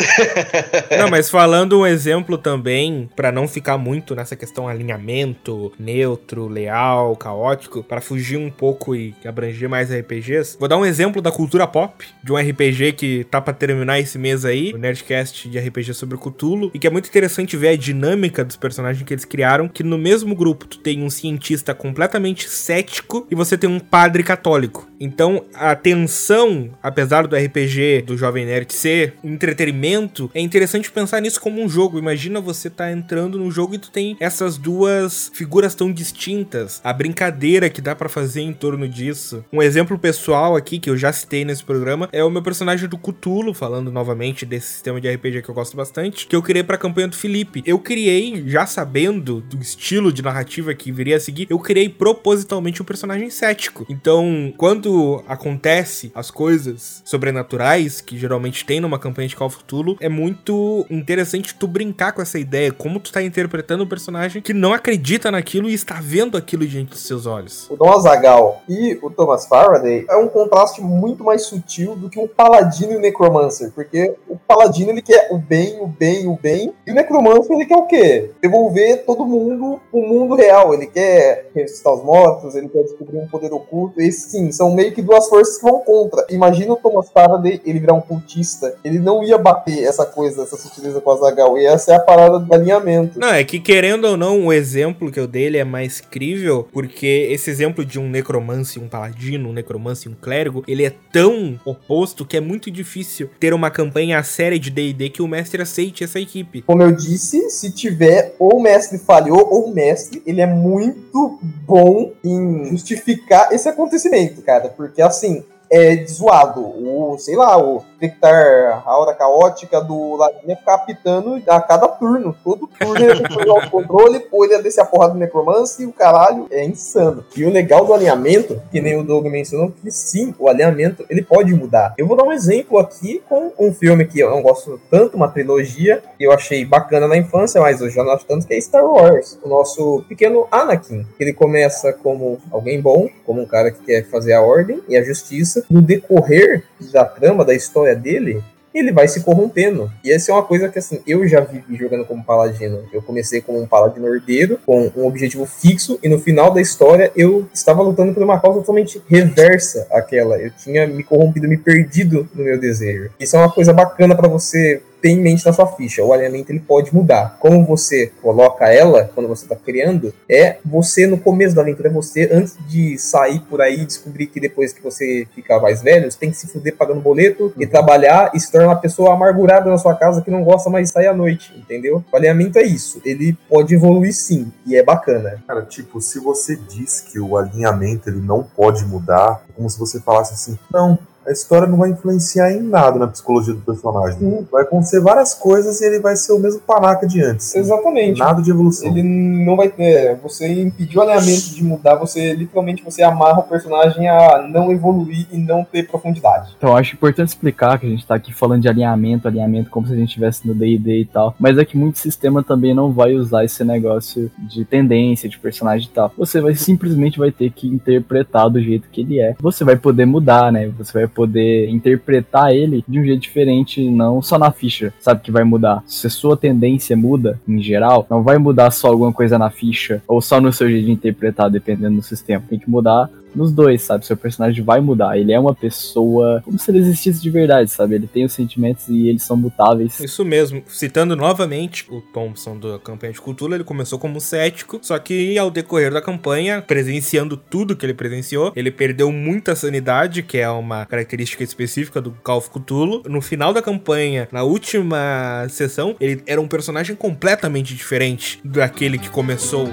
Não, 0.98 1.08
mas 1.08 1.30
falando 1.30 1.80
um 1.80 1.86
exemplo 1.86 2.38
também, 2.38 3.08
pra 3.14 3.32
não 3.32 3.46
ficar 3.46 3.78
muito 3.78 4.14
nessa 4.14 4.36
questão 4.36 4.68
alinhamento, 4.68 5.72
neutro, 5.78 6.48
leal, 6.48 7.16
caótico, 7.16 7.82
para 7.82 8.00
fugir 8.00 8.36
um 8.36 8.50
pouco 8.50 8.79
e 8.94 9.14
abranger 9.24 9.68
mais 9.68 9.92
RPGs, 9.92 10.56
vou 10.58 10.68
dar 10.68 10.76
um 10.76 10.84
exemplo 10.84 11.20
da 11.20 11.30
cultura 11.30 11.66
pop, 11.66 12.04
de 12.22 12.32
um 12.32 12.36
RPG 12.36 12.92
que 12.92 13.24
tá 13.24 13.40
pra 13.40 13.52
terminar 13.52 14.00
esse 14.00 14.18
mês 14.18 14.44
aí, 14.44 14.72
o 14.72 14.78
Nerdcast 14.78 15.48
de 15.48 15.58
RPG 15.58 15.94
sobre 15.94 16.16
Cthulhu, 16.16 16.70
e 16.72 16.78
que 16.78 16.86
é 16.86 16.90
muito 16.90 17.08
interessante 17.08 17.56
ver 17.56 17.68
a 17.68 17.76
dinâmica 17.76 18.44
dos 18.44 18.56
personagens 18.56 19.04
que 19.06 19.12
eles 19.14 19.24
criaram, 19.24 19.68
que 19.68 19.82
no 19.82 19.98
mesmo 19.98 20.34
grupo 20.34 20.66
tu 20.66 20.78
tem 20.78 21.02
um 21.02 21.10
cientista 21.10 21.74
completamente 21.74 22.48
cético 22.48 23.26
e 23.30 23.34
você 23.34 23.56
tem 23.56 23.68
um 23.68 23.78
padre 23.78 24.22
católico. 24.22 24.89
Então, 25.00 25.46
a 25.54 25.74
tensão, 25.74 26.70
apesar 26.82 27.26
do 27.26 27.34
RPG 27.34 28.02
do 28.02 28.18
Jovem 28.18 28.44
Nerd 28.44 28.70
ser 28.74 29.14
entretenimento, 29.24 30.30
é 30.34 30.40
interessante 30.40 30.92
pensar 30.92 31.22
nisso 31.22 31.40
como 31.40 31.62
um 31.62 31.68
jogo. 31.68 31.98
Imagina 31.98 32.38
você 32.38 32.68
tá 32.68 32.92
entrando 32.92 33.38
no 33.38 33.50
jogo 33.50 33.74
e 33.74 33.78
tu 33.78 33.90
tem 33.90 34.14
essas 34.20 34.58
duas 34.58 35.30
figuras 35.32 35.74
tão 35.74 35.90
distintas, 35.90 36.82
a 36.84 36.92
brincadeira 36.92 37.70
que 37.70 37.80
dá 37.80 37.96
pra 37.96 38.10
fazer 38.10 38.42
em 38.42 38.52
torno 38.52 38.86
disso. 38.86 39.42
Um 39.50 39.62
exemplo 39.62 39.98
pessoal 39.98 40.54
aqui 40.54 40.78
que 40.78 40.90
eu 40.90 40.98
já 40.98 41.10
citei 41.12 41.46
nesse 41.46 41.64
programa 41.64 42.08
é 42.12 42.22
o 42.22 42.30
meu 42.30 42.42
personagem 42.42 42.86
do 42.86 42.98
Cthulhu, 42.98 43.54
falando 43.54 43.90
novamente 43.90 44.44
desse 44.44 44.66
sistema 44.66 45.00
de 45.00 45.08
RPG 45.08 45.40
que 45.42 45.48
eu 45.48 45.54
gosto 45.54 45.76
bastante, 45.76 46.26
que 46.26 46.36
eu 46.36 46.42
criei 46.42 46.62
pra 46.62 46.76
campanha 46.76 47.08
do 47.08 47.16
Felipe. 47.16 47.62
Eu 47.64 47.78
criei, 47.78 48.44
já 48.46 48.66
sabendo 48.66 49.40
do 49.40 49.58
estilo 49.58 50.12
de 50.12 50.20
narrativa 50.20 50.74
que 50.74 50.92
viria 50.92 51.16
a 51.16 51.20
seguir, 51.20 51.46
eu 51.48 51.58
criei 51.58 51.88
propositalmente 51.88 52.82
um 52.82 52.84
personagem 52.84 53.30
cético. 53.30 53.86
Então, 53.88 54.52
quando 54.58 54.89
acontece 55.26 56.10
as 56.14 56.30
coisas 56.30 57.02
sobrenaturais 57.04 58.00
que 58.00 58.18
geralmente 58.18 58.64
tem 58.64 58.80
numa 58.80 58.98
campanha 58.98 59.28
de 59.28 59.36
Call 59.36 59.48
of 59.48 59.58
Cthulhu, 59.58 59.96
é 60.00 60.08
muito 60.08 60.86
interessante 60.90 61.54
tu 61.54 61.66
brincar 61.66 62.12
com 62.12 62.22
essa 62.22 62.38
ideia, 62.38 62.72
como 62.72 63.00
tu 63.00 63.12
tá 63.12 63.22
interpretando 63.22 63.84
um 63.84 63.88
personagem 63.88 64.42
que 64.42 64.54
não 64.54 64.72
acredita 64.72 65.30
naquilo 65.30 65.68
e 65.68 65.74
está 65.74 65.98
vendo 66.00 66.36
aquilo 66.36 66.66
diante 66.66 66.90
dos 66.90 67.06
seus 67.06 67.26
olhos. 67.26 67.68
O 67.70 67.76
Dom 67.76 67.90
Azagal 67.92 68.62
e 68.68 68.98
o 69.02 69.10
Thomas 69.10 69.46
Faraday 69.46 70.04
é 70.08 70.16
um 70.16 70.28
contraste 70.28 70.80
muito 70.80 71.24
mais 71.24 71.42
sutil 71.42 71.96
do 71.96 72.08
que 72.08 72.18
um 72.18 72.28
paladino 72.28 72.92
e 72.92 72.96
um 72.96 73.00
necromancer, 73.00 73.72
porque 73.74 74.14
o 74.28 74.36
paladino 74.36 74.90
ele 74.90 75.02
quer 75.02 75.28
o 75.30 75.38
bem, 75.38 75.80
o 75.80 75.86
bem, 75.86 76.26
o 76.26 76.36
bem, 76.36 76.72
e 76.86 76.90
o 76.90 76.94
necromancer 76.94 77.54
ele 77.56 77.66
quer 77.66 77.76
o 77.76 77.86
quê? 77.86 78.30
Devolver 78.40 79.04
todo 79.04 79.26
mundo 79.26 79.80
pro 79.90 80.00
mundo 80.00 80.34
real, 80.34 80.74
ele 80.74 80.86
quer 80.86 81.50
ressuscitar 81.54 81.94
os 81.94 82.04
mortos, 82.04 82.54
ele 82.54 82.68
quer 82.68 82.82
descobrir 82.82 83.18
um 83.18 83.28
poder 83.28 83.52
oculto, 83.52 84.00
e 84.00 84.10
sim, 84.12 84.50
são 84.52 84.74
meio 84.80 84.92
que 84.92 85.02
duas 85.02 85.28
forças 85.28 85.58
que 85.58 85.62
vão 85.62 85.80
contra. 85.80 86.24
Imagina 86.30 86.72
o 86.72 86.76
Thomas 86.76 87.10
Faraday, 87.10 87.60
ele 87.66 87.78
virar 87.78 87.92
um 87.92 88.00
cultista, 88.00 88.74
ele 88.82 88.98
não 88.98 89.22
ia 89.22 89.36
bater 89.36 89.84
essa 89.84 90.06
coisa, 90.06 90.42
essa 90.42 90.56
sutileza 90.56 91.00
com 91.00 91.10
o 91.10 91.12
Azagal, 91.12 91.58
e 91.58 91.66
essa 91.66 91.92
é 91.92 91.96
a 91.96 92.00
parada 92.00 92.38
do 92.38 92.54
alinhamento. 92.54 93.18
Não, 93.18 93.28
é 93.28 93.44
que 93.44 93.60
querendo 93.60 94.06
ou 94.06 94.16
não, 94.16 94.46
o 94.46 94.52
exemplo 94.52 95.12
que 95.12 95.20
eu 95.20 95.26
dei 95.26 95.44
ele 95.44 95.58
é 95.58 95.64
mais 95.64 96.00
crível, 96.00 96.66
porque 96.72 97.28
esse 97.30 97.50
exemplo 97.50 97.84
de 97.84 97.98
um 97.98 98.08
necromante, 98.08 98.78
um 98.78 98.88
paladino, 98.88 99.50
um 99.50 99.52
necromante, 99.52 100.08
um 100.08 100.14
clérigo, 100.14 100.64
ele 100.66 100.84
é 100.84 100.92
tão 101.12 101.60
oposto 101.64 102.24
que 102.24 102.36
é 102.36 102.40
muito 102.40 102.70
difícil 102.70 103.28
ter 103.38 103.52
uma 103.52 103.70
campanha 103.70 104.22
séria 104.22 104.58
de 104.58 104.70
D&D 104.70 105.10
que 105.10 105.22
o 105.22 105.28
mestre 105.28 105.60
aceite 105.60 106.04
essa 106.04 106.18
equipe. 106.18 106.62
Como 106.62 106.82
eu 106.82 106.92
disse, 106.92 107.50
se 107.50 107.70
tiver 107.70 108.34
ou 108.38 108.58
o 108.58 108.62
mestre 108.62 108.98
falhou 108.98 109.46
ou 109.50 109.66
o 109.66 109.74
mestre, 109.74 110.22
ele 110.26 110.40
é 110.40 110.46
muito 110.46 111.38
bom 111.66 112.12
em 112.24 112.64
justificar 112.70 113.52
esse 113.52 113.68
acontecimento, 113.68 114.42
cara, 114.42 114.69
porque 114.76 115.02
assim, 115.02 115.44
é 115.70 116.04
zoado. 116.06 116.60
O, 116.60 117.16
sei 117.18 117.36
lá, 117.36 117.56
o 117.56 117.82
detectar 118.00 118.82
a 118.86 118.90
aura 118.90 119.14
caótica 119.14 119.80
do 119.80 120.16
Ladino 120.16 120.48
ia 120.48 120.56
ficar 120.56 120.74
apitando 120.74 121.40
a 121.46 121.60
cada 121.60 121.86
turno. 121.86 122.34
Todo 122.42 122.66
turno 122.66 122.96
ele 122.98 123.22
ia 123.46 123.52
o 123.52 123.70
controle, 123.70 124.26
ou 124.32 124.44
ele 124.44 124.54
ia 124.54 124.62
descer 124.62 124.80
a 124.80 124.86
porrada 124.86 125.12
do 125.12 125.18
necromance 125.18 125.82
e 125.82 125.86
o 125.86 125.92
caralho 125.92 126.46
é 126.50 126.64
insano. 126.64 127.24
E 127.36 127.44
o 127.44 127.50
legal 127.50 127.84
do 127.84 127.92
alinhamento, 127.92 128.60
que 128.70 128.80
nem 128.80 128.98
o 128.98 129.04
Doug 129.04 129.26
mencionou, 129.26 129.70
que 129.70 129.90
sim, 129.90 130.34
o 130.38 130.48
alinhamento 130.48 131.04
ele 131.10 131.22
pode 131.22 131.54
mudar. 131.54 131.94
Eu 131.98 132.06
vou 132.06 132.16
dar 132.16 132.24
um 132.24 132.32
exemplo 132.32 132.78
aqui 132.78 133.22
com 133.28 133.52
um 133.58 133.72
filme 133.72 134.06
que 134.06 134.20
eu 134.20 134.30
não 134.30 134.42
gosto 134.42 134.80
tanto, 134.90 135.16
uma 135.16 135.28
trilogia, 135.28 136.02
que 136.16 136.24
eu 136.24 136.32
achei 136.32 136.64
bacana 136.64 137.06
na 137.06 137.16
infância, 137.16 137.60
mas 137.60 137.80
hoje 137.80 137.94
já 137.94 138.02
não 138.02 138.12
acho 138.12 138.24
tanto, 138.24 138.46
que 138.46 138.54
é 138.54 138.60
Star 138.60 138.84
Wars. 138.84 139.38
O 139.42 139.48
nosso 139.48 140.02
pequeno 140.08 140.46
Anakin. 140.50 141.06
Ele 141.18 141.32
começa 141.32 141.92
como 141.92 142.38
alguém 142.50 142.80
bom, 142.80 143.08
como 143.26 143.42
um 143.42 143.46
cara 143.46 143.70
que 143.70 143.84
quer 143.84 144.04
fazer 144.06 144.32
a 144.32 144.40
ordem 144.40 144.80
e 144.88 144.96
a 144.96 145.02
justiça. 145.02 145.59
No 145.68 145.82
decorrer 145.82 146.64
da 146.92 147.04
trama, 147.04 147.44
da 147.44 147.54
história 147.54 147.94
dele, 147.94 148.42
ele 148.72 148.92
vai 148.92 149.08
se 149.08 149.22
corrompendo. 149.22 149.90
E 150.02 150.12
essa 150.12 150.30
é 150.30 150.34
uma 150.34 150.42
coisa 150.42 150.68
que, 150.68 150.78
assim, 150.78 151.00
eu 151.06 151.26
já 151.26 151.40
vivi 151.40 151.76
jogando 151.76 152.04
como 152.04 152.24
paladino. 152.24 152.84
Eu 152.92 153.02
comecei 153.02 153.40
como 153.40 153.60
um 153.60 153.66
paladino 153.66 154.06
herdeiro, 154.06 154.58
com 154.64 154.90
um 154.96 155.06
objetivo 155.06 155.44
fixo, 155.44 155.98
e 156.02 156.08
no 156.08 156.18
final 156.18 156.52
da 156.52 156.60
história 156.60 157.10
eu 157.16 157.48
estava 157.52 157.82
lutando 157.82 158.14
por 158.14 158.22
uma 158.22 158.38
causa 158.38 158.60
totalmente 158.60 159.02
reversa 159.08 159.86
àquela. 159.90 160.38
Eu 160.38 160.50
tinha 160.52 160.86
me 160.86 161.02
corrompido, 161.02 161.48
me 161.48 161.56
perdido 161.56 162.28
no 162.34 162.44
meu 162.44 162.58
desejo. 162.58 163.10
Isso 163.18 163.36
é 163.36 163.38
uma 163.40 163.50
coisa 163.50 163.72
bacana 163.72 164.14
para 164.14 164.28
você 164.28 164.82
ter 165.00 165.10
em 165.10 165.20
mente 165.20 165.44
na 165.44 165.52
sua 165.52 165.66
ficha. 165.66 166.04
O 166.04 166.12
alinhamento 166.12 166.52
ele 166.52 166.60
pode 166.60 166.94
mudar. 166.94 167.36
Como 167.40 167.64
você 167.64 168.12
coloca 168.22 168.68
ela 168.68 169.10
quando 169.14 169.28
você 169.28 169.44
está 169.44 169.56
criando, 169.56 170.12
é 170.28 170.56
você 170.64 171.06
no 171.06 171.18
começo 171.18 171.54
da 171.54 171.62
aventura, 171.62 171.88
é 171.88 171.92
você 171.92 172.28
antes 172.32 172.56
de 172.68 172.98
sair 172.98 173.40
por 173.40 173.60
aí 173.60 173.80
e 173.80 173.86
descobrir 173.86 174.26
que 174.26 174.40
depois 174.40 174.72
que 174.72 174.82
você 174.82 175.26
ficar 175.34 175.60
mais 175.60 175.82
velho, 175.82 176.10
você 176.10 176.18
tem 176.18 176.30
que 176.30 176.36
se 176.36 176.46
fuder 176.46 176.76
pagando 176.76 177.00
boleto 177.00 177.52
e 177.58 177.66
trabalhar 177.66 178.30
e 178.34 178.40
se 178.40 178.50
tornar 178.50 178.68
uma 178.68 178.80
pessoa 178.80 179.14
amargurada 179.14 179.70
na 179.70 179.78
sua 179.78 179.94
casa 179.94 180.22
que 180.22 180.30
não 180.30 180.44
gosta 180.44 180.70
mais 180.70 180.88
de 180.88 180.92
sair 180.92 181.06
à 181.06 181.14
noite, 181.14 181.52
entendeu? 181.56 182.04
O 182.10 182.16
alinhamento 182.16 182.58
é 182.58 182.62
isso. 182.62 183.00
Ele 183.04 183.36
pode 183.48 183.74
evoluir 183.74 184.12
sim, 184.12 184.52
e 184.66 184.76
é 184.76 184.82
bacana. 184.82 185.42
Cara, 185.46 185.62
tipo, 185.62 186.00
se 186.00 186.18
você 186.18 186.56
diz 186.56 187.00
que 187.00 187.18
o 187.18 187.36
alinhamento 187.36 188.08
ele 188.08 188.20
não 188.20 188.42
pode 188.42 188.84
mudar, 188.84 189.42
é 189.48 189.52
como 189.52 189.68
se 189.68 189.78
você 189.78 190.00
falasse 190.00 190.34
assim, 190.34 190.58
não, 190.72 190.98
a 191.26 191.32
história 191.32 191.66
não 191.66 191.78
vai 191.78 191.90
influenciar 191.90 192.52
em 192.52 192.62
nada 192.62 192.98
na 192.98 193.06
psicologia 193.06 193.54
do 193.54 193.60
personagem. 193.60 194.18
Sim. 194.18 194.46
Vai 194.50 194.62
acontecer 194.62 195.00
várias 195.00 195.34
coisas 195.34 195.80
e 195.80 195.84
ele 195.84 196.00
vai 196.00 196.16
ser 196.16 196.32
o 196.32 196.38
mesmo 196.38 196.60
panaca 196.60 197.06
de 197.06 197.22
antes. 197.22 197.54
Exatamente. 197.54 198.18
Nada 198.18 198.42
de 198.42 198.50
evolução. 198.50 198.88
Ele 198.88 199.02
não 199.02 199.56
vai 199.56 199.68
ter. 199.68 200.16
Você 200.22 200.62
impedir 200.62 200.98
o 200.98 201.02
alinhamento 201.02 201.54
de 201.54 201.64
mudar, 201.64 201.96
você 201.96 202.32
literalmente 202.32 202.82
você 202.82 203.02
amarra 203.02 203.40
o 203.40 203.44
personagem 203.44 204.08
a 204.08 204.46
não 204.48 204.72
evoluir 204.72 205.26
e 205.30 205.38
não 205.38 205.64
ter 205.64 205.86
profundidade. 205.86 206.54
Então 206.56 206.70
eu 206.70 206.76
acho 206.76 206.94
importante 206.94 207.28
explicar 207.28 207.78
que 207.78 207.86
a 207.86 207.90
gente 207.90 208.06
tá 208.06 208.14
aqui 208.14 208.32
falando 208.32 208.62
de 208.62 208.68
alinhamento, 208.68 209.28
alinhamento 209.28 209.70
como 209.70 209.86
se 209.86 209.92
a 209.92 209.96
gente 209.96 210.08
estivesse 210.08 210.46
no 210.46 210.54
D&D 210.54 211.00
e 211.00 211.04
tal, 211.04 211.34
mas 211.38 211.58
é 211.58 211.64
que 211.64 211.76
muito 211.76 211.98
sistema 211.98 212.42
também 212.42 212.74
não 212.74 212.92
vai 212.92 213.14
usar 213.14 213.44
esse 213.44 213.62
negócio 213.64 214.30
de 214.38 214.64
tendência, 214.64 215.28
de 215.28 215.38
personagem 215.38 215.88
e 215.88 215.94
tal. 215.94 216.12
Você 216.16 216.40
vai 216.40 216.54
simplesmente 216.54 217.18
vai 217.18 217.30
ter 217.30 217.50
que 217.50 217.68
interpretar 217.68 218.48
do 218.48 218.60
jeito 218.60 218.88
que 218.90 219.00
ele 219.02 219.20
é. 219.20 219.34
Você 219.40 219.64
vai 219.64 219.76
poder 219.76 220.06
mudar, 220.06 220.52
né? 220.52 220.68
Você 220.78 220.92
vai 220.92 221.09
poder 221.10 221.68
interpretar 221.68 222.52
ele 222.52 222.84
de 222.88 222.98
um 222.98 223.04
jeito 223.04 223.20
diferente, 223.20 223.88
não 223.88 224.22
só 224.22 224.38
na 224.38 224.50
ficha, 224.50 224.92
sabe 225.00 225.20
que 225.20 225.30
vai 225.30 225.44
mudar. 225.44 225.82
Se 225.86 226.06
a 226.06 226.10
sua 226.10 226.36
tendência 226.36 226.96
muda, 226.96 227.40
em 227.46 227.62
geral, 227.62 228.06
não 228.08 228.22
vai 228.22 228.38
mudar 228.38 228.70
só 228.70 228.88
alguma 228.88 229.12
coisa 229.12 229.38
na 229.38 229.50
ficha 229.50 230.02
ou 230.06 230.20
só 230.20 230.40
no 230.40 230.52
seu 230.52 230.68
jeito 230.68 230.86
de 230.86 230.92
interpretar, 230.92 231.50
dependendo 231.50 231.96
do 231.96 232.02
sistema. 232.02 232.42
Tem 232.48 232.58
que 232.58 232.70
mudar 232.70 233.10
nos 233.34 233.52
dois, 233.52 233.82
sabe? 233.82 234.06
Seu 234.06 234.16
personagem 234.16 234.62
vai 234.62 234.80
mudar. 234.80 235.18
Ele 235.18 235.32
é 235.32 235.38
uma 235.38 235.54
pessoa 235.54 236.40
como 236.44 236.58
se 236.58 236.70
ele 236.70 236.78
existisse 236.78 237.20
de 237.20 237.30
verdade, 237.30 237.70
sabe? 237.70 237.94
Ele 237.94 238.06
tem 238.06 238.24
os 238.24 238.32
sentimentos 238.32 238.88
e 238.88 239.08
eles 239.08 239.22
são 239.22 239.36
mutáveis. 239.36 240.00
Isso 240.00 240.24
mesmo. 240.24 240.62
Citando 240.66 241.14
novamente 241.16 241.86
o 241.90 242.00
Thompson 242.00 242.58
da 242.58 242.78
campanha 242.78 243.12
de 243.12 243.20
cultura, 243.20 243.54
ele 243.54 243.64
começou 243.64 243.98
como 243.98 244.20
cético, 244.20 244.78
só 244.82 244.98
que 244.98 245.38
ao 245.38 245.50
decorrer 245.50 245.92
da 245.92 246.00
campanha, 246.00 246.62
presenciando 246.62 247.36
tudo 247.36 247.76
que 247.76 247.84
ele 247.86 247.94
presenciou, 247.94 248.52
ele 248.54 248.70
perdeu 248.70 249.10
muita 249.12 249.54
sanidade, 249.54 250.22
que 250.22 250.38
é 250.38 250.48
uma 250.48 250.86
característica 250.86 251.42
específica 251.42 252.00
do 252.00 252.12
Call 252.22 252.38
of 252.38 252.50
Cthulhu. 252.50 253.02
No 253.06 253.20
final 253.20 253.52
da 253.52 253.62
campanha, 253.62 254.28
na 254.32 254.42
última 254.42 255.46
sessão, 255.48 255.96
ele 256.00 256.22
era 256.26 256.40
um 256.40 256.48
personagem 256.48 256.96
completamente 256.96 257.74
diferente 257.74 258.40
daquele 258.44 258.98
que 258.98 259.08
começou. 259.08 259.68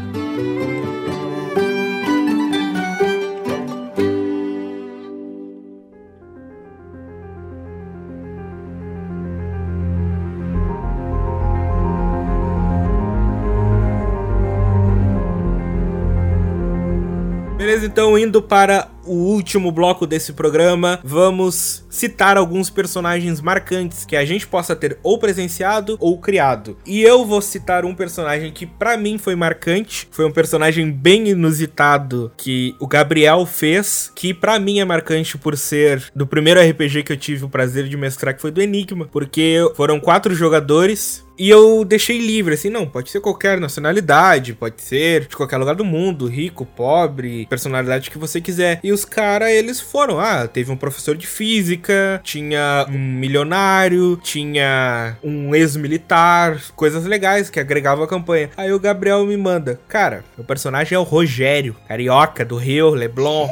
Beleza, 17.58 17.88
então 17.88 18.16
indo 18.16 18.39
para 18.39 18.88
o 19.03 19.14
último 19.14 19.72
bloco 19.72 20.05
desse 20.05 20.32
programa, 20.32 20.99
vamos 21.03 21.84
citar 21.89 22.38
alguns 22.38 22.70
personagens 22.70 23.41
marcantes 23.41 24.05
que 24.05 24.16
a 24.16 24.24
gente 24.24 24.45
possa 24.45 24.76
ter 24.76 24.99
ou 25.01 25.18
presenciado 25.18 25.97
ou 25.99 26.20
criado. 26.20 26.78
E 26.86 27.01
eu 27.01 27.26
vou 27.26 27.41
citar 27.41 27.84
um 27.84 27.95
personagem 27.95 28.51
que 28.51 28.68
para 28.68 28.95
mim 28.95 29.18
foi 29.18 29.36
marcante, 29.36 30.08
foi 30.12 30.26
um 30.26 30.32
personagem 30.32 30.91
bem 30.91 31.30
inusitado 31.30 32.32
que 32.38 32.76
o 32.80 32.86
Gabriel 32.86 33.43
fez, 33.45 34.12
que 34.16 34.36
para 34.36 34.60
mim 34.60 34.80
é 34.80 34.86
marcante 34.86 35.36
por 35.36 35.58
ser 35.58 36.12
do 36.16 36.28
primeiro 36.28 36.62
RPG 36.62 37.01
que 37.01 37.14
eu 37.14 37.18
tive 37.18 37.45
o 37.45 37.49
prazer 37.49 37.88
de 37.88 37.97
mestrar, 37.97 38.36
que 38.36 38.41
foi 38.41 38.51
do 38.51 38.62
Enigma, 38.62 39.10
porque 39.12 39.58
foram 39.76 39.99
quatro 39.99 40.36
jogadores, 40.36 41.26
e 41.38 41.49
eu 41.49 41.85
deixei 41.85 42.17
livre, 42.17 42.55
assim, 42.55 42.69
não, 42.69 42.88
pode 42.88 43.11
ser 43.11 43.19
qualquer 43.19 43.59
nacionalidade, 43.59 44.53
pode 44.53 44.81
ser 44.81 45.27
de 45.27 45.35
qualquer 45.35 45.57
lugar 45.57 45.75
do 45.75 45.85
mundo, 45.85 46.27
rico, 46.27 46.65
pobre, 46.65 47.45
personalidade 47.45 48.09
que 48.09 48.17
você 48.17 48.41
quiser. 48.41 48.79
E 48.83 48.91
os 48.91 49.05
caras, 49.05 49.51
eles 49.51 49.79
foram, 49.79 50.19
ah, 50.19 50.47
teve 50.47 50.71
um 50.71 50.77
professor 50.77 51.15
de 51.15 51.27
física, 51.27 52.19
tinha 52.23 52.85
um 52.89 52.97
milionário, 52.97 54.17
tinha 54.17 55.17
um 55.23 55.53
ex-militar, 55.53 56.59
coisas 56.75 57.05
legais 57.05 57.49
que 57.49 57.59
agregavam 57.59 58.03
a 58.03 58.07
campanha. 58.07 58.49
Aí 58.57 58.71
o 58.73 58.79
Gabriel 58.79 59.25
me 59.25 59.38
manda, 59.38 59.79
cara, 59.88 60.23
o 60.38 60.43
personagem 60.43 60.95
é 60.95 60.99
o 60.99 61.03
Rogério, 61.03 61.75
carioca 61.88 62.43
do 62.43 62.55
Rio, 62.55 62.89
Leblon. 62.89 63.49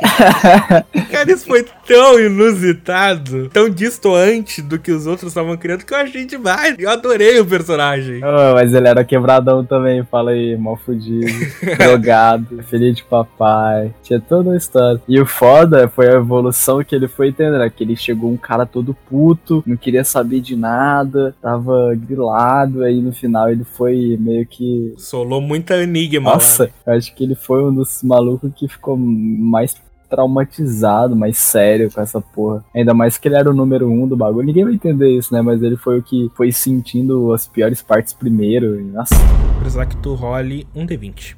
cara, 1.12 1.32
isso 1.32 1.46
foi 1.46 1.66
tão 1.88 2.20
inusitado, 2.20 3.50
tão 3.50 3.70
distoante 3.70 4.62
do 4.62 4.80
que 4.80 4.92
os 4.92 5.06
outros 5.06 5.32
estavam 5.32 5.56
criando 5.56 5.86
que 5.86 5.94
eu 5.94 5.98
achei 5.98 6.26
demais. 6.26 6.76
Eu 6.80 6.90
adorei 6.90 7.40
o 7.40 7.46
personagem. 7.46 7.75
Oh, 8.24 8.54
mas 8.54 8.74
ele 8.74 8.88
era 8.88 9.04
quebradão 9.04 9.66
também, 9.66 10.04
fala 10.04 10.32
aí, 10.32 10.58
mal 10.58 10.78
fudido, 10.78 11.26
drogado, 11.78 12.64
filho 12.64 12.94
de 12.94 13.04
papai. 13.04 13.94
Tinha 14.04 14.20
toda 14.20 14.50
uma 14.50 14.58
história. 14.58 15.02
E 15.08 15.20
o 15.20 15.26
foda 15.26 15.88
foi 15.88 16.08
a 16.08 16.18
evolução 16.18 16.84
que 16.84 16.96
ele 16.96 17.08
foi 17.08 17.32
tendo, 17.32 17.58
né? 17.58 17.70
Que 17.70 17.84
ele 17.84 17.96
chegou 17.96 18.32
um 18.32 18.38
cara 18.38 18.66
todo 18.66 18.96
puto, 19.10 19.64
não 19.66 19.78
queria 19.78 20.04
saber 20.04 20.42
de 20.42 20.56
nada, 20.56 21.36
tava 21.42 21.94
grilado, 21.96 22.84
aí 22.84 23.02
no 23.02 23.14
final 23.14 23.50
ele 23.50 23.64
foi 23.64 24.18
meio 24.20 24.46
que. 24.46 24.94
Solou 24.98 25.42
muita 25.42 25.82
enigma. 25.82 26.34
Nossa, 26.34 26.70
eu 26.86 26.94
acho 26.94 27.14
que 27.14 27.24
ele 27.24 27.36
foi 27.36 27.64
um 27.64 27.74
dos 27.74 28.02
malucos 28.04 28.52
que 28.56 28.68
ficou 28.68 28.98
mais 28.98 29.76
traumatizado, 30.10 31.16
mais 31.16 31.38
sério 31.38 31.92
com 31.92 32.02
essa 32.02 32.22
porra. 32.22 32.64
Ainda 32.74 32.94
mais 32.94 33.18
que 33.18 33.28
ele 33.28 33.36
era 33.36 33.50
o 33.50 33.54
número 33.54 33.90
um 33.90 34.08
do 34.08 34.16
bagulho. 34.16 34.46
Ninguém 34.46 34.64
vai 34.64 34.74
entender 34.74 35.10
isso, 35.10 35.34
né? 35.34 35.42
Mas 35.42 35.62
ele 35.62 35.76
foi 35.78 36.00
o 36.00 36.04
que 36.04 36.32
foi 36.36 36.52
sentindo 36.52 37.34
as 37.34 37.48
piores 37.48 37.82
partes 37.82 38.14
primeiro. 38.14 38.80
E, 38.80 38.84
nossa. 38.84 39.16
Precisar 39.60 39.86
que 39.86 39.98
tu 39.98 40.14
role 40.14 40.68
um 40.76 40.86
D20. 40.86 41.36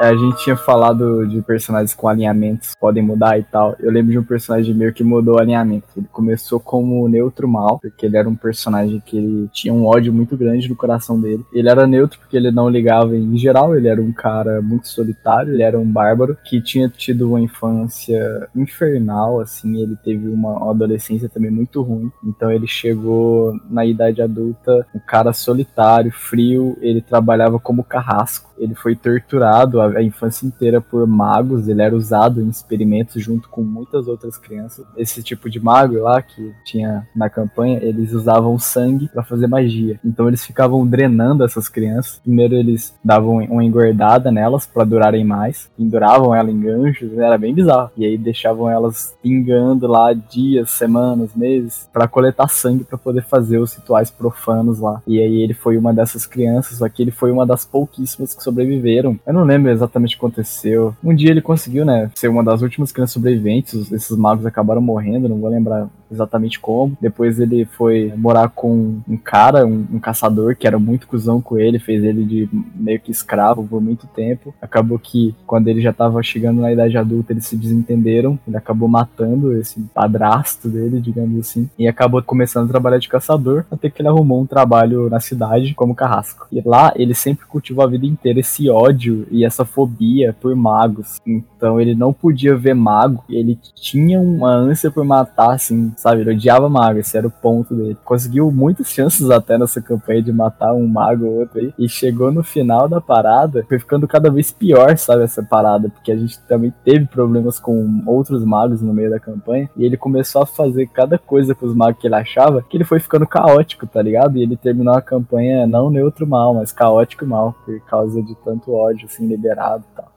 A 0.00 0.14
gente 0.14 0.44
tinha 0.44 0.56
falado 0.56 1.26
de 1.26 1.42
personagens 1.42 1.92
com 1.92 2.08
alinhamentos 2.08 2.74
podem 2.78 3.02
mudar 3.02 3.38
e 3.38 3.42
tal. 3.42 3.74
Eu 3.80 3.90
lembro 3.90 4.12
de 4.12 4.18
um 4.18 4.24
personagem 4.24 4.74
meu 4.74 4.92
que 4.92 5.02
mudou 5.02 5.36
o 5.36 5.38
alinhamento. 5.40 5.86
Ele 5.96 6.06
começou 6.12 6.60
como 6.60 7.08
neutro 7.08 7.48
mal, 7.48 7.78
porque 7.78 8.06
ele 8.06 8.16
era 8.16 8.28
um 8.28 8.34
personagem 8.36 9.02
que 9.04 9.16
ele 9.16 9.48
tinha 9.52 9.74
um 9.74 9.86
ódio 9.86 10.12
muito 10.12 10.36
grande 10.36 10.68
no 10.68 10.76
coração 10.76 11.20
dele. 11.20 11.44
Ele 11.52 11.68
era 11.68 11.86
neutro 11.86 12.18
porque 12.18 12.36
ele 12.36 12.50
não 12.50 12.68
ligava 12.68 13.16
em 13.16 13.36
geral, 13.36 13.76
ele 13.76 13.88
era 13.88 14.00
um 14.00 14.12
cara 14.12 14.62
muito 14.62 14.88
solitário, 14.88 15.52
ele 15.52 15.62
era 15.62 15.78
um 15.78 15.90
bárbaro 15.90 16.36
que 16.44 16.60
tinha 16.60 16.88
tido 16.88 17.30
uma 17.30 17.40
infância 17.40 18.48
infernal, 18.54 19.40
assim, 19.40 19.82
ele 19.82 19.96
teve 20.04 20.28
uma, 20.28 20.70
adolescência 20.70 21.28
também 21.28 21.50
muito 21.50 21.82
ruim. 21.82 22.10
Então 22.24 22.50
ele 22.52 22.66
chegou 22.66 23.58
na 23.68 23.84
idade 23.84 24.22
adulta, 24.22 24.86
um 24.94 25.00
cara 25.00 25.32
solitário, 25.32 26.12
frio, 26.12 26.76
ele 26.80 27.00
trabalhava 27.00 27.58
como 27.58 27.82
carrasco. 27.82 28.48
Ele 28.58 28.74
foi 28.74 28.96
torturado 28.96 29.80
a, 29.80 29.87
a 29.96 30.02
infância 30.02 30.46
inteira 30.46 30.80
por 30.80 31.06
magos, 31.06 31.68
ele 31.68 31.82
era 31.82 31.94
usado 31.94 32.40
em 32.40 32.48
experimentos 32.48 33.22
junto 33.22 33.48
com 33.48 33.62
muitas 33.62 34.08
outras 34.08 34.36
crianças. 34.36 34.84
Esse 34.96 35.22
tipo 35.22 35.48
de 35.48 35.60
mago 35.60 35.98
lá 36.00 36.20
que 36.22 36.52
tinha 36.64 37.06
na 37.14 37.28
campanha, 37.28 37.78
eles 37.82 38.12
usavam 38.12 38.58
sangue 38.58 39.08
para 39.08 39.22
fazer 39.22 39.46
magia. 39.46 39.98
Então 40.04 40.28
eles 40.28 40.44
ficavam 40.44 40.86
drenando 40.86 41.44
essas 41.44 41.68
crianças. 41.68 42.20
Primeiro 42.22 42.54
eles 42.54 42.94
davam 43.04 43.36
uma 43.36 43.64
engordada 43.64 44.30
nelas 44.30 44.66
para 44.66 44.84
durarem 44.84 45.24
mais, 45.24 45.70
penduravam 45.76 46.34
ela 46.34 46.50
em 46.50 46.60
ganchos, 46.60 47.16
era 47.16 47.38
bem 47.38 47.54
bizarro. 47.54 47.90
E 47.96 48.04
aí 48.04 48.18
deixavam 48.18 48.70
elas 48.70 49.16
pingando 49.22 49.86
lá 49.86 50.12
dias, 50.12 50.70
semanas, 50.70 51.34
meses 51.34 51.88
para 51.92 52.08
coletar 52.08 52.48
sangue 52.48 52.84
para 52.84 52.98
poder 52.98 53.22
fazer 53.22 53.58
os 53.58 53.74
rituais 53.74 54.10
profanos 54.10 54.80
lá. 54.80 55.02
E 55.06 55.20
aí 55.20 55.42
ele 55.42 55.54
foi 55.54 55.76
uma 55.76 55.92
dessas 55.92 56.26
crianças, 56.26 56.78
só 56.78 56.88
que 56.88 57.02
ele 57.02 57.10
foi 57.10 57.30
uma 57.30 57.46
das 57.46 57.64
pouquíssimas 57.64 58.34
que 58.34 58.42
sobreviveram. 58.42 59.18
Eu 59.26 59.32
não 59.32 59.44
lembro 59.44 59.70
exatamente 59.78 60.16
o 60.16 60.18
que 60.18 60.26
aconteceu. 60.26 60.94
Um 61.02 61.14
dia 61.14 61.30
ele 61.30 61.40
conseguiu, 61.40 61.84
né, 61.84 62.10
ser 62.14 62.28
uma 62.28 62.44
das 62.44 62.62
últimas 62.62 62.92
crianças 62.92 63.14
sobreviventes. 63.14 63.90
Esses 63.90 64.16
magos 64.16 64.46
acabaram 64.46 64.80
morrendo, 64.80 65.28
não 65.28 65.38
vou 65.38 65.48
lembrar 65.50 65.88
exatamente 66.10 66.58
como. 66.58 66.96
Depois 67.00 67.38
ele 67.38 67.64
foi 67.64 68.12
morar 68.16 68.48
com 68.48 69.00
um 69.08 69.16
cara, 69.16 69.66
um, 69.66 69.86
um, 69.92 69.98
caçador, 69.98 70.56
que 70.56 70.66
era 70.66 70.78
muito 70.78 71.06
cuzão 71.06 71.40
com 71.40 71.58
ele, 71.58 71.78
fez 71.78 72.02
ele 72.02 72.24
de 72.24 72.48
meio 72.74 73.00
que 73.00 73.10
escravo 73.10 73.66
por 73.66 73.80
muito 73.80 74.06
tempo. 74.06 74.54
Acabou 74.60 74.98
que, 74.98 75.34
quando 75.46 75.68
ele 75.68 75.80
já 75.80 75.92
tava 75.92 76.22
chegando 76.22 76.60
na 76.60 76.72
idade 76.72 76.96
adulta, 76.96 77.32
eles 77.32 77.46
se 77.46 77.56
desentenderam. 77.56 78.38
Ele 78.46 78.56
acabou 78.56 78.88
matando 78.88 79.56
esse 79.56 79.80
padrasto 79.94 80.68
dele, 80.68 81.00
digamos 81.00 81.38
assim, 81.40 81.68
e 81.78 81.86
acabou 81.86 82.22
começando 82.22 82.66
a 82.66 82.72
trabalhar 82.72 82.98
de 82.98 83.08
caçador, 83.08 83.64
até 83.70 83.90
que 83.90 84.00
ele 84.00 84.08
arrumou 84.08 84.40
um 84.40 84.46
trabalho 84.46 85.08
na 85.10 85.20
cidade 85.20 85.74
como 85.74 85.94
carrasco. 85.94 86.46
E 86.50 86.62
lá 86.64 86.92
ele 86.96 87.14
sempre 87.14 87.46
cultivou 87.46 87.84
a 87.84 87.88
vida 87.88 88.06
inteira 88.06 88.40
esse 88.40 88.68
ódio 88.68 89.26
e 89.30 89.44
essa 89.44 89.64
fobia 89.68 90.32
por 90.32 90.54
magos. 90.56 91.18
Então 91.26 91.80
ele 91.80 91.94
não 91.94 92.12
podia 92.12 92.56
ver 92.56 92.74
mago, 92.74 93.22
ele 93.28 93.58
tinha 93.74 94.20
uma 94.20 94.50
ânsia 94.50 94.90
por 94.90 95.04
matar, 95.04 95.52
assim, 95.52 95.92
sabe? 95.96 96.22
Ele 96.22 96.32
odiava 96.32 96.68
mago, 96.68 96.98
esse 96.98 97.16
era 97.16 97.26
o 97.26 97.30
ponto 97.30 97.74
dele. 97.74 97.96
Conseguiu 98.04 98.50
muitas 98.50 98.88
chances 98.90 99.30
até 99.30 99.58
nessa 99.58 99.80
campanha 99.80 100.22
de 100.22 100.32
matar 100.32 100.72
um 100.74 100.86
mago 100.86 101.26
ou 101.26 101.40
outro 101.40 101.60
aí. 101.60 101.72
E 101.78 101.88
chegou 101.88 102.32
no 102.32 102.42
final 102.42 102.88
da 102.88 103.00
parada, 103.00 103.64
foi 103.68 103.78
ficando 103.78 104.08
cada 104.08 104.30
vez 104.30 104.50
pior, 104.50 104.96
sabe? 104.96 105.22
Essa 105.22 105.42
parada, 105.42 105.88
porque 105.88 106.12
a 106.12 106.16
gente 106.16 106.40
também 106.42 106.72
teve 106.84 107.06
problemas 107.06 107.58
com 107.58 108.02
outros 108.06 108.44
magos 108.44 108.80
no 108.80 108.92
meio 108.92 109.10
da 109.10 109.20
campanha. 109.20 109.68
E 109.76 109.84
ele 109.84 109.96
começou 109.96 110.42
a 110.42 110.46
fazer 110.46 110.86
cada 110.86 111.18
coisa 111.18 111.54
com 111.54 111.66
os 111.66 111.74
magos 111.74 112.00
que 112.00 112.06
ele 112.06 112.14
achava, 112.14 112.62
que 112.62 112.76
ele 112.76 112.84
foi 112.84 113.00
ficando 113.00 113.26
caótico, 113.26 113.86
tá 113.86 114.00
ligado? 114.00 114.38
E 114.38 114.42
ele 114.42 114.56
terminou 114.56 114.94
a 114.94 115.02
campanha 115.02 115.66
não 115.66 115.90
neutro 115.90 116.26
mal, 116.26 116.54
mas 116.54 116.72
caótico 116.72 117.26
mal, 117.26 117.54
por 117.64 117.80
causa 117.80 118.22
de 118.22 118.34
tanto 118.44 118.72
ódio, 118.72 119.06
assim, 119.06 119.26
liberado 119.26 119.57
e 119.58 119.96
tal. 119.96 120.12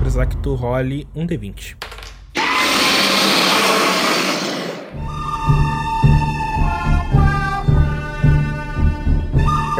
Precisar 0.00 0.26
que 0.26 0.36
tu 0.36 0.54
role 0.54 1.06
um 1.14 1.26
D20. 1.26 1.91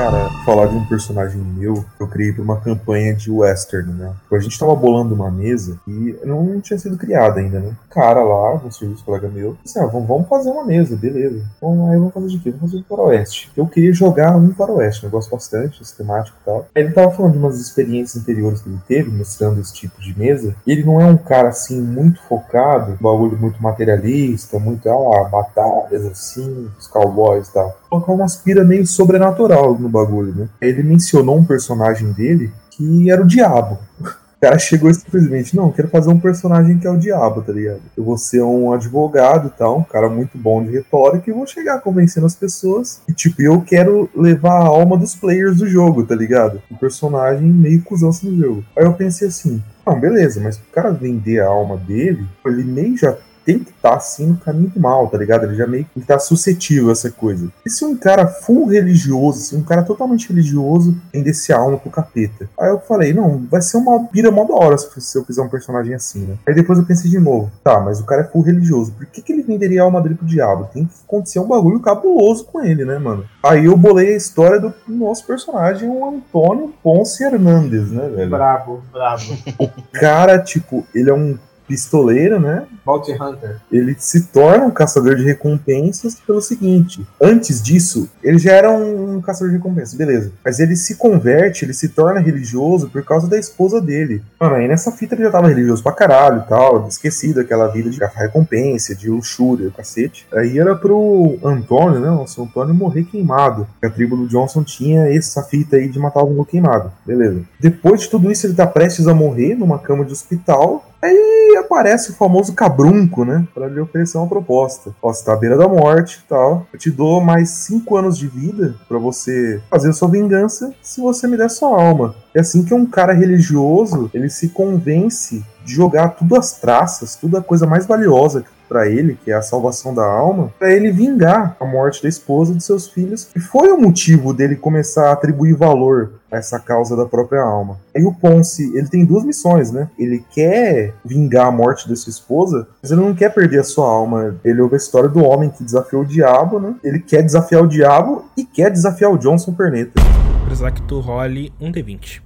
Cara, 0.02 0.30
falar 0.44 0.66
de 0.66 0.74
um 0.74 0.84
personagem 0.84 1.40
meu, 1.40 1.84
eu 2.00 2.08
criei 2.08 2.32
pra 2.32 2.42
uma 2.42 2.60
campanha 2.60 3.14
de 3.14 3.30
western, 3.30 3.92
né? 3.92 4.12
A 4.32 4.38
gente 4.40 4.58
tava 4.58 4.74
bolando 4.74 5.14
uma 5.14 5.30
mesa 5.30 5.78
e 5.86 6.18
não 6.24 6.60
tinha 6.60 6.76
sido 6.76 6.96
criada 6.96 7.38
ainda, 7.38 7.60
né? 7.60 7.70
Cara 7.88 8.20
lá, 8.20 8.54
um 8.56 8.68
serviço 8.68 9.04
colega 9.04 9.28
meu, 9.28 9.56
disse, 9.62 9.78
ah, 9.78 9.86
vamos 9.86 10.26
fazer 10.28 10.50
uma 10.50 10.64
mesa, 10.64 10.96
beleza. 10.96 11.44
Então 11.56 11.88
aí 11.88 11.96
vamos 11.96 12.12
fazer 12.12 12.26
de 12.26 12.38
quê? 12.40 12.50
Vamos 12.50 12.72
fazer 12.72 12.82
um 12.82 12.96
faroeste. 12.96 13.52
Eu 13.56 13.64
queria 13.68 13.92
jogar 13.92 14.36
um 14.36 14.52
faroeste, 14.52 15.06
gosto 15.06 15.30
bastante, 15.30 15.78
sistemático 15.78 16.36
e 16.42 16.44
tal. 16.46 16.66
Aí 16.74 16.82
ele 16.82 16.92
tava 16.92 17.12
falando 17.12 17.34
de 17.34 17.38
umas 17.38 17.60
experiências 17.60 18.20
anteriores 18.20 18.60
que 18.60 18.68
ele 18.68 18.80
teve, 18.88 19.08
mostrando 19.08 19.60
esse 19.60 19.72
tipo 19.72 20.00
de 20.00 20.18
mesa. 20.18 20.56
E 20.66 20.72
ele 20.72 20.82
não 20.82 21.00
é 21.00 21.04
um 21.04 21.16
cara, 21.16 21.50
assim, 21.50 21.80
muito 21.80 22.20
focado, 22.22 22.90
um 22.90 22.96
bagulho 22.96 23.38
muito 23.38 23.62
materialista, 23.62 24.58
muito, 24.58 24.90
ah, 24.90 25.28
batalhas, 25.28 26.04
assim, 26.06 26.68
os 26.76 26.88
cowboys 26.88 27.46
e 27.46 27.52
tal. 27.52 27.81
Colocar 27.92 28.12
uma 28.12 28.24
aspira 28.24 28.64
meio 28.64 28.86
sobrenatural 28.86 29.78
no 29.78 29.88
bagulho, 29.88 30.34
né? 30.34 30.48
Ele 30.60 30.82
mencionou 30.82 31.38
um 31.38 31.44
personagem 31.44 32.10
dele 32.12 32.50
que 32.70 33.10
era 33.10 33.22
o 33.22 33.26
diabo. 33.26 33.78
O 34.32 34.44
cara 34.44 34.58
chegou 34.58 34.92
simplesmente, 34.92 35.54
não, 35.54 35.70
quero 35.70 35.86
fazer 35.86 36.10
um 36.10 36.18
personagem 36.18 36.76
que 36.76 36.84
é 36.84 36.90
o 36.90 36.98
diabo, 36.98 37.42
tá 37.42 37.52
ligado? 37.52 37.80
Eu 37.96 38.02
vou 38.02 38.18
ser 38.18 38.42
um 38.42 38.72
advogado 38.72 39.46
e 39.46 39.50
tal, 39.56 39.78
um 39.78 39.84
cara 39.84 40.08
muito 40.08 40.36
bom 40.36 40.60
de 40.64 40.72
retórica 40.72 41.30
e 41.30 41.32
vou 41.32 41.46
chegar 41.46 41.80
convencendo 41.80 42.26
as 42.26 42.34
pessoas. 42.34 43.00
E 43.08 43.12
tipo, 43.12 43.40
eu 43.40 43.60
quero 43.60 44.10
levar 44.12 44.54
a 44.54 44.66
alma 44.66 44.96
dos 44.96 45.14
players 45.14 45.58
do 45.58 45.68
jogo, 45.68 46.04
tá 46.04 46.16
ligado? 46.16 46.60
Um 46.68 46.74
personagem 46.74 47.46
meio 47.46 47.82
cuzão 47.82 48.10
no 48.24 48.36
jogo. 48.36 48.64
Aí 48.76 48.84
eu 48.84 48.92
pensei 48.94 49.28
assim, 49.28 49.62
não, 49.86 50.00
beleza, 50.00 50.40
mas 50.40 50.56
o 50.56 50.62
cara 50.72 50.90
vender 50.90 51.38
a 51.38 51.46
alma 51.46 51.76
dele, 51.76 52.26
ele 52.44 52.64
nem 52.64 52.96
já 52.96 53.16
tem 53.44 53.58
que 53.58 53.70
estar 53.70 53.90
tá, 53.90 53.96
assim 53.96 54.26
no 54.26 54.36
caminho 54.36 54.70
do 54.70 54.80
mal, 54.80 55.08
tá 55.08 55.18
ligado? 55.18 55.44
Ele 55.44 55.54
já 55.54 55.66
meio 55.66 55.86
que 55.92 56.00
tá 56.00 56.18
suscetível 56.18 56.88
a 56.88 56.92
essa 56.92 57.10
coisa. 57.10 57.48
E 57.64 57.70
se 57.70 57.84
um 57.84 57.96
cara 57.96 58.26
full 58.26 58.66
religioso, 58.66 59.40
se 59.40 59.56
um 59.56 59.62
cara 59.62 59.82
totalmente 59.82 60.28
religioso 60.28 60.96
vender 61.12 61.30
esse 61.30 61.52
alma 61.52 61.78
pro 61.78 61.90
capeta? 61.90 62.48
Aí 62.58 62.70
eu 62.70 62.80
falei, 62.80 63.12
não, 63.12 63.44
vai 63.50 63.60
ser 63.60 63.76
uma 63.76 64.04
pira 64.06 64.30
mó 64.30 64.44
da 64.44 64.54
hora 64.54 64.76
se 64.78 65.18
eu 65.18 65.24
fizer 65.24 65.42
um 65.42 65.48
personagem 65.48 65.94
assim, 65.94 66.20
né? 66.20 66.36
Aí 66.46 66.54
depois 66.54 66.78
eu 66.78 66.84
pensei 66.84 67.10
de 67.10 67.18
novo, 67.18 67.50
tá, 67.62 67.80
mas 67.80 68.00
o 68.00 68.04
cara 68.04 68.22
é 68.22 68.24
full 68.24 68.42
religioso, 68.42 68.92
por 68.92 69.06
que, 69.06 69.22
que 69.22 69.32
ele 69.32 69.42
venderia 69.42 69.82
a 69.82 69.84
alma 69.84 70.00
dele 70.00 70.14
pro 70.14 70.26
diabo? 70.26 70.68
Tem 70.72 70.84
que 70.84 70.92
acontecer 71.06 71.38
um 71.38 71.48
bagulho 71.48 71.80
cabuloso 71.80 72.44
com 72.44 72.62
ele, 72.64 72.84
né, 72.84 72.98
mano? 72.98 73.24
Aí 73.42 73.66
eu 73.66 73.76
bolei 73.76 74.14
a 74.14 74.16
história 74.16 74.60
do 74.60 74.72
nosso 74.86 75.26
personagem, 75.26 75.88
o 75.88 76.06
Antônio 76.06 76.72
Ponce 76.82 77.24
Hernandes, 77.24 77.90
né, 77.90 78.08
velho? 78.08 78.30
Brabo, 78.30 78.82
brabo. 78.92 79.22
O 79.58 79.68
cara, 79.92 80.38
tipo, 80.38 80.86
ele 80.94 81.10
é 81.10 81.14
um 81.14 81.38
pistoleiro, 81.72 82.38
né? 82.38 82.66
Bounty 82.84 83.12
Hunter. 83.12 83.56
Ele 83.72 83.96
se 83.98 84.24
torna 84.24 84.66
um 84.66 84.70
caçador 84.70 85.16
de 85.16 85.24
recompensas 85.24 86.16
pelo 86.16 86.42
seguinte: 86.42 87.06
antes 87.18 87.62
disso, 87.62 88.10
ele 88.22 88.38
já 88.38 88.52
era 88.52 88.70
um 88.70 89.22
caçador 89.22 89.48
de 89.48 89.56
recompensas, 89.56 89.94
beleza. 89.94 90.30
Mas 90.44 90.60
ele 90.60 90.76
se 90.76 90.96
converte, 90.96 91.64
ele 91.64 91.72
se 91.72 91.88
torna 91.88 92.20
religioso 92.20 92.90
por 92.90 93.02
causa 93.02 93.26
da 93.26 93.38
esposa 93.38 93.80
dele. 93.80 94.22
Mano, 94.38 94.56
aí 94.56 94.68
nessa 94.68 94.92
fita 94.92 95.14
ele 95.14 95.24
já 95.24 95.30
tava 95.30 95.48
religioso 95.48 95.82
pra 95.82 95.92
caralho 95.92 96.42
e 96.44 96.48
tal, 96.48 96.86
esquecido 96.86 97.40
aquela 97.40 97.68
vida 97.68 97.88
de 97.88 97.98
caçar 97.98 98.24
recompensa, 98.24 98.94
de 98.94 99.08
luxúria, 99.08 99.72
cacete. 99.74 100.26
Aí 100.34 100.58
era 100.58 100.74
pro 100.76 101.38
Antônio, 101.42 102.00
né? 102.00 102.08
Nosso 102.08 102.42
Antônio 102.42 102.74
morrer 102.74 103.04
queimado. 103.04 103.66
A 103.82 103.88
tribo 103.88 104.14
do 104.14 104.28
Johnson 104.28 104.62
tinha 104.62 105.08
essa 105.08 105.42
fita 105.42 105.76
aí 105.76 105.88
de 105.88 105.98
matar 105.98 106.22
o 106.22 106.28
mundo 106.28 106.44
queimado. 106.44 106.92
Beleza. 107.06 107.40
Depois 107.58 108.02
de 108.02 108.10
tudo 108.10 108.30
isso, 108.30 108.46
ele 108.46 108.54
tá 108.54 108.66
prestes 108.66 109.08
a 109.08 109.14
morrer 109.14 109.54
numa 109.54 109.78
cama 109.78 110.04
de 110.04 110.12
hospital. 110.12 110.91
Aí 111.02 111.56
aparece 111.58 112.12
o 112.12 112.14
famoso 112.14 112.52
cabrunco, 112.52 113.24
né? 113.24 113.44
Pra 113.52 113.66
lhe 113.66 113.80
oferecer 113.80 114.18
uma 114.18 114.28
proposta. 114.28 114.94
Ó, 115.02 115.12
você 115.12 115.24
tá 115.24 115.32
à 115.32 115.36
beira 115.36 115.56
da 115.56 115.66
morte 115.66 116.22
e 116.24 116.28
tal. 116.28 116.64
Eu 116.72 116.78
te 116.78 116.92
dou 116.92 117.20
mais 117.20 117.50
cinco 117.50 117.96
anos 117.96 118.16
de 118.16 118.28
vida 118.28 118.76
para 118.88 118.98
você 118.98 119.60
fazer 119.68 119.92
sua 119.92 120.08
vingança 120.08 120.72
se 120.80 121.00
você 121.00 121.26
me 121.26 121.36
der 121.36 121.50
sua 121.50 121.70
alma. 121.70 122.14
É 122.32 122.38
assim 122.38 122.64
que 122.64 122.72
um 122.72 122.86
cara 122.86 123.12
religioso, 123.12 124.10
ele 124.14 124.30
se 124.30 124.50
convence 124.50 125.44
de 125.64 125.74
jogar 125.74 126.10
tudo 126.10 126.36
as 126.36 126.52
traças, 126.52 127.16
tudo 127.16 127.36
a 127.36 127.42
coisa 127.42 127.66
mais 127.66 127.84
valiosa 127.84 128.44
para 128.72 128.88
ele, 128.88 129.18
que 129.22 129.30
é 129.30 129.34
a 129.34 129.42
salvação 129.42 129.94
da 129.94 130.02
alma, 130.02 130.50
para 130.58 130.72
ele 130.72 130.90
vingar 130.90 131.54
a 131.60 131.66
morte 131.66 132.02
da 132.02 132.08
esposa 132.08 132.52
e 132.52 132.56
de 132.56 132.64
seus 132.64 132.88
filhos, 132.88 133.26
que 133.26 133.38
foi 133.38 133.70
o 133.70 133.78
motivo 133.78 134.32
dele 134.32 134.56
começar 134.56 135.10
a 135.10 135.12
atribuir 135.12 135.54
valor 135.54 136.14
a 136.30 136.38
essa 136.38 136.58
causa 136.58 136.96
da 136.96 137.04
própria 137.04 137.42
alma. 137.42 137.78
E 137.94 138.02
o 138.02 138.14
Ponce, 138.14 138.74
ele 138.74 138.88
tem 138.88 139.04
duas 139.04 139.24
missões, 139.24 139.70
né? 139.70 139.90
Ele 139.98 140.24
quer 140.30 140.94
vingar 141.04 141.48
a 141.48 141.50
morte 141.50 141.86
da 141.86 141.94
sua 141.94 142.08
esposa, 142.08 142.66
mas 142.82 142.90
ele 142.90 143.02
não 143.02 143.14
quer 143.14 143.28
perder 143.34 143.60
a 143.60 143.64
sua 143.64 143.86
alma. 143.86 144.36
Ele 144.42 144.62
ouve 144.62 144.76
a 144.76 144.78
história 144.78 145.10
do 145.10 145.22
homem 145.22 145.50
que 145.50 145.62
desafiou 145.62 146.00
o 146.00 146.06
diabo, 146.06 146.58
né? 146.58 146.74
Ele 146.82 146.98
quer 146.98 147.22
desafiar 147.22 147.62
o 147.62 147.68
diabo 147.68 148.24
e 148.34 148.42
quer 148.42 148.70
desafiar 148.70 149.12
o 149.12 149.18
Johnson 149.18 149.52
Perneta. 149.52 150.00
Precisar 150.46 150.70
que 150.70 150.80
tu 150.82 150.98
role 151.00 151.52
um 151.60 151.70
D20. 151.70 152.22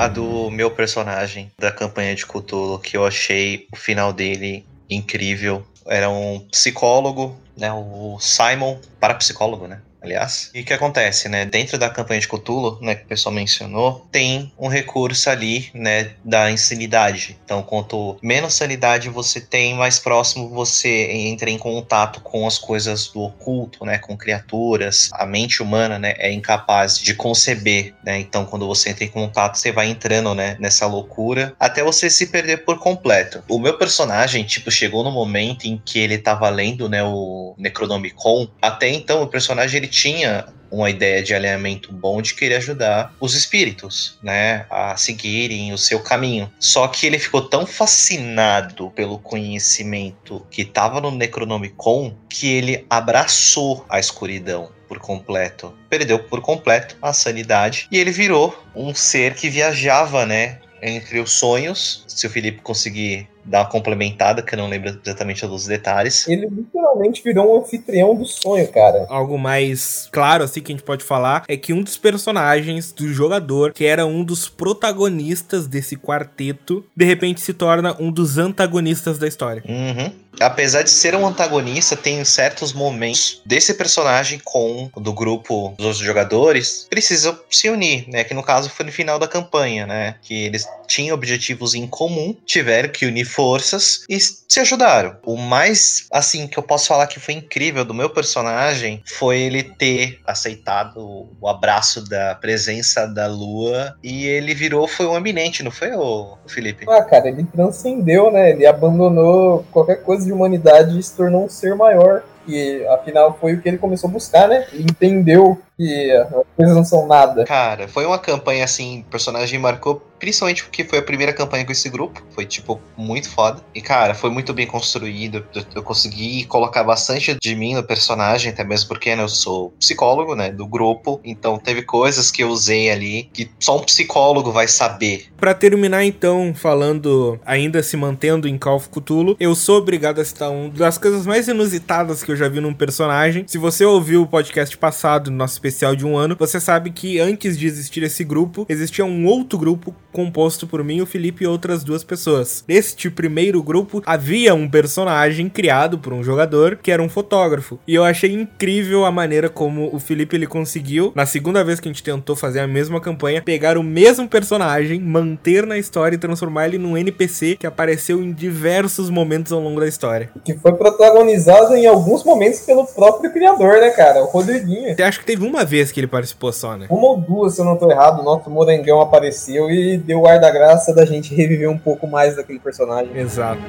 A 0.00 0.08
do 0.08 0.50
meu 0.50 0.70
personagem 0.70 1.52
da 1.58 1.70
campanha 1.70 2.14
de 2.14 2.24
Cthulhu, 2.24 2.78
que 2.78 2.96
eu 2.96 3.04
achei 3.04 3.66
o 3.70 3.76
final 3.76 4.14
dele 4.14 4.64
incrível. 4.88 5.62
Era 5.86 6.08
um 6.08 6.40
psicólogo, 6.50 7.38
né? 7.54 7.70
O 7.70 8.18
Simon, 8.18 8.78
parapsicólogo, 8.98 9.66
né? 9.66 9.82
Aliás. 10.02 10.50
E 10.54 10.60
o 10.60 10.64
que 10.64 10.72
acontece, 10.72 11.28
né? 11.28 11.44
Dentro 11.44 11.78
da 11.78 11.90
campanha 11.90 12.20
de 12.20 12.28
Cthulhu, 12.28 12.78
né, 12.80 12.94
que 12.94 13.04
o 13.04 13.08
pessoal 13.08 13.34
mencionou, 13.34 14.06
tem 14.10 14.52
um 14.58 14.68
recurso 14.68 15.28
ali, 15.30 15.70
né, 15.74 16.10
da 16.24 16.50
insanidade. 16.50 17.38
Então, 17.44 17.62
quanto 17.62 18.16
menos 18.22 18.54
sanidade 18.54 19.08
você 19.08 19.40
tem, 19.40 19.74
mais 19.74 19.98
próximo 19.98 20.48
você 20.48 21.10
entra 21.10 21.50
em 21.50 21.58
contato 21.58 22.20
com 22.20 22.46
as 22.46 22.58
coisas 22.58 23.08
do 23.08 23.20
oculto, 23.20 23.84
né, 23.84 23.98
com 23.98 24.16
criaturas. 24.16 25.10
A 25.12 25.26
mente 25.26 25.62
humana, 25.62 25.98
né, 25.98 26.14
é 26.18 26.32
incapaz 26.32 26.98
de 26.98 27.14
conceber, 27.14 27.94
né? 28.04 28.18
Então, 28.18 28.44
quando 28.44 28.66
você 28.66 28.90
entra 28.90 29.04
em 29.04 29.08
contato, 29.08 29.56
você 29.56 29.72
vai 29.72 29.88
entrando, 29.88 30.34
né, 30.34 30.56
nessa 30.58 30.86
loucura 30.86 31.54
até 31.58 31.82
você 31.82 32.08
se 32.08 32.26
perder 32.26 32.64
por 32.64 32.78
completo. 32.78 33.42
O 33.48 33.58
meu 33.58 33.76
personagem, 33.76 34.44
tipo, 34.44 34.70
chegou 34.70 35.04
no 35.04 35.10
momento 35.10 35.64
em 35.64 35.80
que 35.84 35.98
ele 35.98 36.18
tava 36.18 36.48
lendo, 36.48 36.88
né, 36.88 37.02
o 37.02 37.54
Necronomicon. 37.58 38.48
Até 38.60 38.88
então, 38.88 39.22
o 39.22 39.26
personagem 39.26 39.78
ele 39.78 39.89
tinha 39.90 40.46
uma 40.70 40.88
ideia 40.88 41.22
de 41.22 41.34
alinhamento 41.34 41.92
bom 41.92 42.22
de 42.22 42.34
querer 42.34 42.56
ajudar 42.56 43.12
os 43.18 43.34
espíritos, 43.34 44.18
né, 44.22 44.66
a 44.70 44.96
seguirem 44.96 45.72
o 45.72 45.78
seu 45.78 46.00
caminho. 46.00 46.50
Só 46.60 46.86
que 46.86 47.06
ele 47.06 47.18
ficou 47.18 47.42
tão 47.42 47.66
fascinado 47.66 48.90
pelo 48.90 49.18
conhecimento 49.18 50.46
que 50.50 50.62
estava 50.62 51.00
no 51.00 51.10
Necronomicon 51.10 52.16
que 52.28 52.48
ele 52.48 52.86
abraçou 52.88 53.84
a 53.88 53.98
escuridão 53.98 54.70
por 54.88 54.98
completo. 54.98 55.74
Perdeu 55.88 56.18
por 56.18 56.40
completo 56.40 56.96
a 57.02 57.12
sanidade 57.12 57.88
e 57.90 57.98
ele 57.98 58.10
virou 58.10 58.56
um 58.74 58.94
ser 58.94 59.34
que 59.34 59.50
viajava, 59.50 60.24
né, 60.24 60.60
entre 60.82 61.20
os 61.20 61.32
sonhos. 61.32 62.04
Se 62.08 62.26
o 62.26 62.30
Felipe 62.30 62.60
conseguir 62.60 63.28
dar 63.44 63.60
uma 63.60 63.68
complementada, 63.68 64.42
que 64.42 64.54
eu 64.54 64.58
não 64.58 64.68
lembro 64.68 64.98
exatamente 65.04 65.46
dos 65.46 65.66
detalhes. 65.66 66.26
Ele 66.28 66.46
literalmente 66.46 67.22
virou 67.22 67.56
um 67.56 67.60
anfitrião 67.60 68.14
do 68.14 68.24
sonho, 68.24 68.66
cara. 68.68 69.06
Algo 69.08 69.38
mais 69.38 70.08
claro, 70.12 70.44
assim, 70.44 70.60
que 70.60 70.72
a 70.72 70.74
gente 70.74 70.84
pode 70.84 71.04
falar, 71.04 71.44
é 71.48 71.56
que 71.56 71.72
um 71.72 71.82
dos 71.82 71.96
personagens 71.96 72.92
do 72.92 73.12
jogador, 73.12 73.72
que 73.72 73.84
era 73.84 74.06
um 74.06 74.24
dos 74.24 74.48
protagonistas 74.48 75.66
desse 75.66 75.96
quarteto, 75.96 76.84
de 76.96 77.04
repente 77.04 77.40
se 77.40 77.52
torna 77.52 77.96
um 77.98 78.10
dos 78.10 78.38
antagonistas 78.38 79.18
da 79.18 79.26
história. 79.26 79.62
Uhum. 79.68 80.12
Apesar 80.38 80.82
de 80.82 80.90
ser 80.90 81.14
um 81.14 81.26
antagonista, 81.26 81.96
tem 81.96 82.24
certos 82.24 82.72
momentos 82.72 83.42
desse 83.44 83.74
personagem 83.74 84.40
com 84.42 84.88
o 84.94 85.00
do 85.00 85.12
grupo 85.12 85.74
dos 85.76 85.86
outros 85.86 86.04
jogadores 86.04 86.86
precisam 86.88 87.38
se 87.50 87.68
unir, 87.68 88.08
né? 88.08 88.24
Que 88.24 88.32
no 88.32 88.42
caso 88.42 88.70
foi 88.70 88.86
no 88.86 88.92
final 88.92 89.18
da 89.18 89.26
campanha, 89.26 89.86
né? 89.86 90.14
Que 90.22 90.46
eles 90.46 90.66
tinham 90.86 91.14
objetivos 91.14 91.74
em 91.74 91.86
comum, 91.86 92.34
tiveram 92.46 92.88
que 92.88 93.06
unir 93.06 93.24
forças 93.30 94.04
e 94.08 94.18
se 94.20 94.60
ajudaram. 94.60 95.16
O 95.24 95.36
mais, 95.36 96.06
assim, 96.12 96.46
que 96.46 96.58
eu 96.58 96.62
posso 96.62 96.88
falar 96.88 97.06
que 97.06 97.20
foi 97.20 97.34
incrível 97.34 97.84
do 97.84 97.94
meu 97.94 98.10
personagem 98.10 99.02
foi 99.06 99.40
ele 99.40 99.62
ter 99.62 100.20
aceitado 100.26 101.28
o 101.40 101.48
abraço 101.48 102.08
da 102.08 102.34
presença 102.34 103.06
da 103.06 103.26
lua 103.26 103.94
e 104.02 104.26
ele 104.26 104.54
virou, 104.54 104.88
foi 104.88 105.06
um 105.06 105.16
eminente, 105.16 105.62
não 105.62 105.70
foi, 105.70 105.92
o 105.92 106.36
Felipe? 106.46 106.84
Ah, 106.88 107.02
cara, 107.02 107.28
ele 107.28 107.44
transcendeu, 107.44 108.30
né? 108.30 108.50
Ele 108.50 108.66
abandonou 108.66 109.64
qualquer 109.70 110.02
coisa 110.02 110.24
de 110.24 110.32
humanidade 110.32 110.98
e 110.98 111.02
se 111.02 111.16
tornou 111.16 111.44
um 111.44 111.48
ser 111.48 111.74
maior. 111.74 112.22
E 112.48 112.84
afinal 112.88 113.36
foi 113.40 113.54
o 113.54 113.60
que 113.60 113.68
ele 113.68 113.78
começou 113.78 114.08
a 114.08 114.12
buscar, 114.12 114.48
né? 114.48 114.66
Ele 114.72 114.84
entendeu 114.84 115.60
que 115.80 116.12
as 116.12 116.28
coisas 116.56 116.76
não 116.76 116.84
são 116.84 117.06
nada. 117.06 117.44
Cara, 117.44 117.88
foi 117.88 118.04
uma 118.04 118.18
campanha 118.18 118.64
assim, 118.64 119.00
o 119.00 119.04
personagem 119.10 119.58
marcou 119.58 120.02
Principalmente 120.20 120.62
porque 120.62 120.84
foi 120.84 120.98
a 120.98 121.02
primeira 121.02 121.32
campanha 121.32 121.64
com 121.64 121.72
esse 121.72 121.88
grupo. 121.88 122.22
Foi, 122.30 122.44
tipo, 122.44 122.78
muito 122.94 123.28
foda. 123.30 123.62
E, 123.74 123.80
cara, 123.80 124.14
foi 124.14 124.28
muito 124.28 124.52
bem 124.52 124.66
construído. 124.66 125.44
Eu 125.74 125.82
consegui 125.82 126.44
colocar 126.44 126.84
bastante 126.84 127.34
de 127.40 127.56
mim 127.56 127.74
no 127.74 127.82
personagem, 127.82 128.52
até 128.52 128.62
mesmo 128.62 128.88
porque 128.88 129.16
né, 129.16 129.22
eu 129.22 129.28
sou 129.28 129.70
psicólogo, 129.78 130.36
né? 130.36 130.52
Do 130.52 130.66
grupo. 130.66 131.18
Então 131.24 131.58
teve 131.58 131.82
coisas 131.82 132.30
que 132.30 132.42
eu 132.42 132.50
usei 132.50 132.90
ali 132.90 133.30
que 133.32 133.50
só 133.58 133.78
um 133.78 133.82
psicólogo 133.82 134.52
vai 134.52 134.68
saber. 134.68 135.28
Para 135.38 135.54
terminar, 135.54 136.04
então, 136.04 136.52
falando, 136.54 137.40
ainda 137.46 137.82
se 137.82 137.96
mantendo 137.96 138.46
em 138.46 138.58
Call 138.58 138.76
of 138.76 138.90
Cthulhu, 138.90 139.36
eu 139.40 139.54
sou 139.54 139.78
obrigado 139.78 140.20
a 140.20 140.24
citar 140.24 140.50
uma 140.50 140.68
das 140.68 140.98
coisas 140.98 141.24
mais 141.24 141.48
inusitadas 141.48 142.22
que 142.22 142.30
eu 142.30 142.36
já 142.36 142.48
vi 142.48 142.60
num 142.60 142.74
personagem. 142.74 143.44
Se 143.46 143.56
você 143.56 143.86
ouviu 143.86 144.22
o 144.22 144.26
podcast 144.26 144.76
passado, 144.76 145.30
nosso 145.30 145.62
especial 145.70 145.96
de 145.96 146.04
um 146.04 146.16
ano, 146.16 146.36
você 146.38 146.60
sabe 146.60 146.90
que 146.90 147.18
antes 147.18 147.56
de 147.56 147.66
existir 147.66 148.02
esse 148.02 148.24
grupo, 148.24 148.66
existia 148.68 149.04
um 149.04 149.24
outro 149.24 149.58
grupo 149.58 149.94
composto 150.12 150.66
por 150.66 150.82
mim, 150.82 151.00
o 151.00 151.06
Felipe 151.06 151.44
e 151.44 151.46
outras 151.46 151.84
duas 151.84 152.02
pessoas. 152.02 152.64
Neste 152.66 153.08
primeiro 153.08 153.62
grupo, 153.62 154.02
havia 154.04 154.54
um 154.54 154.68
personagem 154.68 155.48
criado 155.48 155.98
por 155.98 156.12
um 156.12 156.22
jogador 156.22 156.78
que 156.82 156.90
era 156.90 157.02
um 157.02 157.08
fotógrafo. 157.08 157.78
E 157.86 157.94
eu 157.94 158.04
achei 158.04 158.32
incrível 158.32 159.04
a 159.04 159.12
maneira 159.12 159.48
como 159.48 159.94
o 159.94 160.00
Felipe 160.00 160.36
ele 160.36 160.46
conseguiu, 160.46 161.12
na 161.14 161.24
segunda 161.24 161.64
vez 161.64 161.78
que 161.78 161.88
a 161.88 161.92
gente 161.92 162.02
tentou 162.02 162.34
fazer 162.34 162.60
a 162.60 162.66
mesma 162.66 163.00
campanha, 163.00 163.40
pegar 163.40 163.78
o 163.78 163.82
mesmo 163.82 164.28
personagem, 164.28 165.00
manter 165.00 165.64
na 165.64 165.78
história 165.78 166.16
e 166.16 166.18
transformar 166.18 166.66
ele 166.66 166.78
num 166.78 166.96
NPC 166.96 167.56
que 167.56 167.66
apareceu 167.66 168.22
em 168.22 168.32
diversos 168.32 169.08
momentos 169.08 169.52
ao 169.52 169.60
longo 169.60 169.80
da 169.80 169.86
história. 169.86 170.30
Que 170.44 170.54
foi 170.54 170.72
protagonizado 170.72 171.76
em 171.76 171.86
alguns 171.86 172.24
momentos 172.24 172.60
pelo 172.60 172.84
próprio 172.86 173.32
criador, 173.32 173.80
né, 173.80 173.90
cara? 173.90 174.22
O 174.22 174.26
Rodriguinho. 174.26 174.94
Eu 174.98 175.06
acho 175.06 175.20
que 175.20 175.26
teve 175.26 175.46
uma 175.46 175.59
vez 175.64 175.92
que 175.92 176.00
ele 176.00 176.06
participou 176.06 176.52
só, 176.52 176.76
né? 176.76 176.86
Uma 176.90 177.08
ou 177.08 177.16
duas, 177.16 177.54
se 177.54 177.60
eu 177.60 177.64
não 177.64 177.76
tô 177.76 177.90
errado, 177.90 178.20
o 178.20 178.24
nosso 178.24 178.50
Morangão 178.50 179.00
apareceu 179.00 179.70
e 179.70 179.96
deu 179.98 180.20
o 180.20 180.26
ar 180.26 180.40
da 180.40 180.50
graça 180.50 180.94
da 180.94 181.04
gente 181.04 181.34
reviver 181.34 181.70
um 181.70 181.78
pouco 181.78 182.06
mais 182.06 182.36
daquele 182.36 182.58
personagem. 182.58 183.16
Exato. 183.16 183.60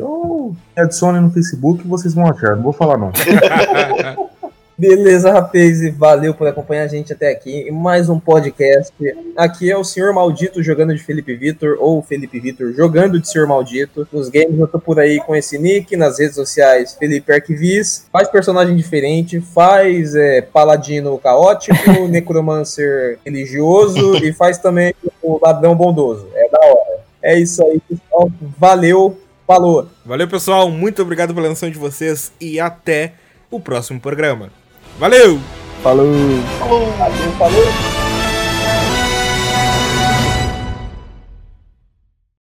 Ou 0.00 0.56
me 0.76 1.20
no 1.20 1.30
Facebook 1.30 1.86
vocês 1.86 2.14
vão 2.14 2.26
achar. 2.28 2.56
Não 2.56 2.62
vou 2.62 2.72
falar 2.72 2.96
não. 2.96 3.12
Beleza, 4.80 5.30
rapaz, 5.30 5.82
e 5.82 5.90
valeu 5.90 6.32
por 6.32 6.48
acompanhar 6.48 6.84
a 6.84 6.88
gente 6.88 7.12
até 7.12 7.30
aqui 7.30 7.68
em 7.68 7.70
mais 7.70 8.08
um 8.08 8.18
podcast. 8.18 8.90
Aqui 9.36 9.70
é 9.70 9.76
o 9.76 9.84
Senhor 9.84 10.10
Maldito 10.14 10.62
jogando 10.62 10.94
de 10.94 11.02
Felipe 11.02 11.36
Vitor, 11.36 11.76
ou 11.78 12.00
Felipe 12.00 12.40
Vitor 12.40 12.72
jogando 12.72 13.20
de 13.20 13.28
Senhor 13.28 13.46
Maldito. 13.46 14.08
Nos 14.10 14.30
games 14.30 14.58
eu 14.58 14.66
tô 14.66 14.78
por 14.78 14.98
aí 14.98 15.20
com 15.20 15.36
esse 15.36 15.58
nick, 15.58 15.94
nas 15.98 16.18
redes 16.18 16.34
sociais 16.34 16.94
Felipe 16.94 17.30
Arquivis. 17.30 18.06
Faz 18.10 18.26
personagem 18.28 18.74
diferente, 18.74 19.38
faz 19.38 20.14
é, 20.14 20.40
paladino 20.40 21.18
caótico, 21.18 21.76
necromancer 22.08 23.18
religioso 23.22 24.16
e 24.24 24.32
faz 24.32 24.56
também 24.56 24.94
o 25.22 25.38
ladrão 25.42 25.76
bondoso. 25.76 26.26
É 26.34 26.48
da 26.48 26.58
hora. 26.58 27.00
É 27.22 27.38
isso 27.38 27.62
aí, 27.62 27.82
pessoal. 27.86 28.32
Valeu, 28.58 29.20
falou. 29.46 29.88
Valeu, 30.06 30.26
pessoal. 30.26 30.70
Muito 30.70 31.02
obrigado 31.02 31.34
pela 31.34 31.48
atenção 31.48 31.68
de 31.68 31.78
vocês 31.78 32.32
e 32.40 32.58
até 32.58 33.12
o 33.50 33.60
próximo 33.60 34.00
programa. 34.00 34.59
Valeu! 35.00 35.40
Falou! 35.82 36.12
Falou! 36.58 36.84
Valeu, 36.98 37.32
falou! 37.38 37.89